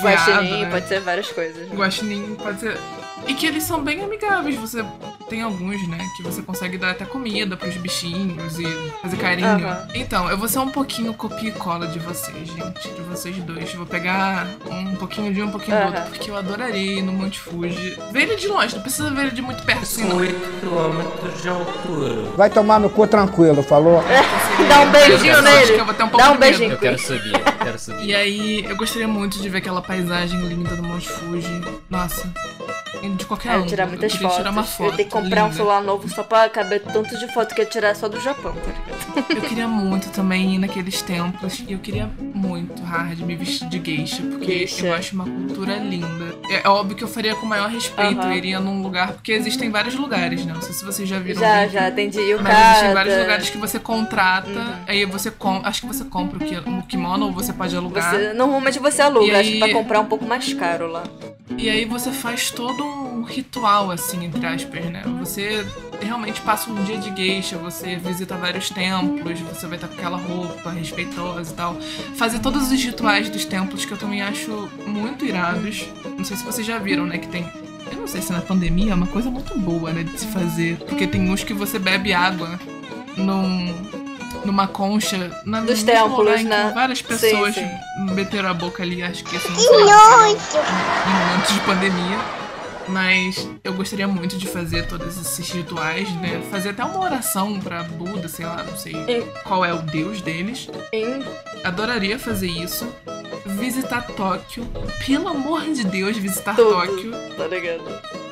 Guaxinim, 0.00 0.62
né? 0.62 0.70
pode 0.70 0.88
ser 0.88 1.00
várias 1.00 1.30
coisas. 1.30 1.68
né? 1.68 1.74
Guaxinim, 1.74 2.36
pode 2.36 2.60
ser... 2.60 2.76
E 3.26 3.34
que 3.34 3.46
eles 3.46 3.62
são 3.62 3.82
bem 3.82 4.02
amigáveis. 4.02 4.56
Você 4.56 4.84
tem 5.32 5.40
alguns, 5.40 5.88
né? 5.88 5.96
Que 6.14 6.22
você 6.22 6.42
consegue 6.42 6.76
dar 6.76 6.90
até 6.90 7.06
comida 7.06 7.56
pros 7.56 7.74
bichinhos 7.78 8.58
e 8.58 8.66
fazer 9.00 9.16
carinho. 9.16 9.48
Aham. 9.66 9.88
Então, 9.94 10.28
eu 10.28 10.36
vou 10.36 10.46
ser 10.46 10.58
um 10.58 10.68
pouquinho 10.68 11.14
copia 11.14 11.48
e 11.48 11.52
cola 11.52 11.86
de 11.86 11.98
vocês, 12.00 12.46
gente. 12.48 12.88
De 12.94 13.00
vocês 13.00 13.34
dois. 13.38 13.72
Vou 13.72 13.86
pegar 13.86 14.46
um 14.70 14.94
pouquinho 14.96 15.32
de 15.32 15.40
um, 15.42 15.46
um 15.46 15.50
pouquinho 15.50 15.78
do 15.78 15.86
outro. 15.86 16.02
Porque 16.10 16.30
eu 16.30 16.36
adoraria 16.36 16.98
ir 16.98 17.02
no 17.02 17.12
Monte 17.12 17.40
Fuji. 17.40 17.98
Ver 18.12 18.22
ele 18.24 18.36
de 18.36 18.46
longe, 18.46 18.74
não 18.74 18.82
precisa 18.82 19.10
ver 19.10 19.22
ele 19.22 19.30
de 19.30 19.40
muito 19.40 19.62
perto 19.62 19.82
assim, 19.84 20.04
não. 20.04 20.16
8 20.18 20.60
quilômetros 20.60 21.40
de 21.42 21.48
altura. 21.48 22.30
Vai 22.36 22.50
tomar 22.50 22.78
no 22.78 22.90
cu 22.90 23.06
tranquilo, 23.06 23.62
falou? 23.62 24.04
Dá 24.68 24.80
um 24.82 24.90
beijinho 24.90 25.32
Eu 25.32 25.38
acho 25.38 25.42
nele. 25.42 25.72
que 25.72 25.80
eu 25.80 25.84
vou 25.86 25.94
ter 25.94 26.02
um 26.02 26.08
pouco 26.08 26.24
Dá 26.26 26.30
um 26.30 26.34
de 26.34 26.40
medo. 26.40 26.50
beijinho. 26.58 26.72
Eu 26.72 26.78
quero 26.78 26.98
subir, 26.98 27.32
eu 27.34 27.52
quero 27.64 27.78
subir. 27.78 28.04
E 28.04 28.14
aí, 28.14 28.64
eu 28.68 28.76
gostaria 28.76 29.08
muito 29.08 29.38
de 29.40 29.48
ver 29.48 29.58
aquela 29.58 29.80
paisagem 29.80 30.38
linda 30.42 30.76
do 30.76 30.82
Monte 30.82 31.08
Fuji. 31.08 31.62
Nossa. 31.88 32.30
De 33.16 33.24
qualquer 33.26 33.48
É, 33.48 33.52
eu 33.52 33.56
ângulo. 33.56 33.68
tirar 33.70 33.86
muitas 33.88 34.04
eu 34.04 34.10
queria 34.10 34.28
fotos. 34.28 34.36
tirar 34.36 34.50
uma 34.52 34.60
Eu 34.62 34.66
foto. 34.66 34.96
tenho 34.96 35.08
que 35.08 35.16
comprar 35.22 35.44
um 35.44 35.52
celular 35.52 35.82
novo 35.82 36.08
só 36.08 36.22
pra 36.22 36.48
caber 36.48 36.80
tanto 36.82 37.16
de 37.18 37.32
foto 37.32 37.54
que 37.54 37.60
eu 37.60 37.64
ia 37.64 37.70
tirar 37.70 37.94
só 37.96 38.08
do 38.08 38.20
Japão, 38.20 38.52
tá? 38.54 39.24
Eu 39.34 39.42
queria 39.42 39.68
muito 39.68 40.10
também 40.10 40.54
ir 40.54 40.58
naqueles 40.58 41.00
templos. 41.02 41.62
E 41.66 41.72
eu 41.72 41.78
queria 41.78 42.08
muito, 42.18 42.82
hard, 42.82 43.20
me 43.20 43.34
vestir 43.34 43.68
de 43.68 43.78
geisha. 43.84 44.22
Porque 44.22 44.46
Geisha. 44.66 44.86
eu 44.86 44.94
acho 44.94 45.14
uma 45.14 45.24
cultura 45.24 45.76
linda. 45.76 46.34
É 46.50 46.68
óbvio 46.68 46.96
que 46.96 47.04
eu 47.04 47.08
faria 47.08 47.34
com 47.34 47.44
o 47.46 47.48
maior 47.48 47.68
respeito. 47.68 48.20
Aham. 48.20 48.30
Eu 48.30 48.36
iria 48.36 48.60
num 48.60 48.82
lugar. 48.82 49.12
Porque 49.12 49.32
existem 49.32 49.70
vários 49.70 49.94
lugares, 49.94 50.44
né? 50.44 50.52
Não 50.54 50.62
sei 50.62 50.72
se 50.72 50.84
vocês 50.84 51.08
já 51.08 51.18
viram. 51.18 51.40
Já, 51.40 51.66
já, 51.68 51.86
atendi 51.88 52.18
Mas 52.42 52.68
existem 52.68 52.94
vários 52.94 53.18
lugares 53.18 53.50
que 53.50 53.58
você 53.58 53.78
contrata. 53.78 54.48
Uhum. 54.50 54.74
Aí 54.86 55.04
você 55.04 55.30
com... 55.30 55.60
Acho 55.64 55.82
que 55.82 55.86
você 55.86 56.04
compra 56.04 56.38
o 56.38 56.40
ki- 56.40 56.56
o 56.68 56.82
kimono 56.82 57.26
ou 57.26 57.32
você 57.32 57.52
pode 57.52 57.76
alugar. 57.76 58.10
Você, 58.14 58.32
normalmente 58.32 58.78
você 58.78 59.02
aluga, 59.02 59.26
E 59.26 59.34
acho 59.34 59.48
que 59.50 59.54
aí- 59.54 59.58
pra 59.60 59.72
comprar 59.72 60.00
um 60.00 60.06
pouco 60.06 60.24
mais 60.24 60.52
caro 60.54 60.86
lá. 60.86 61.02
E 61.58 61.68
aí 61.68 61.84
você 61.84 62.10
faz 62.10 62.50
todo 62.50 62.82
um 62.82 63.22
ritual, 63.24 63.90
assim, 63.90 64.24
entre 64.24 64.44
aspas, 64.46 64.84
né? 64.86 65.01
Você 65.20 65.66
realmente 66.00 66.40
passa 66.40 66.70
um 66.70 66.82
dia 66.84 66.98
de 66.98 67.14
geisha, 67.14 67.56
você 67.56 67.96
visita 67.96 68.36
vários 68.36 68.70
templos, 68.70 69.40
você 69.40 69.66
vai 69.66 69.76
estar 69.76 69.88
com 69.88 69.94
aquela 69.94 70.16
roupa 70.16 70.70
respeitosa 70.70 71.52
e 71.52 71.54
tal. 71.54 71.76
Fazer 72.16 72.40
todos 72.40 72.70
os 72.70 72.82
rituais 72.82 73.28
dos 73.30 73.44
templos 73.44 73.84
que 73.84 73.92
eu 73.92 73.98
também 73.98 74.22
acho 74.22 74.68
muito 74.86 75.24
irados. 75.24 75.86
Não 76.16 76.24
sei 76.24 76.36
se 76.36 76.44
vocês 76.44 76.66
já 76.66 76.78
viram, 76.78 77.06
né? 77.06 77.18
Que 77.18 77.28
tem. 77.28 77.46
Eu 77.90 77.98
não 77.98 78.06
sei 78.06 78.22
se 78.22 78.32
na 78.32 78.40
pandemia 78.40 78.92
é 78.92 78.94
uma 78.94 79.06
coisa 79.06 79.30
muito 79.30 79.58
boa, 79.58 79.92
né? 79.92 80.02
De 80.02 80.18
se 80.18 80.26
fazer. 80.28 80.76
Porque 80.78 81.06
tem 81.06 81.30
uns 81.30 81.44
que 81.44 81.54
você 81.54 81.78
bebe 81.78 82.12
água 82.12 82.58
num. 83.16 84.02
Numa 84.44 84.66
concha 84.66 85.30
na, 85.44 85.60
Dos 85.60 85.84
templos, 85.84 86.42
né? 86.42 86.72
Várias 86.74 86.98
Sim, 86.98 87.04
pessoas 87.04 87.54
sim. 87.54 87.68
meteram 88.12 88.48
a 88.48 88.54
boca 88.54 88.82
ali, 88.82 89.00
acho 89.00 89.22
que 89.22 89.36
isso 89.36 89.48
não 89.48 89.56
seria 89.56 89.78
em 89.78 91.28
momentos 91.28 91.54
de 91.54 91.60
pandemia. 91.60 92.41
Mas 92.88 93.48
eu 93.64 93.72
gostaria 93.72 94.06
muito 94.08 94.36
de 94.36 94.46
fazer 94.46 94.86
todos 94.86 95.16
esses 95.18 95.48
rituais, 95.50 96.10
né? 96.16 96.42
Fazer 96.50 96.70
até 96.70 96.84
uma 96.84 97.00
oração 97.00 97.58
pra 97.60 97.82
Buda, 97.82 98.28
sei 98.28 98.44
lá, 98.44 98.62
não 98.62 98.76
sei 98.76 98.92
Em- 99.08 99.26
qual 99.44 99.64
é 99.64 99.72
o 99.72 99.78
deus 99.82 100.20
deles. 100.20 100.68
Em 100.92 101.22
Adoraria 101.64 102.18
fazer 102.18 102.48
isso. 102.48 102.86
Visitar 103.46 104.06
Tóquio. 104.08 104.64
Pelo 105.06 105.28
amor 105.28 105.62
de 105.72 105.84
Deus, 105.84 106.16
visitar 106.16 106.54
tudo, 106.56 106.70
Tóquio. 106.70 107.12
tá 107.36 107.46
ligado? 107.46 107.82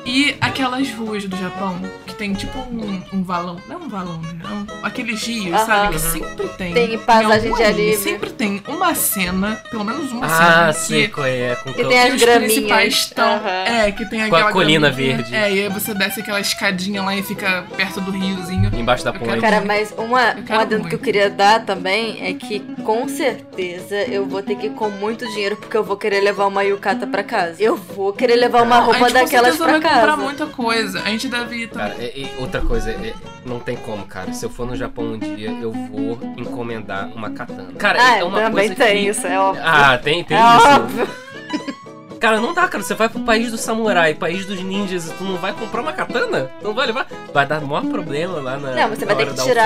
E 0.05 0.35
aquelas 0.41 0.89
ruas 0.91 1.25
do 1.25 1.37
Japão 1.37 1.79
que 2.07 2.15
tem 2.15 2.33
tipo 2.33 2.57
um, 2.59 3.01
um 3.13 3.23
valão. 3.23 3.57
Não 3.67 3.75
é 3.75 3.77
um 3.77 3.87
valão, 3.87 4.19
um- 4.19 4.85
aqueles 4.85 5.23
rios, 5.25 5.53
Aham. 5.53 5.65
sabe? 5.65 5.93
Que 5.93 5.99
sempre 5.99 6.47
tem. 6.57 6.73
Tem 6.73 6.93
em 6.95 6.97
passagem 6.97 7.49
algum 7.49 7.57
de 7.57 7.63
anime, 7.63 7.81
alívio. 7.81 7.99
Sempre 8.03 8.29
tem 8.31 8.63
uma 8.67 8.95
cena, 8.95 9.61
pelo 9.69 9.83
menos 9.85 10.11
uma 10.11 10.27
cena. 10.27 10.69
Ah, 10.69 10.73
que 10.73 10.79
sei 10.79 11.07
qual 11.07 11.27
é. 11.27 11.55
Com 11.55 11.71
Que 11.73 11.83
que- 11.83 11.87
tem 11.89 11.99
as 11.99 12.09
que 12.09 12.15
os 12.15 12.21
graminhas. 12.21 12.53
principais 12.53 12.93
estão. 12.95 13.33
Aham. 13.35 13.63
É, 13.65 13.91
que 13.91 14.05
tem 14.09 14.19
Com 14.27 14.35
a 14.35 14.39
aquela. 14.39 14.51
colina 14.51 14.89
graminha. 14.89 15.17
verde. 15.17 15.35
É, 15.35 15.53
e 15.53 15.59
aí 15.63 15.69
você 15.69 15.93
desce 15.93 16.19
aquela 16.21 16.39
escadinha 16.41 17.03
lá 17.03 17.15
e 17.15 17.21
fica 17.21 17.63
perto 17.77 18.01
do 18.01 18.09
riozinho. 18.11 18.71
Embaixo 18.73 19.03
da 19.03 19.11
Eu 19.11 19.13
ponte. 19.13 19.29
quero- 19.29 19.41
Cara, 19.41 19.61
mas 19.63 19.93
uma, 19.97 20.31
Eu 20.31 20.37
um 20.39 20.43
quero 20.43 20.61
adendo 20.61 20.81
que 20.81 20.95
eu 20.95 20.99
muito. 20.99 21.03
queria 21.03 21.29
dar 21.29 21.63
também 21.63 22.25
é 22.25 22.33
que 22.33 22.59
com 22.83 23.07
certeza 23.07 23.95
eu 24.09 24.25
vou 24.25 24.41
ter 24.41 24.55
que 24.55 24.67
ir 24.67 24.71
com 24.71 24.89
muito 24.89 25.27
dinheiro 25.31 25.55
porque 25.57 25.77
eu 25.77 25.83
vou 25.83 25.95
querer 25.95 26.21
levar 26.21 26.47
uma 26.47 26.63
yukata 26.63 27.05
pra 27.05 27.23
casa. 27.23 27.61
Eu 27.61 27.75
vou 27.77 28.11
querer 28.13 28.35
levar 28.35 28.63
uma 28.63 28.77
a 28.77 28.79
roupa 28.79 28.99
gente 28.99 29.07
com 29.09 29.13
daquelas 29.13 29.55
certeza 29.55 29.63
pra 29.63 29.71
vai 29.73 29.81
casa. 29.81 29.90
Comprar 29.95 30.17
muita 30.17 30.45
coisa. 30.47 30.99
A 31.01 31.09
gente 31.09 31.27
deve 31.27 31.55
ir 31.55 31.67
também. 31.67 31.89
Cara, 31.91 32.03
e, 32.03 32.23
e 32.23 32.31
outra 32.39 32.61
coisa, 32.61 32.91
é, 32.91 33.13
não 33.45 33.59
tem 33.59 33.75
como, 33.77 34.05
cara. 34.05 34.33
Se 34.33 34.45
eu 34.45 34.49
for 34.49 34.65
no 34.67 34.75
Japão 34.75 35.05
um 35.05 35.17
dia, 35.19 35.51
eu 35.61 35.71
vou 35.71 36.19
encomendar 36.37 37.09
uma 37.15 37.29
katana. 37.31 37.71
Cara, 37.77 37.99
Ah, 38.01 38.17
é 38.17 38.23
uma 38.23 38.39
também 38.41 38.67
coisa 38.69 38.75
tem 38.75 39.03
que... 39.03 39.09
isso, 39.09 39.25
é 39.27 39.39
óbvio. 39.39 39.63
Ah, 39.65 39.97
tem, 39.97 40.23
tem 40.23 40.37
É 40.37 40.57
isso. 40.57 40.67
óbvio. 40.67 41.07
Cara, 42.21 42.39
não 42.39 42.53
dá, 42.53 42.67
cara. 42.67 42.83
Você 42.83 42.93
vai 42.93 43.09
pro 43.09 43.19
país 43.21 43.49
do 43.49 43.57
samurai, 43.57 44.13
país 44.13 44.45
dos 44.45 44.61
ninjas, 44.61 45.07
e 45.09 45.13
tu 45.15 45.23
não 45.23 45.37
vai 45.37 45.53
comprar 45.53 45.81
uma 45.81 45.91
katana? 45.91 46.51
Não 46.61 46.71
vai 46.71 46.85
levar? 46.85 47.07
Vai 47.33 47.47
dar 47.47 47.59
maior 47.61 47.83
problema 47.85 48.35
lá 48.39 48.57
na. 48.59 48.75
Não, 48.75 48.89
você 48.89 49.05
na 49.07 49.15
vai 49.15 49.25
ter 49.25 49.33
que 49.33 49.41
tirar 49.41 49.65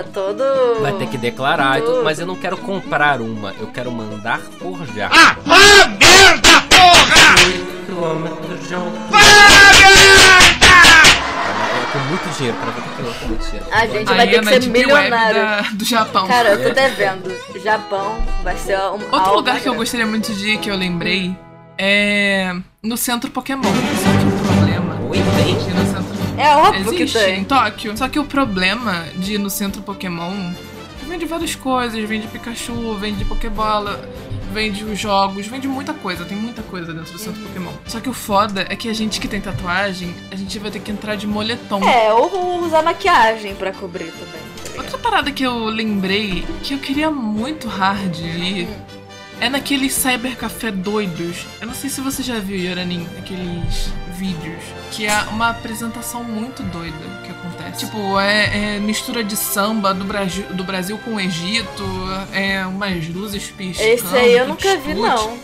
alfândega. 0.00 0.08
todo. 0.12 0.82
Vai 0.82 0.92
ter 0.92 1.06
que 1.08 1.16
declarar 1.16 1.78
e 1.78 1.80
tudo, 1.80 1.92
tudo. 1.94 2.04
mas 2.04 2.18
eu 2.18 2.26
não 2.26 2.36
quero 2.36 2.58
comprar 2.58 3.22
uma, 3.22 3.54
eu 3.58 3.68
quero 3.68 3.90
mandar 3.90 4.40
forjar. 4.40 5.10
Ah, 5.10 5.36
ah, 5.46 5.88
porra! 5.88 6.15
Quilômetros 7.86 8.68
de 8.68 8.74
É 8.74 8.78
com 11.92 11.98
muito 12.08 12.36
dinheiro, 12.36 12.56
cara, 12.58 12.70
vou 12.72 12.82
ter 12.82 12.90
que 12.90 13.26
muito 13.26 13.44
dinheiro. 13.44 13.66
A 13.70 13.86
gente 13.86 14.06
vai 14.06 14.26
ter 14.28 14.34
é 14.34 14.38
que 14.38 14.44
na 14.44 14.52
ser 14.52 14.66
milionário. 14.68 15.76
do 15.76 15.84
Japão. 15.84 16.26
Cara, 16.26 16.48
eu 16.50 16.62
tô 16.68 16.74
devendo. 16.74 17.34
Japão 17.62 18.16
vai 18.44 18.56
ser 18.56 18.78
um. 18.78 19.00
Outro 19.12 19.34
lugar 19.34 19.54
que 19.54 19.68
eu 19.68 19.72
grande. 19.72 19.78
gostaria 19.78 20.06
muito 20.06 20.32
de 20.32 20.50
ir, 20.50 20.58
que 20.58 20.70
eu 20.70 20.76
lembrei, 20.76 21.36
é 21.76 22.54
no 22.82 22.96
centro 22.96 23.30
Pokémon. 23.30 23.62
Só 23.62 23.70
que 23.70 24.26
o 24.26 24.38
problema 24.46 24.98
Oi, 25.08 25.18
tem? 25.36 25.54
no 25.54 25.86
centro 25.86 26.16
É 26.38 26.56
óbvio 26.56 26.92
que 26.92 27.02
Existe 27.02 27.18
tem. 27.18 27.40
em 27.40 27.44
Tóquio. 27.44 27.96
Só 27.96 28.08
que 28.08 28.18
o 28.18 28.24
problema 28.24 29.04
de 29.16 29.34
ir 29.34 29.38
no 29.38 29.50
centro 29.50 29.82
Pokémon 29.82 30.52
vende 31.08 31.24
várias 31.26 31.54
coisas, 31.54 32.08
vende 32.08 32.26
Pikachu, 32.28 32.94
vende 32.94 33.24
Pokébola, 33.24 34.00
vende 34.56 34.82
os 34.84 34.98
jogos, 34.98 35.46
vende 35.46 35.68
muita 35.68 35.92
coisa, 35.92 36.24
tem 36.24 36.34
muita 36.34 36.62
coisa 36.62 36.94
dentro 36.94 37.12
do 37.12 37.18
centro 37.18 37.42
Pokémon. 37.42 37.72
Só 37.86 38.00
que 38.00 38.08
o 38.08 38.14
foda 38.14 38.64
é 38.70 38.74
que 38.74 38.88
a 38.88 38.94
gente 38.94 39.20
que 39.20 39.28
tem 39.28 39.38
tatuagem, 39.38 40.14
a 40.30 40.34
gente 40.34 40.58
vai 40.58 40.70
ter 40.70 40.80
que 40.80 40.90
entrar 40.90 41.14
de 41.14 41.26
moletom. 41.26 41.86
É, 41.86 42.10
ou 42.14 42.64
usar 42.64 42.82
maquiagem 42.82 43.54
pra 43.54 43.70
cobrir 43.70 44.10
também. 44.12 44.40
tá? 44.74 44.80
Outra 44.80 44.96
parada 44.96 45.30
que 45.30 45.42
eu 45.42 45.66
lembrei 45.66 46.42
que 46.62 46.72
eu 46.72 46.78
queria 46.78 47.10
muito 47.10 47.68
hard 47.68 48.18
ir 48.18 48.66
é 49.42 49.50
naqueles 49.50 49.92
cybercafé 49.92 50.70
doidos. 50.70 51.44
Eu 51.60 51.66
não 51.66 51.74
sei 51.74 51.90
se 51.90 52.00
você 52.00 52.22
já 52.22 52.38
viu, 52.38 52.56
Yoranin, 52.56 53.06
aqueles 53.18 53.92
vídeos. 54.16 54.62
Que 54.90 55.06
é 55.06 55.16
uma 55.30 55.50
apresentação 55.50 56.24
muito 56.24 56.62
doida 56.64 56.96
que 57.24 57.30
acontece. 57.30 57.86
Tipo, 57.86 58.18
é, 58.18 58.76
é 58.76 58.78
mistura 58.78 59.22
de 59.22 59.36
samba 59.36 59.92
do 59.92 60.04
Brasil, 60.04 60.44
do 60.50 60.64
Brasil 60.64 60.98
com 60.98 61.14
o 61.14 61.20
Egito, 61.20 61.84
é 62.32 62.66
umas 62.66 63.06
luzes 63.08 63.50
piscando. 63.50 63.88
Esse 63.88 64.16
aí 64.16 64.36
eu 64.36 64.48
nunca 64.48 64.76
vi, 64.78 64.94
não. 64.94 65.38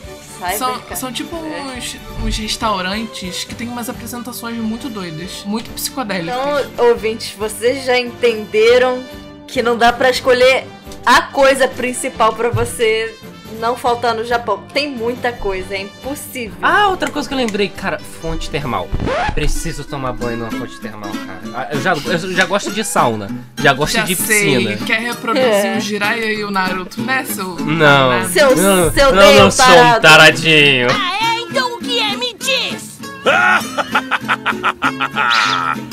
São, 0.59 0.83
são 0.97 1.13
tipo 1.13 1.37
uns, 1.37 1.97
uns 2.25 2.37
restaurantes 2.37 3.45
que 3.45 3.55
tem 3.55 3.69
umas 3.69 3.89
apresentações 3.89 4.57
muito 4.57 4.89
doidas, 4.89 5.45
muito 5.45 5.71
psicodélicas. 5.71 6.35
Então, 6.35 6.89
ouvintes, 6.89 7.33
vocês 7.39 7.85
já 7.85 7.97
entenderam 7.97 9.05
que 9.47 9.63
não 9.63 9.77
dá 9.77 9.93
pra 9.93 10.11
escolher 10.11 10.67
a 11.07 11.23
coisa 11.23 11.69
principal 11.69 12.33
pra 12.33 12.49
você 12.49 13.15
não 13.63 13.77
faltar 13.77 14.13
no 14.15 14.25
Japão. 14.25 14.65
Tem 14.75 14.91
muita 14.91 15.31
coisa, 15.33 15.75
é 15.77 15.83
impossível. 15.83 16.57
Ah, 16.61 16.89
outra 16.89 17.09
coisa 17.11 17.29
que 17.29 17.35
eu 17.35 17.39
lembrei, 17.39 17.69
cara, 17.69 17.99
fonte 18.01 18.51
termal. 18.51 18.89
Preciso 19.35 19.85
tomar 19.85 20.13
banho 20.13 20.39
numa 20.39 20.51
fonte 20.51 20.81
termal, 20.81 21.11
cara. 21.11 21.41
Ah, 21.55 21.69
Eu 21.73 21.81
já, 21.81 21.93
eu 21.95 22.33
já 22.35 22.45
gosto 22.45 22.73
de 22.73 22.83
sauna, 22.83 23.29
já 23.63 23.73
gosto 23.73 23.95
Já 23.95 24.03
de 24.03 24.17
sei, 24.17 24.57
piscina. 24.67 24.87
quer 24.87 25.01
reproduzir 25.01 25.47
É. 25.47 25.77
o 25.77 25.81
Jiraiya 25.81 26.33
e 26.33 26.43
o 26.45 26.51
Naruto, 26.51 27.01
né, 27.03 27.25
seu... 27.25 27.55
Não, 27.55 28.11
né? 28.11 28.29
Seu- 28.33 28.57
não, 28.57 28.91
seu 28.93 29.13
não, 29.15 29.23
Deus 29.23 29.39
não 29.39 29.51
sou 29.53 29.65
um 29.67 30.01
taradinho. 30.01 30.89
É, 30.91 31.41
então 31.49 31.77
o 31.77 31.79
que 31.79 32.01
é? 32.01 32.17
Me 32.17 32.35
diz! 32.35 32.99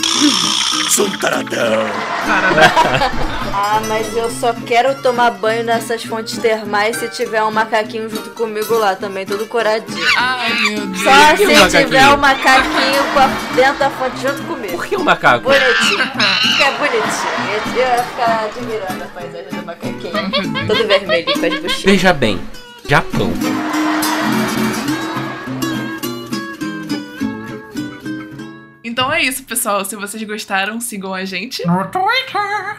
Sou 0.89 1.05
um 1.07 1.17
taradão. 1.17 1.85
Ah, 3.51 3.81
mas 3.87 4.15
eu 4.15 4.29
só 4.31 4.53
quero 4.53 4.95
tomar 5.01 5.31
banho 5.31 5.63
nessas 5.63 6.03
fontes 6.03 6.37
termais 6.37 6.95
se 6.95 7.09
tiver 7.09 7.43
um 7.43 7.51
macaquinho 7.51 8.09
junto 8.09 8.29
comigo 8.29 8.77
lá 8.77 8.95
também, 8.95 9.25
todo 9.25 9.45
coradinho. 9.47 10.07
Ai, 10.15 10.53
meu 10.53 10.85
Deus. 10.87 11.03
Só 11.03 11.35
que 11.35 11.37
se 11.37 11.45
um 11.45 11.53
macaquinho? 11.53 11.85
tiver 11.85 12.07
um 12.09 12.17
macaquinho 12.17 13.03
dentro 13.55 13.79
da 13.79 13.89
fonte 13.89 14.21
junto 14.21 14.43
comigo. 14.43 14.73
Por 14.77 14.85
que 14.85 14.95
o 14.95 15.03
macaco? 15.03 15.43
Bonitinho. 15.43 16.03
Fica 16.41 16.71
bonitinho. 16.71 17.75
Eu 17.75 17.77
ia 17.77 18.03
ficar 18.03 18.45
admirando 18.45 19.03
a 19.03 19.07
paisagem 19.07 19.49
do 19.49 19.65
macaquinho. 19.65 20.67
Todo 20.67 20.87
vermelho 20.87 21.25
com 21.25 21.31
as 21.31 21.59
buchinhas. 21.59 21.83
Veja 21.83 22.13
bem, 22.13 22.39
Japão. 22.87 23.33
Então 28.99 29.13
é 29.13 29.23
isso, 29.23 29.45
pessoal. 29.45 29.85
Se 29.85 29.95
vocês 29.95 30.21
gostaram, 30.23 30.81
sigam 30.81 31.13
a 31.13 31.23
gente. 31.23 31.65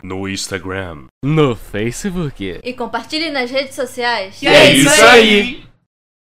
No 0.03 0.29
Instagram. 0.29 1.07
No 1.25 1.57
Facebook. 1.57 2.61
E 2.63 2.75
compartilhe 2.75 3.31
nas 3.31 3.51
redes 3.51 3.75
sociais. 3.75 4.43
E 4.43 4.47
é 4.47 4.71
isso 4.75 5.03
aí. 5.03 5.70